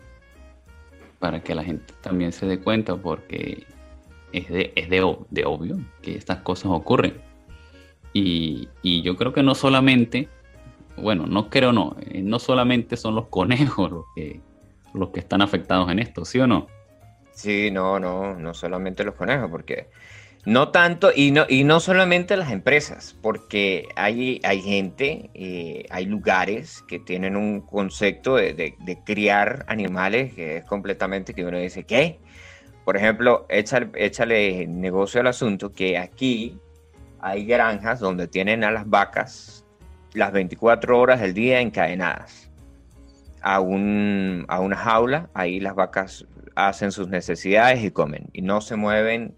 para 1.18 1.42
que 1.42 1.54
la 1.54 1.64
gente 1.64 1.94
también 2.00 2.32
se 2.32 2.46
dé 2.46 2.58
cuenta, 2.58 2.96
porque 2.96 3.64
es 4.32 4.48
de, 4.48 4.72
es 4.74 4.90
de, 4.90 5.02
obvio 5.44 5.78
que 6.02 6.16
estas 6.16 6.38
cosas 6.38 6.72
ocurren. 6.72 7.14
Y, 8.12 8.68
y 8.82 9.02
yo 9.02 9.16
creo 9.16 9.32
que 9.32 9.42
no 9.42 9.54
solamente 9.54 10.28
bueno, 10.96 11.26
no 11.26 11.48
creo 11.48 11.72
no, 11.72 11.96
eh, 12.00 12.22
no 12.22 12.38
solamente 12.38 12.96
son 12.96 13.14
los 13.14 13.28
conejos 13.28 13.90
los 13.90 14.04
que, 14.14 14.40
los 14.94 15.10
que 15.10 15.20
están 15.20 15.42
afectados 15.42 15.90
en 15.90 15.98
esto, 15.98 16.24
¿sí 16.24 16.38
o 16.38 16.46
no? 16.46 16.66
Sí, 17.32 17.70
no, 17.70 17.98
no, 17.98 18.36
no 18.36 18.54
solamente 18.54 19.04
los 19.04 19.14
conejos, 19.14 19.50
porque 19.50 19.88
no 20.44 20.70
tanto, 20.70 21.12
y 21.14 21.30
no, 21.30 21.46
y 21.48 21.64
no 21.64 21.78
solamente 21.78 22.36
las 22.36 22.50
empresas, 22.50 23.16
porque 23.22 23.88
hay, 23.94 24.40
hay 24.42 24.60
gente, 24.60 25.30
eh, 25.34 25.86
hay 25.88 26.06
lugares 26.06 26.82
que 26.88 26.98
tienen 26.98 27.36
un 27.36 27.60
concepto 27.60 28.34
de, 28.34 28.74
criar 29.04 29.64
animales 29.68 30.34
que 30.34 30.58
es 30.58 30.64
completamente 30.64 31.32
que 31.32 31.44
uno 31.44 31.58
dice, 31.58 31.84
¿qué? 31.84 32.18
Por 32.84 32.96
ejemplo, 32.96 33.46
échale, 33.48 33.90
échale 33.94 34.66
negocio 34.66 35.20
al 35.20 35.28
asunto 35.28 35.70
que 35.70 35.96
aquí 35.96 36.58
hay 37.20 37.46
granjas 37.46 38.00
donde 38.00 38.26
tienen 38.26 38.64
a 38.64 38.72
las 38.72 38.90
vacas 38.90 39.61
las 40.14 40.32
24 40.32 40.98
horas 40.98 41.20
del 41.20 41.34
día 41.34 41.60
encadenadas 41.60 42.50
a, 43.42 43.60
un, 43.60 44.44
a 44.48 44.60
una 44.60 44.76
jaula. 44.76 45.30
Ahí 45.34 45.60
las 45.60 45.74
vacas 45.74 46.26
hacen 46.54 46.92
sus 46.92 47.08
necesidades 47.08 47.82
y 47.82 47.90
comen 47.90 48.28
y 48.32 48.42
no 48.42 48.60
se 48.60 48.76
mueven 48.76 49.34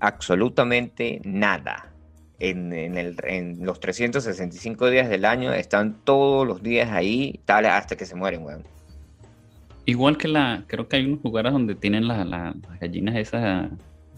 absolutamente 0.00 1.20
nada. 1.24 1.88
En, 2.38 2.72
el, 2.72 3.16
en, 3.22 3.64
los 3.64 3.78
365 3.78 4.90
días 4.90 5.08
del 5.08 5.24
año 5.24 5.52
están 5.52 5.94
todos 6.02 6.44
los 6.44 6.60
días 6.60 6.90
ahí, 6.90 7.38
tal 7.44 7.66
hasta 7.66 7.94
que 7.94 8.04
se 8.04 8.16
mueren, 8.16 8.42
weón. 8.42 8.64
Igual 9.86 10.16
que 10.16 10.26
la, 10.26 10.64
creo 10.66 10.88
que 10.88 10.96
hay 10.96 11.06
unos 11.06 11.22
lugares 11.22 11.52
donde 11.52 11.76
tienen 11.76 12.08
las 12.08 12.26
gallinas 12.80 13.14
esas, 13.14 13.70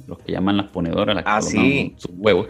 los 0.07 0.19
que 0.21 0.33
llaman 0.33 0.57
las 0.57 0.71
ponedoras, 0.71 1.15
las 1.17 1.25
que 1.25 1.31
ah, 1.31 1.99
sus 1.99 2.11
huevos. 2.15 2.49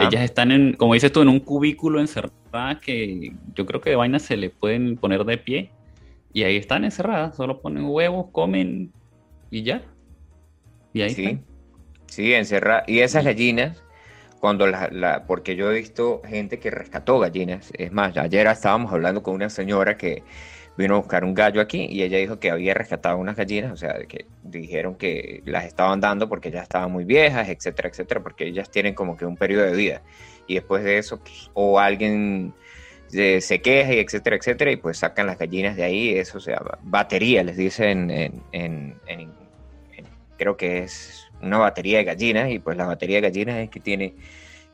Ellas 0.00 0.22
están 0.22 0.52
en, 0.52 0.72
como 0.72 0.94
dices 0.94 1.12
tú, 1.12 1.20
en 1.20 1.28
un 1.28 1.40
cubículo 1.40 2.00
encerrada 2.00 2.80
que 2.80 3.32
yo 3.54 3.66
creo 3.66 3.80
que 3.80 3.90
de 3.90 3.96
vaina 3.96 4.18
se 4.18 4.36
le 4.36 4.48
pueden 4.48 4.96
poner 4.96 5.24
de 5.24 5.36
pie 5.36 5.70
y 6.32 6.44
ahí 6.44 6.56
están 6.56 6.84
encerradas, 6.84 7.36
solo 7.36 7.60
ponen 7.60 7.84
huevos, 7.84 8.26
comen 8.32 8.92
y 9.50 9.62
ya. 9.62 9.82
Y 10.92 11.02
ahí 11.02 11.10
sí. 11.10 11.38
Sí, 12.06 12.32
encerradas. 12.32 12.84
Y 12.88 13.00
esas 13.00 13.24
gallinas, 13.24 13.82
cuando 14.40 14.66
la, 14.66 15.24
porque 15.26 15.56
yo 15.56 15.70
he 15.70 15.74
visto 15.78 16.22
gente 16.26 16.58
que 16.58 16.70
rescató 16.70 17.18
gallinas. 17.18 17.72
Es 17.76 17.92
más, 17.92 18.16
ayer 18.16 18.46
estábamos 18.46 18.92
hablando 18.92 19.22
con 19.22 19.34
una 19.34 19.50
señora 19.50 19.96
que 19.96 20.22
vino 20.76 20.94
a 20.94 20.98
buscar 20.98 21.24
un 21.24 21.34
gallo 21.34 21.60
aquí 21.60 21.86
y 21.90 22.02
ella 22.02 22.18
dijo 22.18 22.38
que 22.38 22.50
había 22.50 22.74
rescatado 22.74 23.16
unas 23.16 23.36
gallinas, 23.36 23.72
o 23.72 23.76
sea, 23.76 23.94
que 24.06 24.26
dijeron 24.42 24.96
que 24.96 25.42
las 25.46 25.64
estaban 25.64 26.00
dando 26.00 26.28
porque 26.28 26.50
ya 26.50 26.62
estaban 26.62 26.92
muy 26.92 27.04
viejas, 27.04 27.48
etcétera, 27.48 27.88
etcétera, 27.88 28.22
porque 28.22 28.46
ellas 28.46 28.70
tienen 28.70 28.94
como 28.94 29.16
que 29.16 29.24
un 29.24 29.36
periodo 29.36 29.64
de 29.64 29.74
vida. 29.74 30.02
Y 30.46 30.54
después 30.54 30.84
de 30.84 30.98
eso, 30.98 31.18
pues, 31.18 31.50
o 31.54 31.78
alguien 31.78 32.54
se, 33.08 33.60
queja 33.62 33.94
y 33.94 33.98
etcétera, 33.98 34.36
etcétera, 34.36 34.70
y 34.70 34.76
pues 34.76 34.98
sacan 34.98 35.26
las 35.26 35.38
gallinas 35.38 35.76
de 35.76 35.84
ahí, 35.84 36.10
eso, 36.10 36.38
o 36.38 36.40
sea, 36.40 36.60
batería, 36.82 37.42
les 37.42 37.56
dicen 37.56 38.10
en, 38.52 38.94
creo 40.36 40.56
que 40.56 40.80
es 40.80 41.26
una 41.40 41.58
batería 41.58 41.98
de 41.98 42.04
gallinas, 42.04 42.50
y 42.50 42.58
pues 42.58 42.76
la 42.76 42.86
batería 42.86 43.16
de 43.16 43.22
gallinas 43.22 43.56
es 43.56 43.70
que 43.70 43.80
tiene 43.80 44.14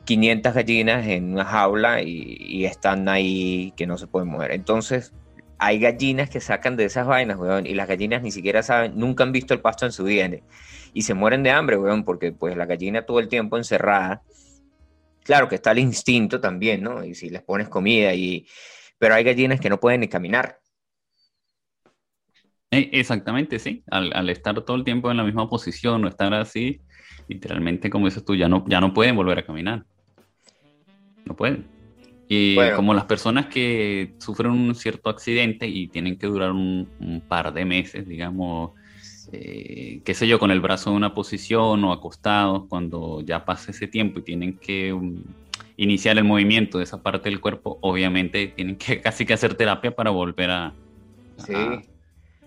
500 0.05 0.53
gallinas 0.53 1.07
en 1.07 1.31
una 1.33 1.45
jaula 1.45 2.01
y, 2.01 2.35
y 2.39 2.65
están 2.65 3.07
ahí 3.07 3.73
que 3.77 3.87
no 3.87 3.97
se 3.97 4.07
pueden 4.07 4.27
mover. 4.29 4.51
Entonces, 4.51 5.13
hay 5.65 5.79
gallinas 5.79 6.29
que 6.29 6.41
sacan 6.41 6.75
de 6.75 6.83
esas 6.83 7.07
vainas, 7.07 7.37
weón, 7.37 7.65
y 7.65 7.73
las 7.73 7.87
gallinas 7.87 8.21
ni 8.21 8.31
siquiera 8.31 8.61
saben, 8.61 8.97
nunca 8.97 9.23
han 9.23 9.31
visto 9.31 9.53
el 9.53 9.61
pasto 9.61 9.85
en 9.85 9.93
su 9.93 10.03
vida, 10.03 10.29
y 10.93 11.01
se 11.03 11.13
mueren 11.13 11.41
de 11.41 11.51
hambre, 11.51 11.77
weón, 11.77 12.03
porque 12.03 12.33
pues 12.33 12.57
la 12.57 12.65
gallina 12.65 13.05
todo 13.05 13.19
el 13.19 13.29
tiempo 13.29 13.57
encerrada, 13.57 14.21
claro 15.23 15.47
que 15.47 15.55
está 15.55 15.71
el 15.71 15.79
instinto 15.79 16.41
también, 16.41 16.83
¿no? 16.83 17.05
Y 17.05 17.15
si 17.15 17.29
les 17.29 17.41
pones 17.41 17.69
comida 17.69 18.13
y... 18.13 18.45
Pero 18.99 19.15
hay 19.15 19.23
gallinas 19.23 19.59
que 19.59 19.69
no 19.69 19.79
pueden 19.79 20.01
ni 20.01 20.07
caminar. 20.07 20.59
Eh, 22.71 22.89
exactamente, 22.93 23.57
sí. 23.59 23.83
Al, 23.89 24.29
estar 24.29 24.61
todo 24.61 24.75
el 24.75 24.83
tiempo 24.83 25.11
en 25.11 25.17
la 25.17 25.23
misma 25.23 25.49
posición 25.49 26.03
o 26.03 26.07
estar 26.07 26.33
así, 26.33 26.81
literalmente, 27.27 27.89
como 27.89 28.05
dices 28.05 28.25
tú, 28.25 28.35
ya 28.35 28.49
no, 28.49 28.65
ya 28.67 28.81
no 28.81 28.93
pueden 28.93 29.15
volver 29.15 29.39
a 29.39 29.45
caminar. 29.45 29.85
No 31.25 31.35
pueden. 31.35 31.72
Y 32.35 32.57
como 32.75 32.93
las 32.93 33.05
personas 33.05 33.47
que 33.47 34.13
sufren 34.17 34.51
un 34.51 34.73
cierto 34.75 35.09
accidente 35.09 35.67
y 35.67 35.87
tienen 35.87 36.17
que 36.17 36.27
durar 36.27 36.51
un, 36.51 37.21
par 37.27 37.53
de 37.53 37.65
meses, 37.65 38.07
digamos, 38.07 38.71
eh, 39.31 40.01
qué 40.03 40.13
sé 40.13 40.27
yo, 40.27 40.39
con 40.39 40.49
el 40.49 40.59
brazo 40.59 40.89
en 40.89 40.95
una 40.95 41.13
posición 41.13 41.83
o 41.83 41.91
acostados, 41.91 42.63
cuando 42.67 43.21
ya 43.21 43.45
pasa 43.45 43.71
ese 43.71 43.87
tiempo 43.87 44.19
y 44.19 44.23
tienen 44.23 44.57
que 44.57 44.93
um, 44.93 45.21
iniciar 45.77 46.17
el 46.17 46.23
movimiento 46.23 46.79
de 46.79 46.85
esa 46.85 47.03
parte 47.03 47.29
del 47.29 47.39
cuerpo, 47.39 47.77
obviamente 47.81 48.47
tienen 48.47 48.77
que 48.77 49.01
casi 49.01 49.25
que 49.25 49.33
hacer 49.33 49.55
terapia 49.55 49.95
para 49.95 50.09
volver 50.09 50.49
a, 50.49 50.73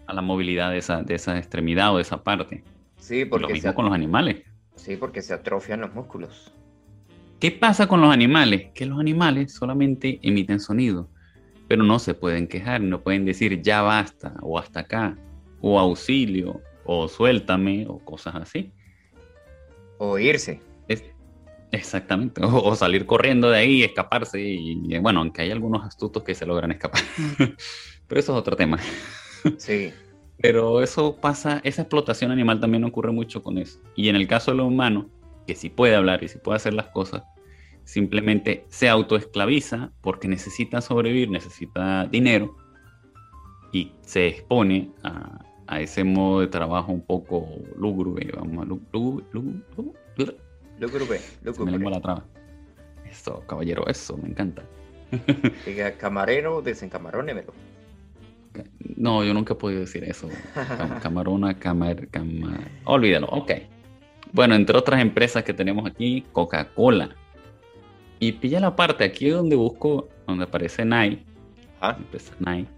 a, 0.07 0.14
la 0.14 0.22
movilidad 0.22 0.70
de 0.70 0.78
esa, 0.78 1.03
de 1.03 1.14
esa 1.14 1.39
extremidad 1.39 1.93
o 1.93 1.97
de 1.97 2.03
esa 2.03 2.22
parte. 2.22 2.64
Sí, 2.99 3.24
porque 3.24 3.47
lo 3.47 3.53
mismo 3.53 3.74
con 3.74 3.84
los 3.84 3.95
animales. 3.95 4.43
Sí, 4.74 4.97
porque 4.97 5.22
se 5.22 5.32
atrofian 5.32 5.80
los 5.80 5.95
músculos. 5.95 6.53
¿Qué 7.39 7.51
pasa 7.51 7.87
con 7.87 8.01
los 8.01 8.11
animales? 8.11 8.68
Que 8.74 8.87
los 8.87 8.99
animales 8.99 9.53
solamente 9.53 10.18
emiten 10.22 10.59
sonido, 10.59 11.11
pero 11.68 11.82
no 11.82 11.99
se 11.99 12.14
pueden 12.14 12.47
quejar, 12.47 12.80
no 12.80 13.03
pueden 13.03 13.26
decir 13.26 13.61
ya 13.61 13.82
basta 13.82 14.34
o 14.41 14.59
hasta 14.59 14.80
acá, 14.80 15.18
o 15.61 15.78
auxilio, 15.78 16.62
o 16.84 17.09
suéltame, 17.09 17.87
o 17.89 17.99
cosas 17.99 18.37
así. 18.37 18.72
O 19.99 20.18
irse. 20.18 20.61
exactamente, 21.72 22.41
o, 22.43 22.74
salir 22.74 23.05
corriendo 23.05 23.51
de 23.51 23.59
ahí, 23.59 23.82
escaparse, 23.82 24.41
y, 24.41 24.99
bueno, 24.99 25.20
aunque 25.20 25.43
hay 25.43 25.51
algunos 25.51 25.84
astutos 25.84 26.22
que 26.22 26.34
se 26.34 26.47
logran 26.47 26.72
escapar, 26.72 27.03
pero 28.09 28.18
eso 28.18 28.32
es 28.32 28.39
otro 28.39 28.57
tema. 28.57 28.78
Sí. 29.59 29.93
Pero 30.39 30.82
eso 30.82 31.16
pasa, 31.16 31.61
esa 31.64 31.82
explotación 31.82 32.30
animal 32.30 32.61
también 32.61 32.84
ocurre 32.84 33.12
mucho 33.12 33.43
con 33.43 33.59
eso. 33.59 33.80
Y 33.95 34.09
en 34.09 34.16
el 34.16 34.26
caso 34.26 34.51
de 34.51 34.59
lo 34.59 34.66
humano, 34.66 35.11
que 35.47 35.55
si 35.55 35.70
puede 35.70 35.94
hablar 35.94 36.22
y 36.22 36.28
si 36.28 36.38
puede 36.38 36.57
hacer 36.57 36.74
las 36.74 36.88
cosas, 36.88 37.22
simplemente 37.84 38.64
se 38.68 38.88
autoesclaviza 38.88 39.92
porque 40.01 40.28
necesita 40.28 40.80
sobrevivir, 40.80 41.30
necesita 41.30 42.07
dinero 42.07 42.57
y 43.72 43.92
se 44.03 44.26
expone 44.26 44.90
a, 45.03 45.40
ese 45.80 46.05
modo 46.05 46.40
de 46.40 46.47
trabajo 46.49 46.92
un 46.92 47.05
poco 47.05 47.49
lúgubre, 47.76 48.30
vamos 48.36 48.64
a 48.64 48.68
lúgubre, 48.68 49.24
lúgubre, 49.32 51.20
lúgubre, 51.42 51.78
Me 51.78 51.90
la 51.90 52.01
traba. 52.01 52.24
Eso, 53.09 53.40
caballero, 53.47 53.86
eso, 53.86 54.16
me 54.16 54.28
encanta. 54.28 54.62
camarero, 55.99 56.62
desencamarónemelo. 56.62 57.53
No, 58.97 59.24
yo 59.24 59.34
nunca 59.34 59.55
he 59.55 59.57
podido 59.57 59.80
decir 59.80 60.05
eso. 60.05 60.28
Camarona, 61.03 61.59
camar, 61.59 62.09
camar... 62.09 62.70
Olvídalo, 62.84 63.26
ok. 63.28 63.53
Bueno, 64.33 64.55
entre 64.55 64.77
otras 64.77 65.01
empresas 65.01 65.45
que 65.45 65.55
tenemos 65.55 65.87
aquí, 65.87 66.24
Coca-Cola. 66.33 67.14
Y 68.18 68.33
pilla 68.33 68.61
la 68.61 68.74
parte, 68.74 69.05
aquí 69.05 69.29
donde 69.29 69.57
busco, 69.57 70.09
donde 70.27 70.45
aparece 70.45 70.85
Nike, 70.85 71.22
ah. 71.81 71.97
empresa 71.99 72.35
Nike, 72.41 72.68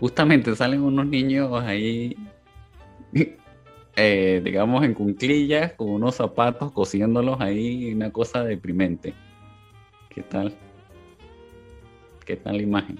justamente 0.00 0.54
salen 0.56 0.82
unos 0.82 1.06
niños 1.06 1.52
ahí, 1.62 2.16
eh, 3.96 4.40
digamos, 4.44 4.84
en 4.84 4.94
cunclillas, 4.94 5.74
con 5.74 5.90
unos 5.90 6.16
zapatos, 6.16 6.72
cosiéndolos 6.72 7.40
ahí, 7.40 7.92
una 7.94 8.10
cosa 8.10 8.42
deprimente. 8.42 9.14
¿Qué 10.08 10.22
tal? 10.22 10.54
¿Qué 12.24 12.36
tal 12.36 12.56
la 12.56 12.62
imagen? 12.62 12.98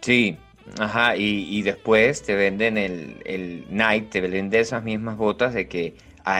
Sí, 0.00 0.36
ajá, 0.78 1.16
y, 1.16 1.62
después 1.62 2.22
te 2.22 2.34
venden 2.34 2.76
el, 2.76 3.16
el 3.24 3.64
Nike, 3.70 4.08
te 4.10 4.20
venden 4.20 4.50
de 4.50 4.60
esas 4.60 4.82
mismas 4.82 5.16
botas 5.16 5.54
de 5.54 5.68
que 5.68 5.94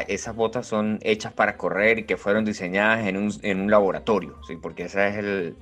esas 0.08 0.34
botas 0.34 0.66
son 0.66 0.98
hechas 1.02 1.32
para 1.32 1.56
correr 1.56 2.00
y 2.00 2.02
que 2.04 2.16
fueron 2.16 2.44
diseñadas 2.44 3.06
en 3.06 3.16
un, 3.16 3.32
en 3.42 3.60
un 3.60 3.70
laboratorio, 3.70 4.36
¿sí? 4.46 4.56
porque 4.60 4.84
ese 4.84 5.08
es 5.08 5.16
el... 5.16 5.56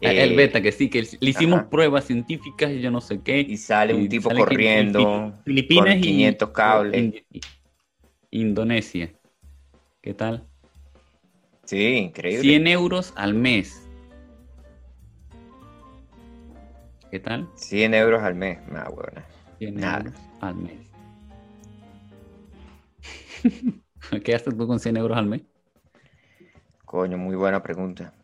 el 0.00 0.32
eh, 0.32 0.36
beta, 0.36 0.62
que 0.62 0.72
sí, 0.72 0.88
que 0.88 1.02
le 1.20 1.30
hicimos 1.30 1.64
pruebas 1.64 2.06
científicas 2.06 2.70
y 2.70 2.80
yo 2.80 2.90
no 2.90 3.00
sé 3.00 3.20
qué. 3.20 3.40
Y 3.40 3.58
sale 3.58 3.94
un 3.94 4.08
tipo 4.08 4.30
corriendo. 4.30 5.34
Filipinas 5.44 5.94
con 5.94 6.00
500 6.00 6.50
cables. 6.50 7.24
Indonesia. 8.30 9.12
¿Qué 10.00 10.14
tal? 10.14 10.46
Sí, 11.64 11.96
increíble. 11.96 12.42
100 12.42 12.66
euros 12.66 13.12
al 13.16 13.34
mes. 13.34 13.86
¿Qué 17.10 17.20
tal? 17.20 17.48
100 17.56 17.94
euros 17.94 18.22
al 18.22 18.34
mes, 18.34 18.58
nada, 18.70 18.88
buena. 18.88 19.24
100 19.58 19.84
euros 19.84 20.14
al 20.40 20.54
mes. 20.56 20.87
¿Qué 24.24 24.34
haces 24.34 24.56
tú 24.56 24.66
con 24.66 24.80
100 24.80 24.96
euros 24.96 25.16
al 25.16 25.26
mes? 25.26 25.42
Coño, 26.84 27.18
muy 27.18 27.36
buena 27.36 27.62
pregunta. 27.62 28.14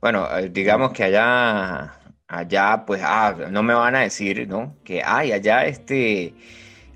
Bueno, 0.00 0.28
eh, 0.38 0.48
digamos 0.50 0.92
que 0.92 1.04
allá, 1.04 1.98
allá, 2.28 2.84
pues, 2.86 3.02
ah, 3.04 3.34
no 3.50 3.62
me 3.62 3.74
van 3.74 3.96
a 3.96 4.00
decir, 4.00 4.46
¿no? 4.48 4.76
Que, 4.84 5.02
ay, 5.04 5.32
allá, 5.32 5.64
este, 5.66 6.34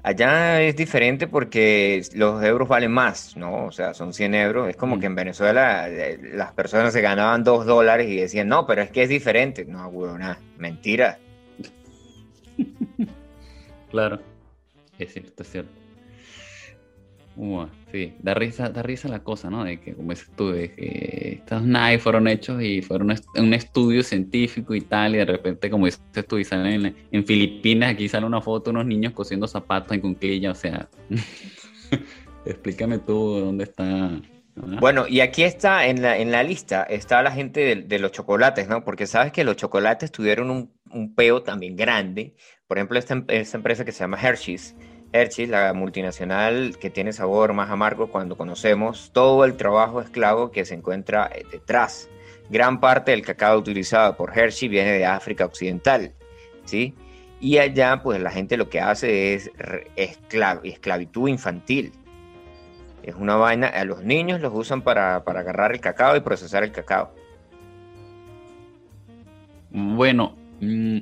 allá 0.02 0.62
es 0.62 0.76
diferente 0.76 1.26
porque 1.26 2.02
los 2.14 2.42
euros 2.44 2.68
valen 2.68 2.92
más, 2.92 3.36
¿no? 3.36 3.66
O 3.66 3.72
sea, 3.72 3.94
son 3.94 4.12
100 4.12 4.34
euros. 4.34 4.68
Es 4.68 4.76
como 4.76 4.96
mm. 4.96 5.00
que 5.00 5.06
en 5.06 5.14
Venezuela 5.16 5.88
eh, 5.88 6.18
las 6.34 6.52
personas 6.52 6.92
se 6.92 7.00
ganaban 7.00 7.42
2 7.42 7.66
dólares 7.66 8.08
y 8.08 8.16
decían, 8.16 8.48
no, 8.48 8.66
pero 8.66 8.82
es 8.82 8.90
que 8.90 9.02
es 9.02 9.08
diferente. 9.08 9.64
No, 9.64 9.88
huevona, 9.88 10.38
mentira. 10.58 11.18
claro, 13.90 14.20
es 14.98 15.12
cierto, 15.12 15.42
es 15.42 15.50
cierto 15.50 15.79
sí, 17.92 18.14
da 18.18 18.34
risa, 18.34 18.68
da 18.68 18.82
risa 18.82 19.08
la 19.08 19.20
cosa, 19.20 19.50
¿no? 19.50 19.64
De 19.64 19.80
que, 19.80 19.94
como 19.94 20.10
dices 20.10 20.30
tú, 20.36 20.50
de 20.50 20.74
que 20.74 21.38
estos 21.40 21.62
NAI 21.62 21.98
fueron 21.98 22.28
hechos 22.28 22.62
y 22.62 22.82
fueron 22.82 23.16
un 23.36 23.54
estudio 23.54 24.02
científico 24.02 24.74
y 24.74 24.80
tal, 24.82 25.14
y 25.14 25.18
de 25.18 25.24
repente, 25.24 25.70
como 25.70 25.86
dices 25.86 26.02
tú, 26.28 26.38
y 26.38 26.44
salen 26.44 26.94
en, 27.10 27.26
Filipinas, 27.26 27.92
aquí 27.92 28.08
sale 28.08 28.26
una 28.26 28.40
foto 28.40 28.70
de 28.70 28.76
unos 28.76 28.86
niños 28.86 29.12
cosiendo 29.12 29.46
zapatos 29.46 29.92
en 29.92 30.00
cunclilla, 30.00 30.50
o 30.50 30.54
sea, 30.54 30.88
explícame 32.44 32.98
tú 32.98 33.40
dónde 33.40 33.64
está. 33.64 34.20
Bueno, 34.54 35.06
y 35.08 35.20
aquí 35.20 35.42
está 35.44 35.86
en 35.86 36.02
la, 36.02 36.18
en 36.18 36.32
la 36.32 36.42
lista, 36.42 36.82
está 36.82 37.22
la 37.22 37.30
gente 37.30 37.76
de, 37.76 37.98
los 37.98 38.12
chocolates, 38.12 38.68
¿no? 38.68 38.84
Porque 38.84 39.06
sabes 39.06 39.32
que 39.32 39.44
los 39.44 39.56
chocolates 39.56 40.10
tuvieron 40.10 40.50
un, 40.50 40.72
un 40.90 41.14
peo 41.14 41.42
también 41.42 41.76
grande. 41.76 42.34
Por 42.66 42.76
ejemplo, 42.76 42.98
esta, 42.98 43.24
esta 43.28 43.56
empresa 43.56 43.84
que 43.84 43.92
se 43.92 44.00
llama 44.00 44.18
Hershey's, 44.20 44.76
Hershey, 45.12 45.46
la 45.46 45.72
multinacional 45.72 46.76
que 46.78 46.88
tiene 46.88 47.12
sabor 47.12 47.52
más 47.52 47.70
amargo 47.70 48.10
cuando 48.10 48.36
conocemos 48.36 49.10
todo 49.12 49.44
el 49.44 49.56
trabajo 49.56 50.00
esclavo 50.00 50.52
que 50.52 50.64
se 50.64 50.74
encuentra 50.74 51.28
eh, 51.34 51.44
detrás. 51.50 52.08
Gran 52.48 52.80
parte 52.80 53.10
del 53.10 53.22
cacao 53.22 53.58
utilizado 53.58 54.16
por 54.16 54.36
Hershey 54.36 54.68
viene 54.68 54.92
de 54.92 55.06
África 55.06 55.44
Occidental, 55.44 56.12
¿sí? 56.64 56.94
Y 57.40 57.58
allá, 57.58 58.02
pues 58.02 58.20
la 58.20 58.30
gente 58.30 58.56
lo 58.56 58.68
que 58.68 58.80
hace 58.80 59.34
es 59.34 59.50
esclavitud 59.96 61.28
infantil. 61.28 61.92
Es 63.02 63.14
una 63.14 63.36
vaina, 63.36 63.68
a 63.68 63.84
los 63.84 64.04
niños 64.04 64.40
los 64.40 64.52
usan 64.54 64.82
para, 64.82 65.16
agarrar 65.16 65.72
el 65.72 65.80
cacao 65.80 66.16
y 66.16 66.20
procesar 66.20 66.62
el 66.64 66.70
cacao. 66.70 67.14
Bueno, 69.70 70.36
mm, 70.60 70.98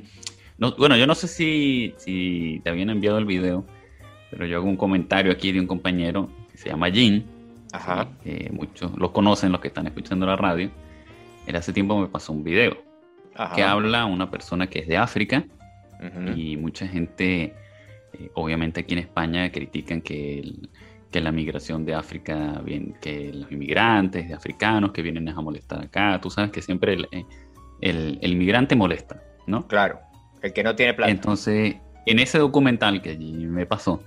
bueno, 0.79 0.97
yo 0.97 1.07
no 1.07 1.15
sé 1.15 1.27
si, 1.27 1.95
si 1.97 2.61
te 2.63 2.71
habían 2.71 2.91
enviado 2.91 3.19
el 3.19 3.25
video 3.25 3.65
pero 4.31 4.47
yo 4.47 4.59
hago 4.59 4.67
un 4.67 4.77
comentario 4.77 5.33
aquí 5.33 5.53
de 5.53 5.61
un 5.61 5.67
compañero 5.67 6.29
que 6.51 6.59
se 6.59 6.69
llama 6.69 6.91
Jin. 6.91 7.25
Ajá. 7.73 8.09
muchos 8.51 8.97
lo 8.97 9.13
conocen, 9.13 9.53
los 9.53 9.61
que 9.61 9.69
están 9.69 9.87
escuchando 9.87 10.25
la 10.25 10.37
radio. 10.37 10.71
Él 11.47 11.57
hace 11.57 11.73
tiempo 11.73 12.01
me 12.01 12.09
pasó 12.09 12.33
un 12.33 12.43
video 12.43 12.77
que 13.55 13.63
habla 13.63 14.05
una 14.07 14.31
persona 14.31 14.67
que 14.67 14.81
es 14.81 14.89
de 14.89 14.97
África 14.97 15.45
y 16.35 16.57
mucha 16.57 16.87
gente, 16.87 17.55
eh, 18.13 18.31
obviamente 18.35 18.81
aquí 18.81 18.95
en 18.95 19.01
España, 19.01 19.51
critican 19.51 20.01
que, 20.01 20.53
que 21.11 21.21
la 21.21 21.33
migración 21.33 21.85
de 21.85 21.95
África, 21.95 22.61
bien, 22.65 22.95
que 23.01 23.33
los 23.33 23.51
inmigrantes 23.51 24.29
de 24.29 24.35
africanos 24.35 24.93
que 24.93 25.03
vienen 25.03 25.29
a 25.29 25.41
molestar 25.41 25.83
acá, 25.83 26.21
tú 26.21 26.31
sabes 26.31 26.51
que 26.51 26.63
siempre 26.63 26.95
el, 26.95 27.09
eh, 27.11 27.25
el, 27.81 28.19
el 28.23 28.33
inmigrante 28.33 28.77
molesta, 28.77 29.23
¿no? 29.47 29.67
Claro, 29.67 30.01
el 30.41 30.53
que 30.53 30.63
no 30.63 30.77
tiene 30.77 30.95
plata. 30.95 31.11
Entonces, 31.11 31.77
en 32.07 32.19
ese 32.19 32.39
documental 32.39 33.03
que 33.03 33.11
allí 33.11 33.33
me 33.33 33.67
pasó, 33.67 34.03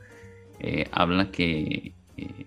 eh, 0.63 0.87
habla 0.91 1.31
que 1.31 1.93
eh, 2.17 2.45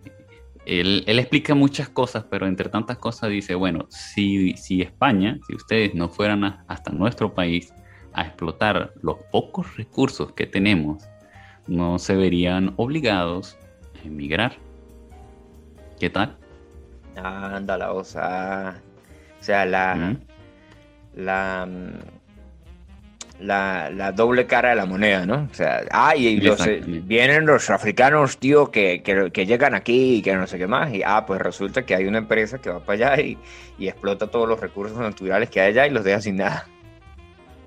él, 0.66 1.04
explica 1.06 1.54
muchas 1.54 1.88
cosas, 1.88 2.24
pero 2.30 2.46
entre 2.46 2.68
tantas 2.68 2.98
cosas 2.98 3.30
dice, 3.30 3.56
bueno, 3.56 3.86
si, 3.90 4.56
si 4.56 4.82
España, 4.82 5.38
si 5.46 5.56
ustedes 5.56 5.94
no 5.94 6.08
fueran 6.08 6.64
hasta 6.68 6.92
nuestro 6.92 7.34
país 7.34 7.74
a 8.12 8.22
explotar 8.22 8.92
los 9.02 9.16
pocos 9.32 9.76
recursos 9.76 10.32
que 10.32 10.46
tenemos, 10.46 11.02
no 11.66 11.98
se 11.98 12.14
verían 12.14 12.72
obligados 12.76 13.58
a 14.00 14.06
emigrar. 14.06 14.56
¿Qué 15.98 16.08
tal? 16.08 16.36
Ándala, 17.16 17.92
o 17.92 18.04
sea, 18.04 18.80
o 19.40 19.42
sea, 19.42 19.66
la, 19.66 20.16
la, 21.14 21.68
la, 23.40 24.12
doble 24.12 24.46
cara 24.46 24.70
de 24.70 24.76
la 24.76 24.86
moneda, 24.86 25.26
¿no? 25.26 25.48
O 25.50 25.54
sea, 25.54 25.82
ah, 25.90 26.14
y 26.16 26.40
los, 26.40 26.64
eh, 26.66 26.82
vienen 26.84 27.46
los 27.46 27.70
africanos, 27.70 28.38
tío, 28.38 28.70
que, 28.70 29.02
llegan 29.46 29.74
aquí 29.74 30.16
y 30.16 30.22
que 30.22 30.34
no 30.34 30.46
sé 30.46 30.58
qué 30.58 30.66
más, 30.66 30.92
y 30.92 31.02
ah, 31.04 31.24
pues 31.26 31.40
resulta 31.40 31.84
que 31.84 31.94
hay 31.94 32.06
una 32.06 32.18
empresa 32.18 32.60
que 32.60 32.70
va 32.70 32.80
para 32.80 33.14
allá 33.14 33.22
y, 33.22 33.38
explota 33.78 34.28
todos 34.28 34.48
los 34.48 34.60
recursos 34.60 34.98
naturales 34.98 35.50
que 35.50 35.60
hay 35.60 35.72
allá 35.72 35.86
y 35.86 35.90
los 35.90 36.04
deja 36.04 36.20
sin 36.20 36.36
nada. 36.36 36.66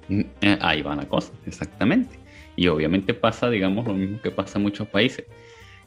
Mm, 0.08 0.22
eh, 0.42 0.58
ahí 0.62 0.82
va 0.82 0.96
la 0.96 1.06
cosa, 1.06 1.32
exactamente. 1.46 2.18
Y 2.56 2.68
obviamente 2.70 3.14
pasa, 3.14 3.50
digamos, 3.50 3.86
lo 3.86 3.94
mismo 3.94 4.20
que 4.22 4.32
pasa 4.32 4.58
en 4.58 4.64
muchos 4.64 4.88
países. 4.88 5.26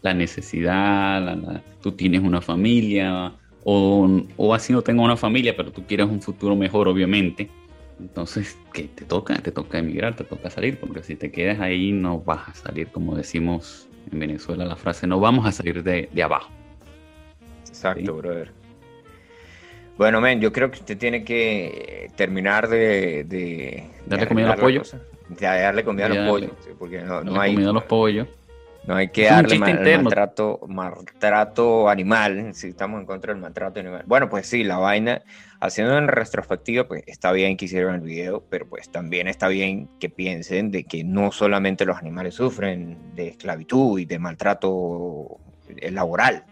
La 0.02 0.14
necesidad, 0.14 1.62
tú 1.82 1.92
tienes 1.92 2.20
una 2.22 2.40
familia, 2.40 3.32
o, 3.64 4.22
o 4.36 4.54
así 4.54 4.72
no 4.72 4.82
tengo 4.82 5.02
una 5.02 5.16
familia, 5.16 5.54
pero 5.56 5.72
tú 5.72 5.84
quieres 5.84 6.06
un 6.06 6.22
futuro 6.22 6.54
mejor, 6.54 6.86
obviamente 6.86 7.50
entonces, 8.00 8.58
¿qué 8.72 8.84
te 8.84 9.04
toca? 9.04 9.36
Te 9.36 9.52
toca 9.52 9.78
emigrar, 9.78 10.16
te 10.16 10.24
toca 10.24 10.50
salir, 10.50 10.78
porque 10.78 11.02
si 11.02 11.16
te 11.16 11.30
quedas 11.30 11.60
ahí 11.60 11.92
no 11.92 12.20
vas 12.20 12.48
a 12.48 12.54
salir, 12.54 12.88
como 12.88 13.14
decimos 13.14 13.88
en 14.10 14.18
Venezuela 14.18 14.64
la 14.64 14.76
frase, 14.76 15.06
no 15.06 15.20
vamos 15.20 15.46
a 15.46 15.52
salir 15.52 15.82
de, 15.82 16.08
abajo. 16.22 16.50
Exacto, 17.68 18.16
brother. 18.16 18.52
Bueno, 19.96 20.20
men, 20.20 20.40
yo 20.40 20.50
creo 20.52 20.70
que 20.70 20.78
usted 20.78 20.96
tiene 20.96 21.24
que 21.24 22.10
terminar 22.16 22.68
de... 22.68 23.84
darle 24.06 24.26
comida 24.26 24.52
al 24.52 24.58
pollo. 24.58 24.82
De 25.28 25.46
darle 25.46 25.84
comida 25.84 26.06
a 26.06 26.08
los 26.08 26.28
pollos, 26.28 26.50
porque 26.78 27.02
no, 27.02 27.22
no 27.22 27.40
hay... 27.40 27.54
comida 27.54 27.70
a 27.70 27.74
los 27.74 27.84
pollos. 27.84 28.26
No 28.86 28.96
hay 28.96 29.08
que 29.08 29.26
darle 29.26 29.58
maltrato, 29.58 30.60
maltrato 30.66 31.88
animal, 31.88 32.54
si 32.54 32.68
estamos 32.68 33.00
en 33.00 33.06
contra 33.06 33.32
del 33.32 33.42
maltrato 33.42 33.78
animal. 33.78 34.04
Bueno, 34.06 34.30
pues 34.30 34.46
sí, 34.46 34.64
la 34.64 34.78
vaina, 34.78 35.22
haciendo 35.60 35.96
en 35.98 36.08
retrospectiva, 36.08 36.88
pues 36.88 37.04
está 37.06 37.32
bien 37.32 37.56
que 37.56 37.66
hicieron 37.66 37.94
el 37.94 38.00
video, 38.00 38.44
pero 38.48 38.68
pues 38.68 38.90
también 38.90 39.28
está 39.28 39.48
bien 39.48 39.88
que 40.00 40.08
piensen 40.08 40.70
de 40.70 40.84
que 40.84 41.04
no 41.04 41.32
solamente 41.32 41.84
los 41.84 41.98
animales 41.98 42.34
sufren 42.34 43.14
de 43.14 43.28
esclavitud 43.28 43.98
y 43.98 44.06
de 44.06 44.18
maltrato 44.18 45.38
laboral. 45.90 46.44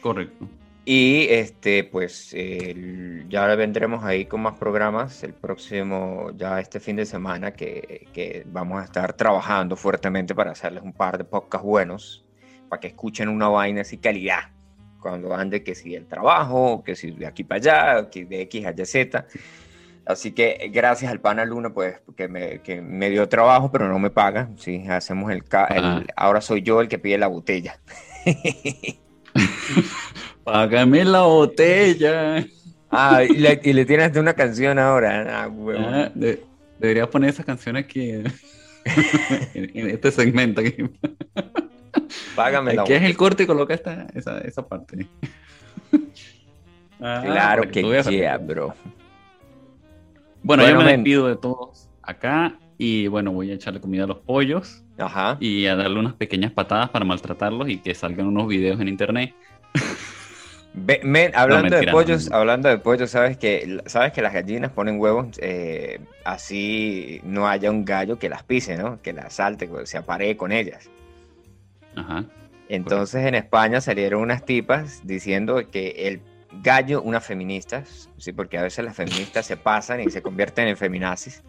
Correcto. 0.00 0.48
Y 0.84 1.26
este, 1.28 1.84
pues 1.84 2.34
ya 3.28 3.54
vendremos 3.54 4.02
ahí 4.02 4.24
con 4.24 4.40
más 4.40 4.58
programas 4.58 5.22
el 5.22 5.34
próximo, 5.34 6.30
ya 6.36 6.58
este 6.58 6.80
fin 6.80 6.96
de 6.96 7.06
semana, 7.06 7.52
que, 7.52 8.44
vamos 8.46 8.80
a 8.80 8.84
estar 8.84 9.12
trabajando 9.12 9.76
fuertemente 9.76 10.34
para 10.34 10.52
hacerles 10.52 10.82
un 10.82 10.92
par 10.92 11.18
de 11.18 11.24
podcasts 11.24 11.66
buenos, 11.66 12.24
para 12.68 12.80
que 12.80 12.88
escuchen 12.88 13.28
una 13.28 13.48
vaina 13.48 13.82
así 13.82 13.98
calidad, 13.98 14.50
cuando 15.00 15.34
ande 15.34 15.62
que 15.62 15.74
si 15.74 15.94
el 15.94 16.06
trabajo, 16.06 16.82
que 16.84 16.94
si 16.94 17.10
de 17.10 17.26
aquí 17.26 17.44
para 17.44 17.56
allá, 17.58 18.10
que 18.10 18.24
de 18.24 18.42
X 18.42 18.66
a 18.66 18.70
Y 18.70 18.86
Z. 18.86 19.26
Así 20.06 20.32
que 20.32 20.70
gracias 20.72 21.10
al 21.10 21.20
pana 21.20 21.44
Luna, 21.44 21.70
pues, 21.70 22.00
que 22.16 22.28
me, 22.28 22.60
que 22.62 22.80
me 22.80 23.10
dio 23.10 23.28
trabajo, 23.28 23.70
pero 23.70 23.88
no 23.88 23.98
me 23.98 24.10
paga. 24.10 24.50
Sí, 24.56 24.84
hacemos 24.88 25.30
el, 25.30 25.44
el, 25.70 26.06
ahora 26.16 26.40
soy 26.40 26.62
yo 26.62 26.80
el 26.80 26.88
que 26.88 26.98
pide 26.98 27.18
la 27.18 27.28
botella. 27.28 27.78
Págame 30.44 31.04
la 31.04 31.22
botella. 31.22 32.44
Ah, 32.90 33.22
y 33.22 33.36
le, 33.36 33.60
y 33.62 33.72
le 33.72 33.84
tienes 33.84 34.16
una 34.16 34.34
canción 34.34 34.78
ahora. 34.78 35.44
Ah, 35.44 35.50
ah 35.78 36.10
deberías 36.80 37.08
poner 37.08 37.30
esa 37.30 37.44
canción 37.44 37.76
aquí 37.76 38.10
en, 39.54 39.90
este 39.90 40.10
segmento. 40.10 40.60
Aquí. 40.60 40.76
Págame 42.36 42.74
la 42.74 42.84
es 42.84 43.02
el 43.02 43.16
corte 43.16 43.44
y 43.44 43.46
coloca 43.46 43.74
esta, 43.74 44.06
esa, 44.14 44.38
esa 44.38 44.66
parte. 44.66 45.06
Ah, 47.02 47.22
claro 47.24 47.62
que 47.70 47.82
yeah, 48.10 48.36
bro. 48.36 48.74
Bueno, 50.42 50.68
yo 50.68 50.76
me 50.76 50.84
despido 50.84 51.28
de 51.28 51.36
todos 51.36 51.88
acá 52.02 52.58
y 52.76 53.06
bueno, 53.06 53.32
voy 53.32 53.50
a 53.50 53.54
echarle 53.54 53.80
comida 53.80 54.04
a 54.04 54.06
los 54.06 54.18
pollos. 54.18 54.84
Ajá. 54.98 55.38
Y 55.40 55.64
a 55.64 55.76
darle 55.76 55.98
unas 55.98 56.12
pequeñas 56.12 56.52
patadas 56.52 56.90
para 56.90 57.06
maltratarlos 57.06 57.70
y 57.70 57.78
que 57.78 57.94
salgan 57.94 58.26
unos 58.26 58.46
videos 58.48 58.78
en 58.80 58.88
internet 58.88 59.34
hablando 61.34 61.76
de 61.76 61.88
pollos, 61.88 62.30
hablando 62.30 62.68
de 62.68 62.78
pollos, 62.78 63.10
sabes 63.10 63.36
que 63.36 63.82
sabes 63.86 64.12
que 64.12 64.22
las 64.22 64.32
gallinas 64.32 64.70
ponen 64.70 65.00
huevos 65.00 65.28
eh, 65.40 66.00
así 66.24 67.20
no 67.24 67.48
haya 67.48 67.70
un 67.70 67.84
gallo 67.84 68.18
que 68.18 68.28
las 68.28 68.42
pise, 68.42 68.76
¿no? 68.76 69.00
Que 69.02 69.12
las 69.12 69.34
salte, 69.34 69.68
se 69.84 69.98
aparee 69.98 70.36
con 70.36 70.52
ellas. 70.52 70.88
Ajá. 71.96 72.24
Entonces 72.68 73.26
en 73.26 73.34
España 73.34 73.80
salieron 73.80 74.22
unas 74.22 74.44
tipas 74.44 75.00
diciendo 75.04 75.68
que 75.70 75.90
el 76.06 76.20
gallo, 76.62 77.02
unas 77.02 77.24
feministas, 77.24 78.08
sí, 78.16 78.32
porque 78.32 78.58
a 78.58 78.62
veces 78.62 78.84
las 78.84 78.96
feministas 78.96 79.46
se 79.46 79.56
pasan 79.56 80.00
y 80.00 80.10
se 80.10 80.22
convierten 80.22 80.68
en 80.68 80.76
feminazis, 80.76 81.42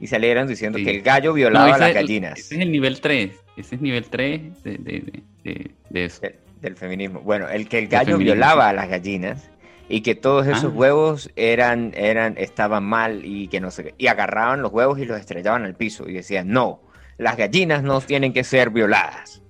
y 0.00 0.06
salieron 0.06 0.48
diciendo 0.48 0.78
que 0.78 0.90
el 0.90 1.02
gallo 1.02 1.32
violaba 1.32 1.74
a 1.74 1.78
las 1.78 1.94
gallinas. 1.94 2.38
Ese 2.38 2.56
es 2.56 2.60
el 2.62 2.72
nivel 2.72 3.00
3, 3.00 3.30
ese 3.56 3.74
es 3.74 3.80
nivel 3.80 4.04
3 4.06 4.62
de, 4.64 5.70
de 5.90 6.04
eso 6.04 6.22
del 6.64 6.76
feminismo. 6.76 7.20
Bueno, 7.20 7.48
el 7.48 7.68
que 7.68 7.78
el 7.78 7.88
gallo 7.88 8.18
violaba 8.18 8.70
a 8.70 8.72
las 8.72 8.88
gallinas 8.88 9.50
y 9.88 10.00
que 10.00 10.14
todos 10.14 10.46
esos 10.46 10.72
ah. 10.72 10.76
huevos 10.76 11.30
eran, 11.36 11.92
eran, 11.94 12.34
estaban 12.38 12.84
mal 12.84 13.24
y 13.24 13.48
que 13.48 13.60
no 13.60 13.70
sé 13.70 13.94
Y 13.98 14.08
agarraban 14.08 14.62
los 14.62 14.72
huevos 14.72 14.98
y 14.98 15.04
los 15.04 15.20
estrellaban 15.20 15.64
al 15.64 15.74
piso 15.74 16.08
y 16.08 16.14
decían, 16.14 16.48
no, 16.48 16.80
las 17.18 17.36
gallinas 17.36 17.82
no 17.82 18.00
tienen 18.00 18.32
que 18.32 18.42
ser 18.42 18.70
violadas. 18.70 19.42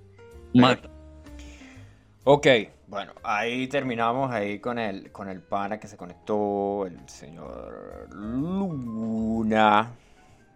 Ok, 2.23 2.47
bueno, 2.87 3.13
ahí 3.23 3.67
terminamos 3.67 4.31
ahí 4.31 4.59
con 4.59 4.79
el, 4.79 5.11
con 5.11 5.29
el 5.29 5.41
pana 5.41 5.79
que 5.79 5.87
se 5.87 5.97
conectó, 5.97 6.85
el 6.85 7.07
señor 7.07 8.09
Luna. 8.11 9.91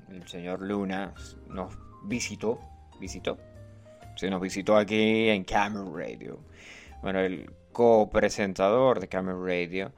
El 0.10 0.28
señor 0.28 0.62
Luna 0.62 1.14
nos 1.48 1.78
visitó, 2.04 2.60
visitó. 3.00 3.38
Se 4.16 4.30
nos 4.30 4.42
visitó 4.42 4.76
aquí 4.76 5.30
en 5.30 5.44
Camera 5.44 5.86
Radio 5.94 6.40
bueno, 7.02 7.20
el 7.20 7.50
copresentador 7.72 9.00
de 9.00 9.08
Camera 9.08 9.38
Radio. 9.38 9.92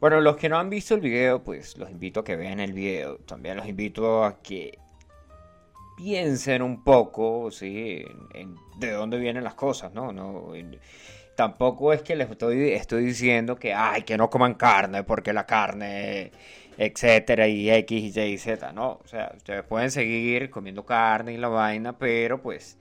Bueno, 0.00 0.20
los 0.20 0.36
que 0.36 0.48
no 0.48 0.58
han 0.58 0.70
visto 0.70 0.94
el 0.94 1.00
video, 1.00 1.42
pues 1.44 1.76
los 1.76 1.90
invito 1.90 2.20
a 2.20 2.24
que 2.24 2.36
vean 2.36 2.60
el 2.60 2.72
video. 2.72 3.18
También 3.18 3.56
los 3.56 3.66
invito 3.68 4.24
a 4.24 4.40
que 4.42 4.78
piensen 6.02 6.62
un 6.62 6.82
poco, 6.82 7.50
¿sí? 7.50 8.04
De 8.78 8.90
dónde 8.92 9.18
vienen 9.18 9.44
las 9.44 9.54
cosas, 9.54 9.92
¿no? 9.92 10.12
no 10.12 10.54
tampoco 11.36 11.92
es 11.94 12.02
que 12.02 12.16
les 12.16 12.30
estoy, 12.30 12.72
estoy 12.72 13.04
diciendo 13.04 13.56
que, 13.56 13.72
ay, 13.72 14.02
que 14.02 14.18
no 14.18 14.28
coman 14.28 14.54
carne, 14.54 15.04
porque 15.04 15.32
la 15.32 15.46
carne, 15.46 16.32
etcétera, 16.76 17.48
y 17.48 17.70
X, 17.70 18.14
Y, 18.16 18.38
Z, 18.38 18.72
¿no? 18.72 19.00
O 19.02 19.06
sea, 19.06 19.32
ustedes 19.34 19.64
pueden 19.64 19.90
seguir 19.90 20.50
comiendo 20.50 20.84
carne 20.84 21.32
y 21.32 21.36
la 21.38 21.48
vaina, 21.48 21.96
pero 21.96 22.42
pues 22.42 22.78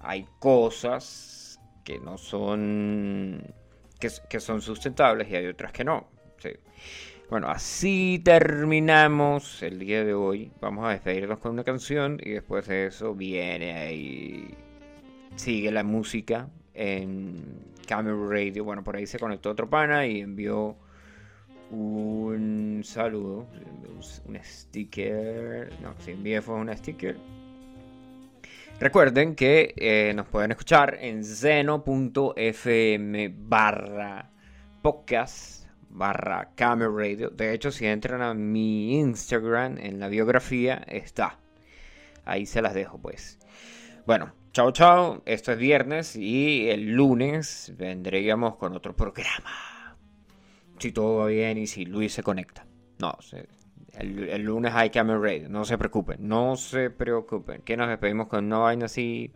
hay 0.00 0.26
cosas 0.38 1.58
que 1.84 1.98
no 2.00 2.18
son, 2.18 3.42
que, 3.98 4.40
son 4.40 4.60
sustentables 4.60 5.30
y 5.30 5.36
hay 5.36 5.46
otras 5.46 5.72
que 5.72 5.84
no. 5.84 6.08
Bueno, 7.32 7.48
así 7.48 8.20
terminamos 8.22 9.62
el 9.62 9.78
día 9.78 10.04
de 10.04 10.12
hoy. 10.12 10.52
Vamos 10.60 10.84
a 10.84 10.90
despedirnos 10.90 11.38
con 11.38 11.52
una 11.52 11.64
canción 11.64 12.20
y 12.22 12.32
después 12.32 12.68
de 12.68 12.88
eso 12.88 13.14
viene 13.14 13.72
ahí, 13.72 14.54
sigue 15.36 15.72
la 15.72 15.82
música 15.82 16.50
en 16.74 17.42
Camera 17.88 18.18
Radio. 18.28 18.64
Bueno, 18.64 18.84
por 18.84 18.96
ahí 18.96 19.06
se 19.06 19.18
conectó 19.18 19.48
otro 19.48 19.70
pana 19.70 20.06
y 20.06 20.20
envió 20.20 20.76
un 21.70 22.82
saludo, 22.84 23.46
un 24.26 24.38
sticker. 24.44 25.72
No, 25.80 25.94
si 26.00 26.10
envié 26.10 26.42
fue 26.42 26.56
un 26.56 26.68
sticker 26.76 27.16
Recuerden 28.78 29.34
que 29.34 29.72
eh, 29.78 30.12
nos 30.14 30.26
pueden 30.26 30.50
escuchar 30.50 30.98
en 31.00 31.24
zeno.fm 31.24 33.34
barra 33.38 34.28
podcast 34.82 35.61
barra 35.92 36.50
camera 36.54 36.90
radio. 36.90 37.30
De 37.30 37.52
hecho, 37.52 37.70
si 37.70 37.86
entran 37.86 38.22
a 38.22 38.34
mi 38.34 38.98
Instagram, 38.98 39.78
en 39.78 40.00
la 40.00 40.08
biografía 40.08 40.82
está. 40.88 41.38
Ahí 42.24 42.46
se 42.46 42.62
las 42.62 42.74
dejo, 42.74 42.98
pues. 42.98 43.38
Bueno, 44.06 44.32
chao, 44.52 44.72
chao. 44.72 45.22
Esto 45.26 45.52
es 45.52 45.58
viernes 45.58 46.16
y 46.16 46.68
el 46.70 46.92
lunes 46.92 47.72
vendríamos 47.76 48.56
con 48.56 48.74
otro 48.74 48.96
programa. 48.96 49.96
Si 50.78 50.90
todo 50.92 51.18
va 51.18 51.26
bien 51.26 51.58
y 51.58 51.66
si 51.66 51.84
Luis 51.84 52.12
se 52.12 52.22
conecta. 52.22 52.66
No, 52.98 53.16
el, 53.98 54.42
lunes 54.42 54.72
hay 54.74 54.90
Camera 54.90 55.18
Radio, 55.18 55.48
no 55.48 55.64
se 55.64 55.76
preocupen, 55.76 56.26
no 56.26 56.56
se 56.56 56.90
preocupen. 56.90 57.62
Que 57.62 57.76
nos 57.76 57.88
despedimos 57.88 58.28
con 58.28 58.46
una 58.46 58.58
vaina 58.58 58.86
así 58.86 59.32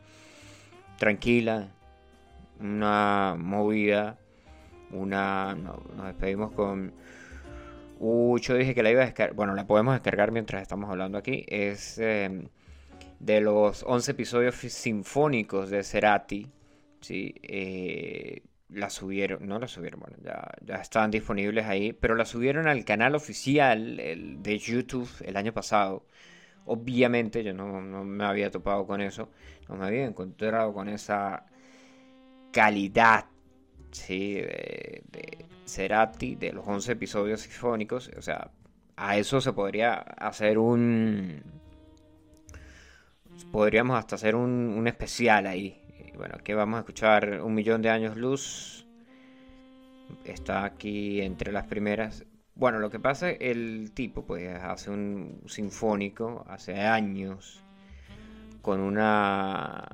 tranquila, 0.99 1.69
una 2.61 3.37
movida, 3.39 4.19
una. 4.93 5.55
nos 5.55 6.07
despedimos 6.07 6.53
con 6.53 6.93
Uh, 7.99 8.39
yo 8.39 8.55
dije 8.57 8.75
que 8.75 8.83
la 8.83 8.91
iba 8.91 9.03
a 9.03 9.07
descargar. 9.07 9.35
Bueno, 9.35 9.55
la 9.55 9.67
podemos 9.67 9.95
descargar 9.95 10.31
mientras 10.33 10.63
estamos 10.63 10.91
hablando 10.91 11.19
aquí. 11.19 11.45
Es 11.49 11.99
em, 11.99 12.49
de 13.21 13.41
los 13.41 13.83
11 13.85 14.11
episodios 14.13 14.55
sinfónicos 14.57 15.71
de 15.71 15.83
Cerati. 15.83 16.47
¿sí? 17.01 17.35
Eh, 17.43 18.43
la 18.69 18.91
subieron, 18.91 19.47
no 19.47 19.59
la 19.61 19.69
subieron, 19.69 20.01
bueno, 20.01 20.17
ya, 20.25 20.43
ya 20.65 20.77
estaban 20.77 21.11
disponibles 21.11 21.67
ahí, 21.67 21.93
pero 21.93 22.17
la 22.17 22.25
subieron 22.25 22.67
al 22.67 22.85
canal 22.85 23.15
oficial 23.15 23.97
de 23.97 24.59
YouTube 24.59 25.09
el 25.25 25.37
año 25.37 25.53
pasado. 25.53 26.05
Obviamente 26.65 27.45
yo 27.45 27.55
no, 27.55 27.81
me 27.81 28.25
había 28.25 28.51
topado 28.51 28.87
con 28.87 29.01
eso, 29.01 29.31
no 29.69 29.77
me 29.77 29.87
había 29.87 30.05
encontrado 30.05 30.73
con 30.75 30.89
esa 30.89 31.47
calidad 32.53 33.27
¿sí? 33.97 34.35
de, 34.35 35.03
de 35.11 35.47
Cerati, 35.67 36.37
de 36.37 36.53
los 36.53 36.67
11 36.67 36.93
episodios 36.93 37.41
sinfónicos. 37.41 38.11
O 38.17 38.23
sea, 38.23 38.51
a 38.97 39.17
eso 39.17 39.41
se 39.41 39.53
podría 39.53 39.95
hacer 39.95 40.59
un... 40.59 41.43
Podríamos 43.53 43.99
hasta 43.99 44.17
hacer 44.17 44.35
un, 44.35 44.75
un 44.77 44.89
especial 44.89 45.47
ahí, 45.47 45.87
bueno, 46.17 46.37
aquí 46.39 46.55
vamos 46.55 46.79
a 46.79 46.81
escuchar 46.81 47.43
Un 47.43 47.55
Millón 47.55 47.83
de 47.83 47.91
Años 47.91 48.17
Luz. 48.17 48.87
Está 50.25 50.65
aquí 50.65 51.21
entre 51.21 51.53
las 51.53 51.67
primeras. 51.67 52.25
Bueno, 52.55 52.79
lo 52.79 52.89
que 52.89 52.99
pasa, 52.99 53.31
el 53.31 53.93
tipo 53.93 54.25
pues 54.25 54.59
hace 54.59 54.91
un 54.91 55.43
sinfónico 55.47 56.45
hace 56.49 56.81
años 56.81 57.63
con 58.63 58.81
una 58.81 59.87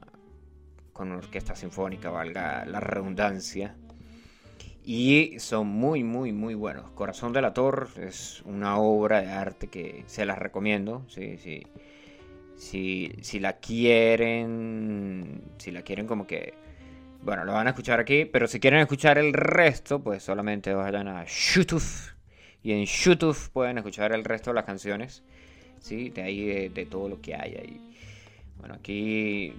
con 0.93 1.09
una 1.09 1.19
orquesta 1.19 1.57
sinfónica, 1.57 2.11
valga 2.11 2.65
la 2.67 2.79
redundancia. 2.79 3.75
Y 4.85 5.39
son 5.39 5.69
muy, 5.69 6.03
muy, 6.03 6.33
muy 6.33 6.55
buenos. 6.55 6.91
Corazón 6.91 7.33
de 7.33 7.41
la 7.41 7.55
Torre 7.55 8.09
es 8.09 8.43
una 8.45 8.79
obra 8.79 9.21
de 9.21 9.31
arte 9.31 9.69
que 9.69 10.03
se 10.07 10.27
las 10.27 10.39
recomiendo. 10.39 11.05
Si, 11.09 11.67
si 12.57 13.41
la 13.41 13.55
quieren, 13.55 15.43
si 15.59 15.71
la 15.71 15.83
quieren 15.83 16.07
como 16.07 16.27
que, 16.27 16.55
bueno, 17.23 17.45
lo 17.45 17.53
van 17.53 17.69
a 17.69 17.71
escuchar 17.71 18.01
aquí, 18.01 18.25
pero 18.25 18.49
si 18.49 18.59
quieren 18.59 18.81
escuchar 18.81 19.19
el 19.19 19.33
resto, 19.33 20.01
pues 20.03 20.23
solamente 20.23 20.75
vayan 20.75 21.09
a 21.09 21.25
YouTube 21.25 22.13
y 22.63 22.73
en 22.73 22.85
YouTube 22.85 23.37
pueden 23.53 23.79
escuchar 23.79 24.13
el 24.13 24.25
resto 24.25 24.51
de 24.51 24.55
las 24.55 24.65
canciones, 24.65 25.23
¿sí? 25.81 26.11
De 26.11 26.23
ahí 26.23 26.69
de, 26.69 26.87
todo 26.87 27.09
lo 27.09 27.21
que 27.21 27.35
hay 27.35 27.55
ahí. 27.57 27.81
Bueno, 28.59 28.75
aquí... 28.75 29.53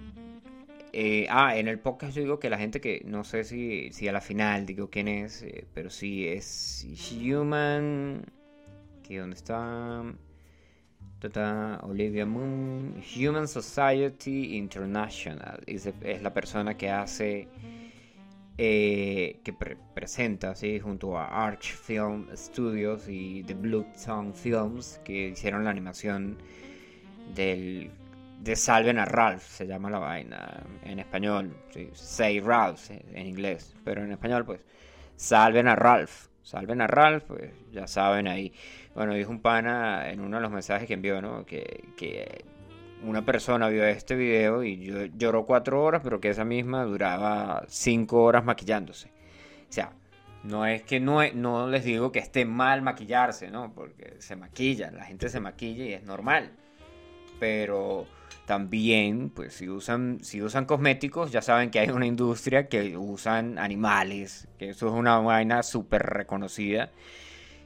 Eh, 0.95 1.25
ah, 1.29 1.57
en 1.57 1.67
el 1.67 1.79
podcast 1.79 2.15
yo 2.15 2.21
digo 2.21 2.39
que 2.39 2.51
la 2.51 2.59
gente 2.59 2.79
que 2.79 3.01
no 3.05 3.23
sé 3.23 3.43
si, 3.43 3.91
si 3.91 4.07
a 4.07 4.11
la 4.11 4.21
final 4.21 4.67
digo 4.67 4.91
quién 4.91 5.07
es, 5.07 5.41
eh, 5.41 5.65
pero 5.73 5.89
sí 5.89 6.27
es 6.27 6.85
Human. 7.11 8.23
¿Qué 9.01 9.17
dónde 9.17 9.35
está? 9.35 10.03
Olivia 11.83 12.25
Moon, 12.25 13.01
Human 13.15 13.47
Society 13.47 14.57
International, 14.57 15.63
es, 15.65 15.89
la 16.21 16.33
persona 16.33 16.75
que 16.75 16.89
hace, 16.89 17.47
eh, 18.57 19.39
que 19.43 19.53
presenta, 19.53 20.53
¿sí? 20.53 20.79
junto 20.79 21.17
a 21.17 21.27
Arch 21.45 21.73
Film 21.73 22.27
Studios 22.35 23.07
y 23.07 23.43
The 23.43 23.53
Blue 23.53 23.85
Tongue 24.05 24.33
Films, 24.33 24.99
que 25.05 25.29
hicieron 25.29 25.63
la 25.63 25.69
animación 25.69 26.37
del 27.33 27.89
de 28.43 28.57
Salven 28.57 28.99
a 28.99 29.05
Ralph, 29.05 29.41
se 29.41 29.65
llama 29.65 29.89
la 29.89 29.99
vaina 29.99 30.63
en 30.83 30.99
español, 30.99 31.55
Say 31.93 32.41
Ralph 32.41 32.91
en 32.91 33.25
inglés, 33.25 33.73
pero 33.85 34.03
en 34.03 34.11
español 34.11 34.43
pues 34.43 34.59
Salven 35.15 35.69
a 35.69 35.75
Ralph, 35.75 36.27
Salven 36.41 36.81
a 36.81 36.87
Ralph, 36.87 37.23
pues 37.23 37.53
ya 37.71 37.87
saben 37.87 38.27
ahí. 38.27 38.51
Bueno, 38.95 39.13
dijo 39.13 39.31
un 39.31 39.39
pana 39.39 40.09
en 40.09 40.19
uno 40.19 40.37
de 40.37 40.41
los 40.41 40.51
mensajes 40.51 40.87
que 40.87 40.95
envió, 40.95 41.21
¿no? 41.21 41.45
Que, 41.45 42.43
una 43.03 43.25
persona 43.25 43.67
vio 43.67 43.85
este 43.85 44.15
video 44.15 44.63
y 44.63 45.11
lloró 45.17 45.45
cuatro 45.45 45.83
horas, 45.83 46.01
pero 46.03 46.21
que 46.21 46.29
esa 46.29 46.45
misma 46.45 46.83
duraba 46.85 47.63
cinco 47.67 48.23
horas 48.23 48.45
maquillándose. 48.45 49.09
O 49.69 49.73
sea, 49.73 49.91
no 50.43 50.65
es 50.65 50.83
que 50.83 51.01
no, 51.01 51.19
no 51.33 51.67
les 51.67 51.83
digo 51.83 52.13
que 52.13 52.19
esté 52.19 52.45
mal 52.45 52.81
maquillarse, 52.81 53.51
¿no? 53.51 53.73
Porque 53.73 54.15
se 54.19 54.37
maquilla, 54.37 54.89
la 54.91 55.03
gente 55.03 55.27
se 55.27 55.41
maquilla 55.41 55.85
y 55.85 55.93
es 55.93 56.03
normal. 56.03 56.51
Pero 57.41 58.07
también, 58.45 59.29
pues 59.29 59.53
si 59.53 59.69
usan, 59.69 60.19
si 60.21 60.41
usan 60.41 60.65
cosméticos, 60.65 61.31
ya 61.31 61.41
saben 61.41 61.71
que 61.71 61.79
hay 61.79 61.89
una 61.89 62.05
industria 62.05 62.67
que 62.67 62.97
usan 62.97 63.57
animales, 63.57 64.47
que 64.57 64.69
eso 64.69 64.88
es 64.88 64.93
una 64.93 65.19
vaina 65.19 65.63
súper 65.63 66.03
reconocida. 66.03 66.91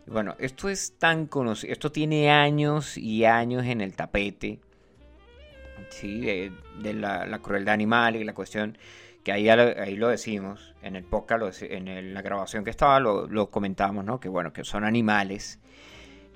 Bueno, 0.05 0.35
esto 0.39 0.69
es 0.69 0.93
tan 0.97 1.27
conocido, 1.27 1.73
esto 1.73 1.91
tiene 1.91 2.31
años 2.31 2.97
y 2.97 3.25
años 3.25 3.65
en 3.65 3.81
el 3.81 3.95
tapete, 3.95 4.59
¿sí? 5.89 6.21
De, 6.81 6.93
la, 6.93 7.39
crueldad 7.39 7.73
animal 7.73 8.15
y 8.15 8.23
la 8.23 8.33
cuestión, 8.33 8.77
que 9.23 9.31
ahí, 9.31 9.49
ahí 9.49 9.95
lo 9.95 10.07
decimos, 10.07 10.75
en 10.81 10.95
el 10.95 11.03
podcast, 11.03 11.61
en 11.63 12.13
la 12.13 12.21
grabación 12.21 12.63
que 12.63 12.69
estaba, 12.69 12.99
lo, 12.99 13.27
lo 13.27 13.49
comentamos, 13.49 14.05
¿no? 14.05 14.19
Que 14.19 14.29
bueno, 14.29 14.53
que 14.53 14.63
son 14.63 14.85
animales, 14.85 15.59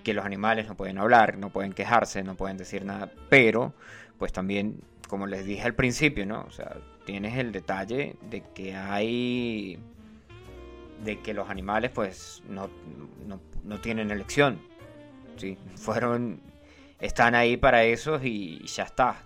que 0.04 0.14
los 0.14 0.26
animales 0.26 0.68
no 0.68 0.76
pueden 0.76 0.98
hablar, 0.98 1.38
no 1.38 1.50
pueden 1.50 1.74
quejarse, 1.74 2.24
no 2.24 2.36
pueden 2.36 2.58
decir 2.58 2.84
nada, 2.84 3.10
pero 3.30 3.74
pues 4.22 4.32
también, 4.32 4.80
como 5.08 5.26
les 5.26 5.46
dije 5.46 5.64
al 5.64 5.74
principio, 5.74 6.28
¿no? 6.28 6.46
O 6.48 6.52
sea, 6.52 6.78
tienes 7.08 7.40
el 7.40 7.52
detalle 7.52 8.18
de 8.30 8.44
que 8.54 8.76
hay 8.76 9.80
de 11.04 11.20
que 11.22 11.34
los 11.34 11.50
animales 11.50 11.90
pues 11.90 12.44
no, 12.48 12.70
no, 13.64 13.80
tienen 13.80 14.12
elección. 14.12 14.62
¿sí? 15.38 15.58
Fueron, 15.76 16.40
están 17.00 17.34
ahí 17.34 17.58
para 17.58 17.84
eso 17.84 18.20
y 18.22 18.64
ya 18.68 18.84
está. 18.84 19.24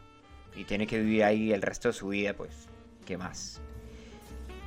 Y 0.55 0.63
tiene 0.63 0.87
que 0.87 0.97
vivir 0.97 1.25
ahí 1.25 1.51
el 1.51 1.61
resto 1.61 1.89
de 1.89 1.93
su 1.93 2.07
vida, 2.07 2.33
pues, 2.33 2.69
¿qué 3.05 3.17
más? 3.17 3.59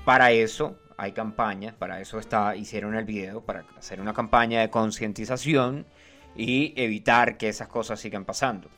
Para 0.05 0.31
eso 0.31 0.79
hay 0.99 1.13
campañas, 1.13 1.73
para 1.73 2.03
eso 2.03 2.19
está, 2.19 2.55
hicieron 2.55 2.95
el 2.97 3.07
video, 3.07 3.41
para 3.41 3.65
hacer 3.79 3.99
una 4.03 4.13
campaña 4.13 4.61
de 4.61 4.69
concientización 4.69 5.87
y 6.37 6.75
evitar 6.77 7.39
que 7.39 7.49
esas 7.49 7.69
cosas 7.69 7.99
sigan 7.99 8.27
pasando. 8.27 8.69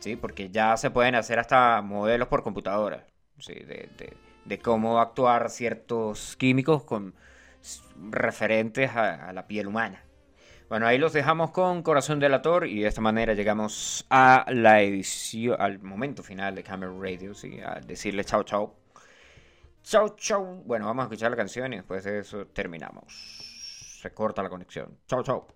¿Sí? 0.00 0.16
Porque 0.16 0.50
ya 0.50 0.76
se 0.76 0.90
pueden 0.90 1.14
hacer 1.14 1.38
hasta 1.38 1.82
modelos 1.82 2.28
por 2.28 2.42
computadora, 2.42 3.06
¿sí? 3.38 3.54
de, 3.54 3.88
de 4.48 4.58
cómo 4.58 5.00
actuar 5.00 5.50
ciertos 5.50 6.36
químicos 6.36 6.82
con 6.82 7.14
referentes 8.10 8.90
a, 8.94 9.32
la 9.32 9.46
piel 9.46 9.66
humana. 9.66 10.02
Bueno, 10.68 10.86
ahí 10.86 10.98
los 10.98 11.12
dejamos 11.12 11.50
con 11.50 11.82
Corazón 11.82 12.20
Delator 12.20 12.66
y 12.66 12.80
de 12.80 12.88
esta 12.88 13.00
manera 13.00 13.32
llegamos 13.34 14.06
a 14.10 14.44
la 14.48 14.82
edición, 14.82 15.56
al 15.60 15.78
momento 15.78 16.22
final 16.22 16.54
de 16.54 16.62
Camera 16.62 16.92
Radio, 16.98 17.34
¿sí? 17.34 17.58
a 17.60 17.80
decirle 17.80 18.24
chao 18.24 18.42
chao. 18.42 18.74
Chao 19.82 20.14
chao. 20.16 20.44
Bueno, 20.66 20.86
vamos 20.86 21.02
a 21.02 21.04
escuchar 21.04 21.30
la 21.30 21.36
canción 21.36 21.72
y 21.72 21.76
después 21.76 22.04
de 22.04 22.18
eso 22.18 22.46
terminamos. 22.46 23.14
Se 24.00 24.10
corta 24.12 24.42
la 24.42 24.50
conexión. 24.50 24.98
Chao 25.06 25.22
chao. 25.22 25.46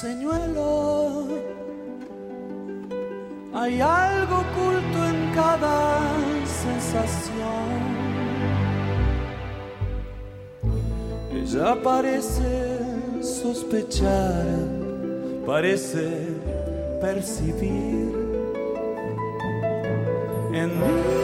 señuelo. 0.00 1.26
Hay 3.52 3.80
algo 3.80 4.36
oculto 4.46 4.98
en 5.12 5.34
cada 5.34 6.00
sensación. 6.62 7.70
Ella 11.32 11.76
parece 11.82 12.78
sospechar, 13.20 14.46
parece 15.44 16.08
percibir 17.00 18.14
en 20.52 20.68
mí. 20.80 21.19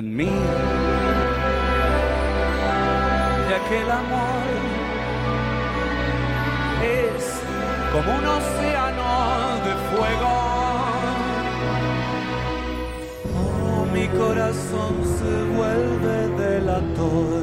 en 0.00 0.16
mí. 0.16 0.32
Ya 3.50 3.58
que 3.68 3.76
el 3.84 3.90
amor 4.02 4.46
es 7.04 7.22
como 7.92 8.08
un 8.18 8.26
océano 8.38 9.08
de 9.66 9.74
fuego. 9.88 10.32
Oh, 13.40 13.86
mi 13.94 14.06
corazón 14.20 14.94
se 15.18 15.34
vuelve 15.56 16.16
delator. 16.42 17.39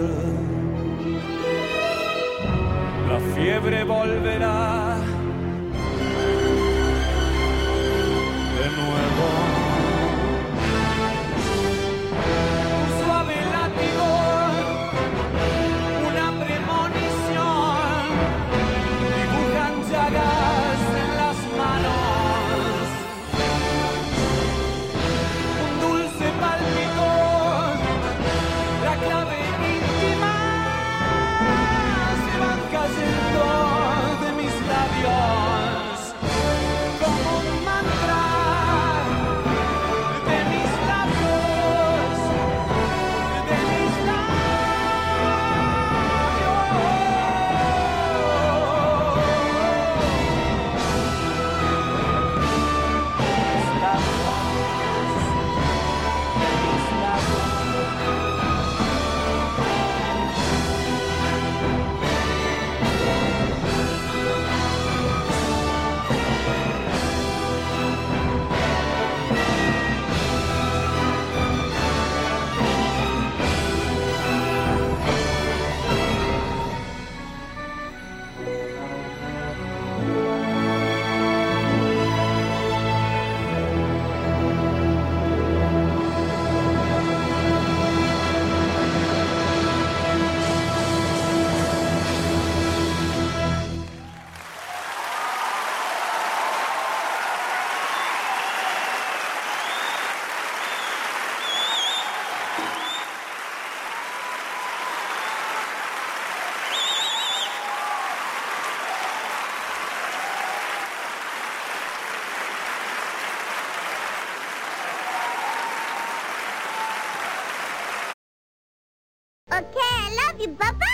Bye-bye. 120.45 120.86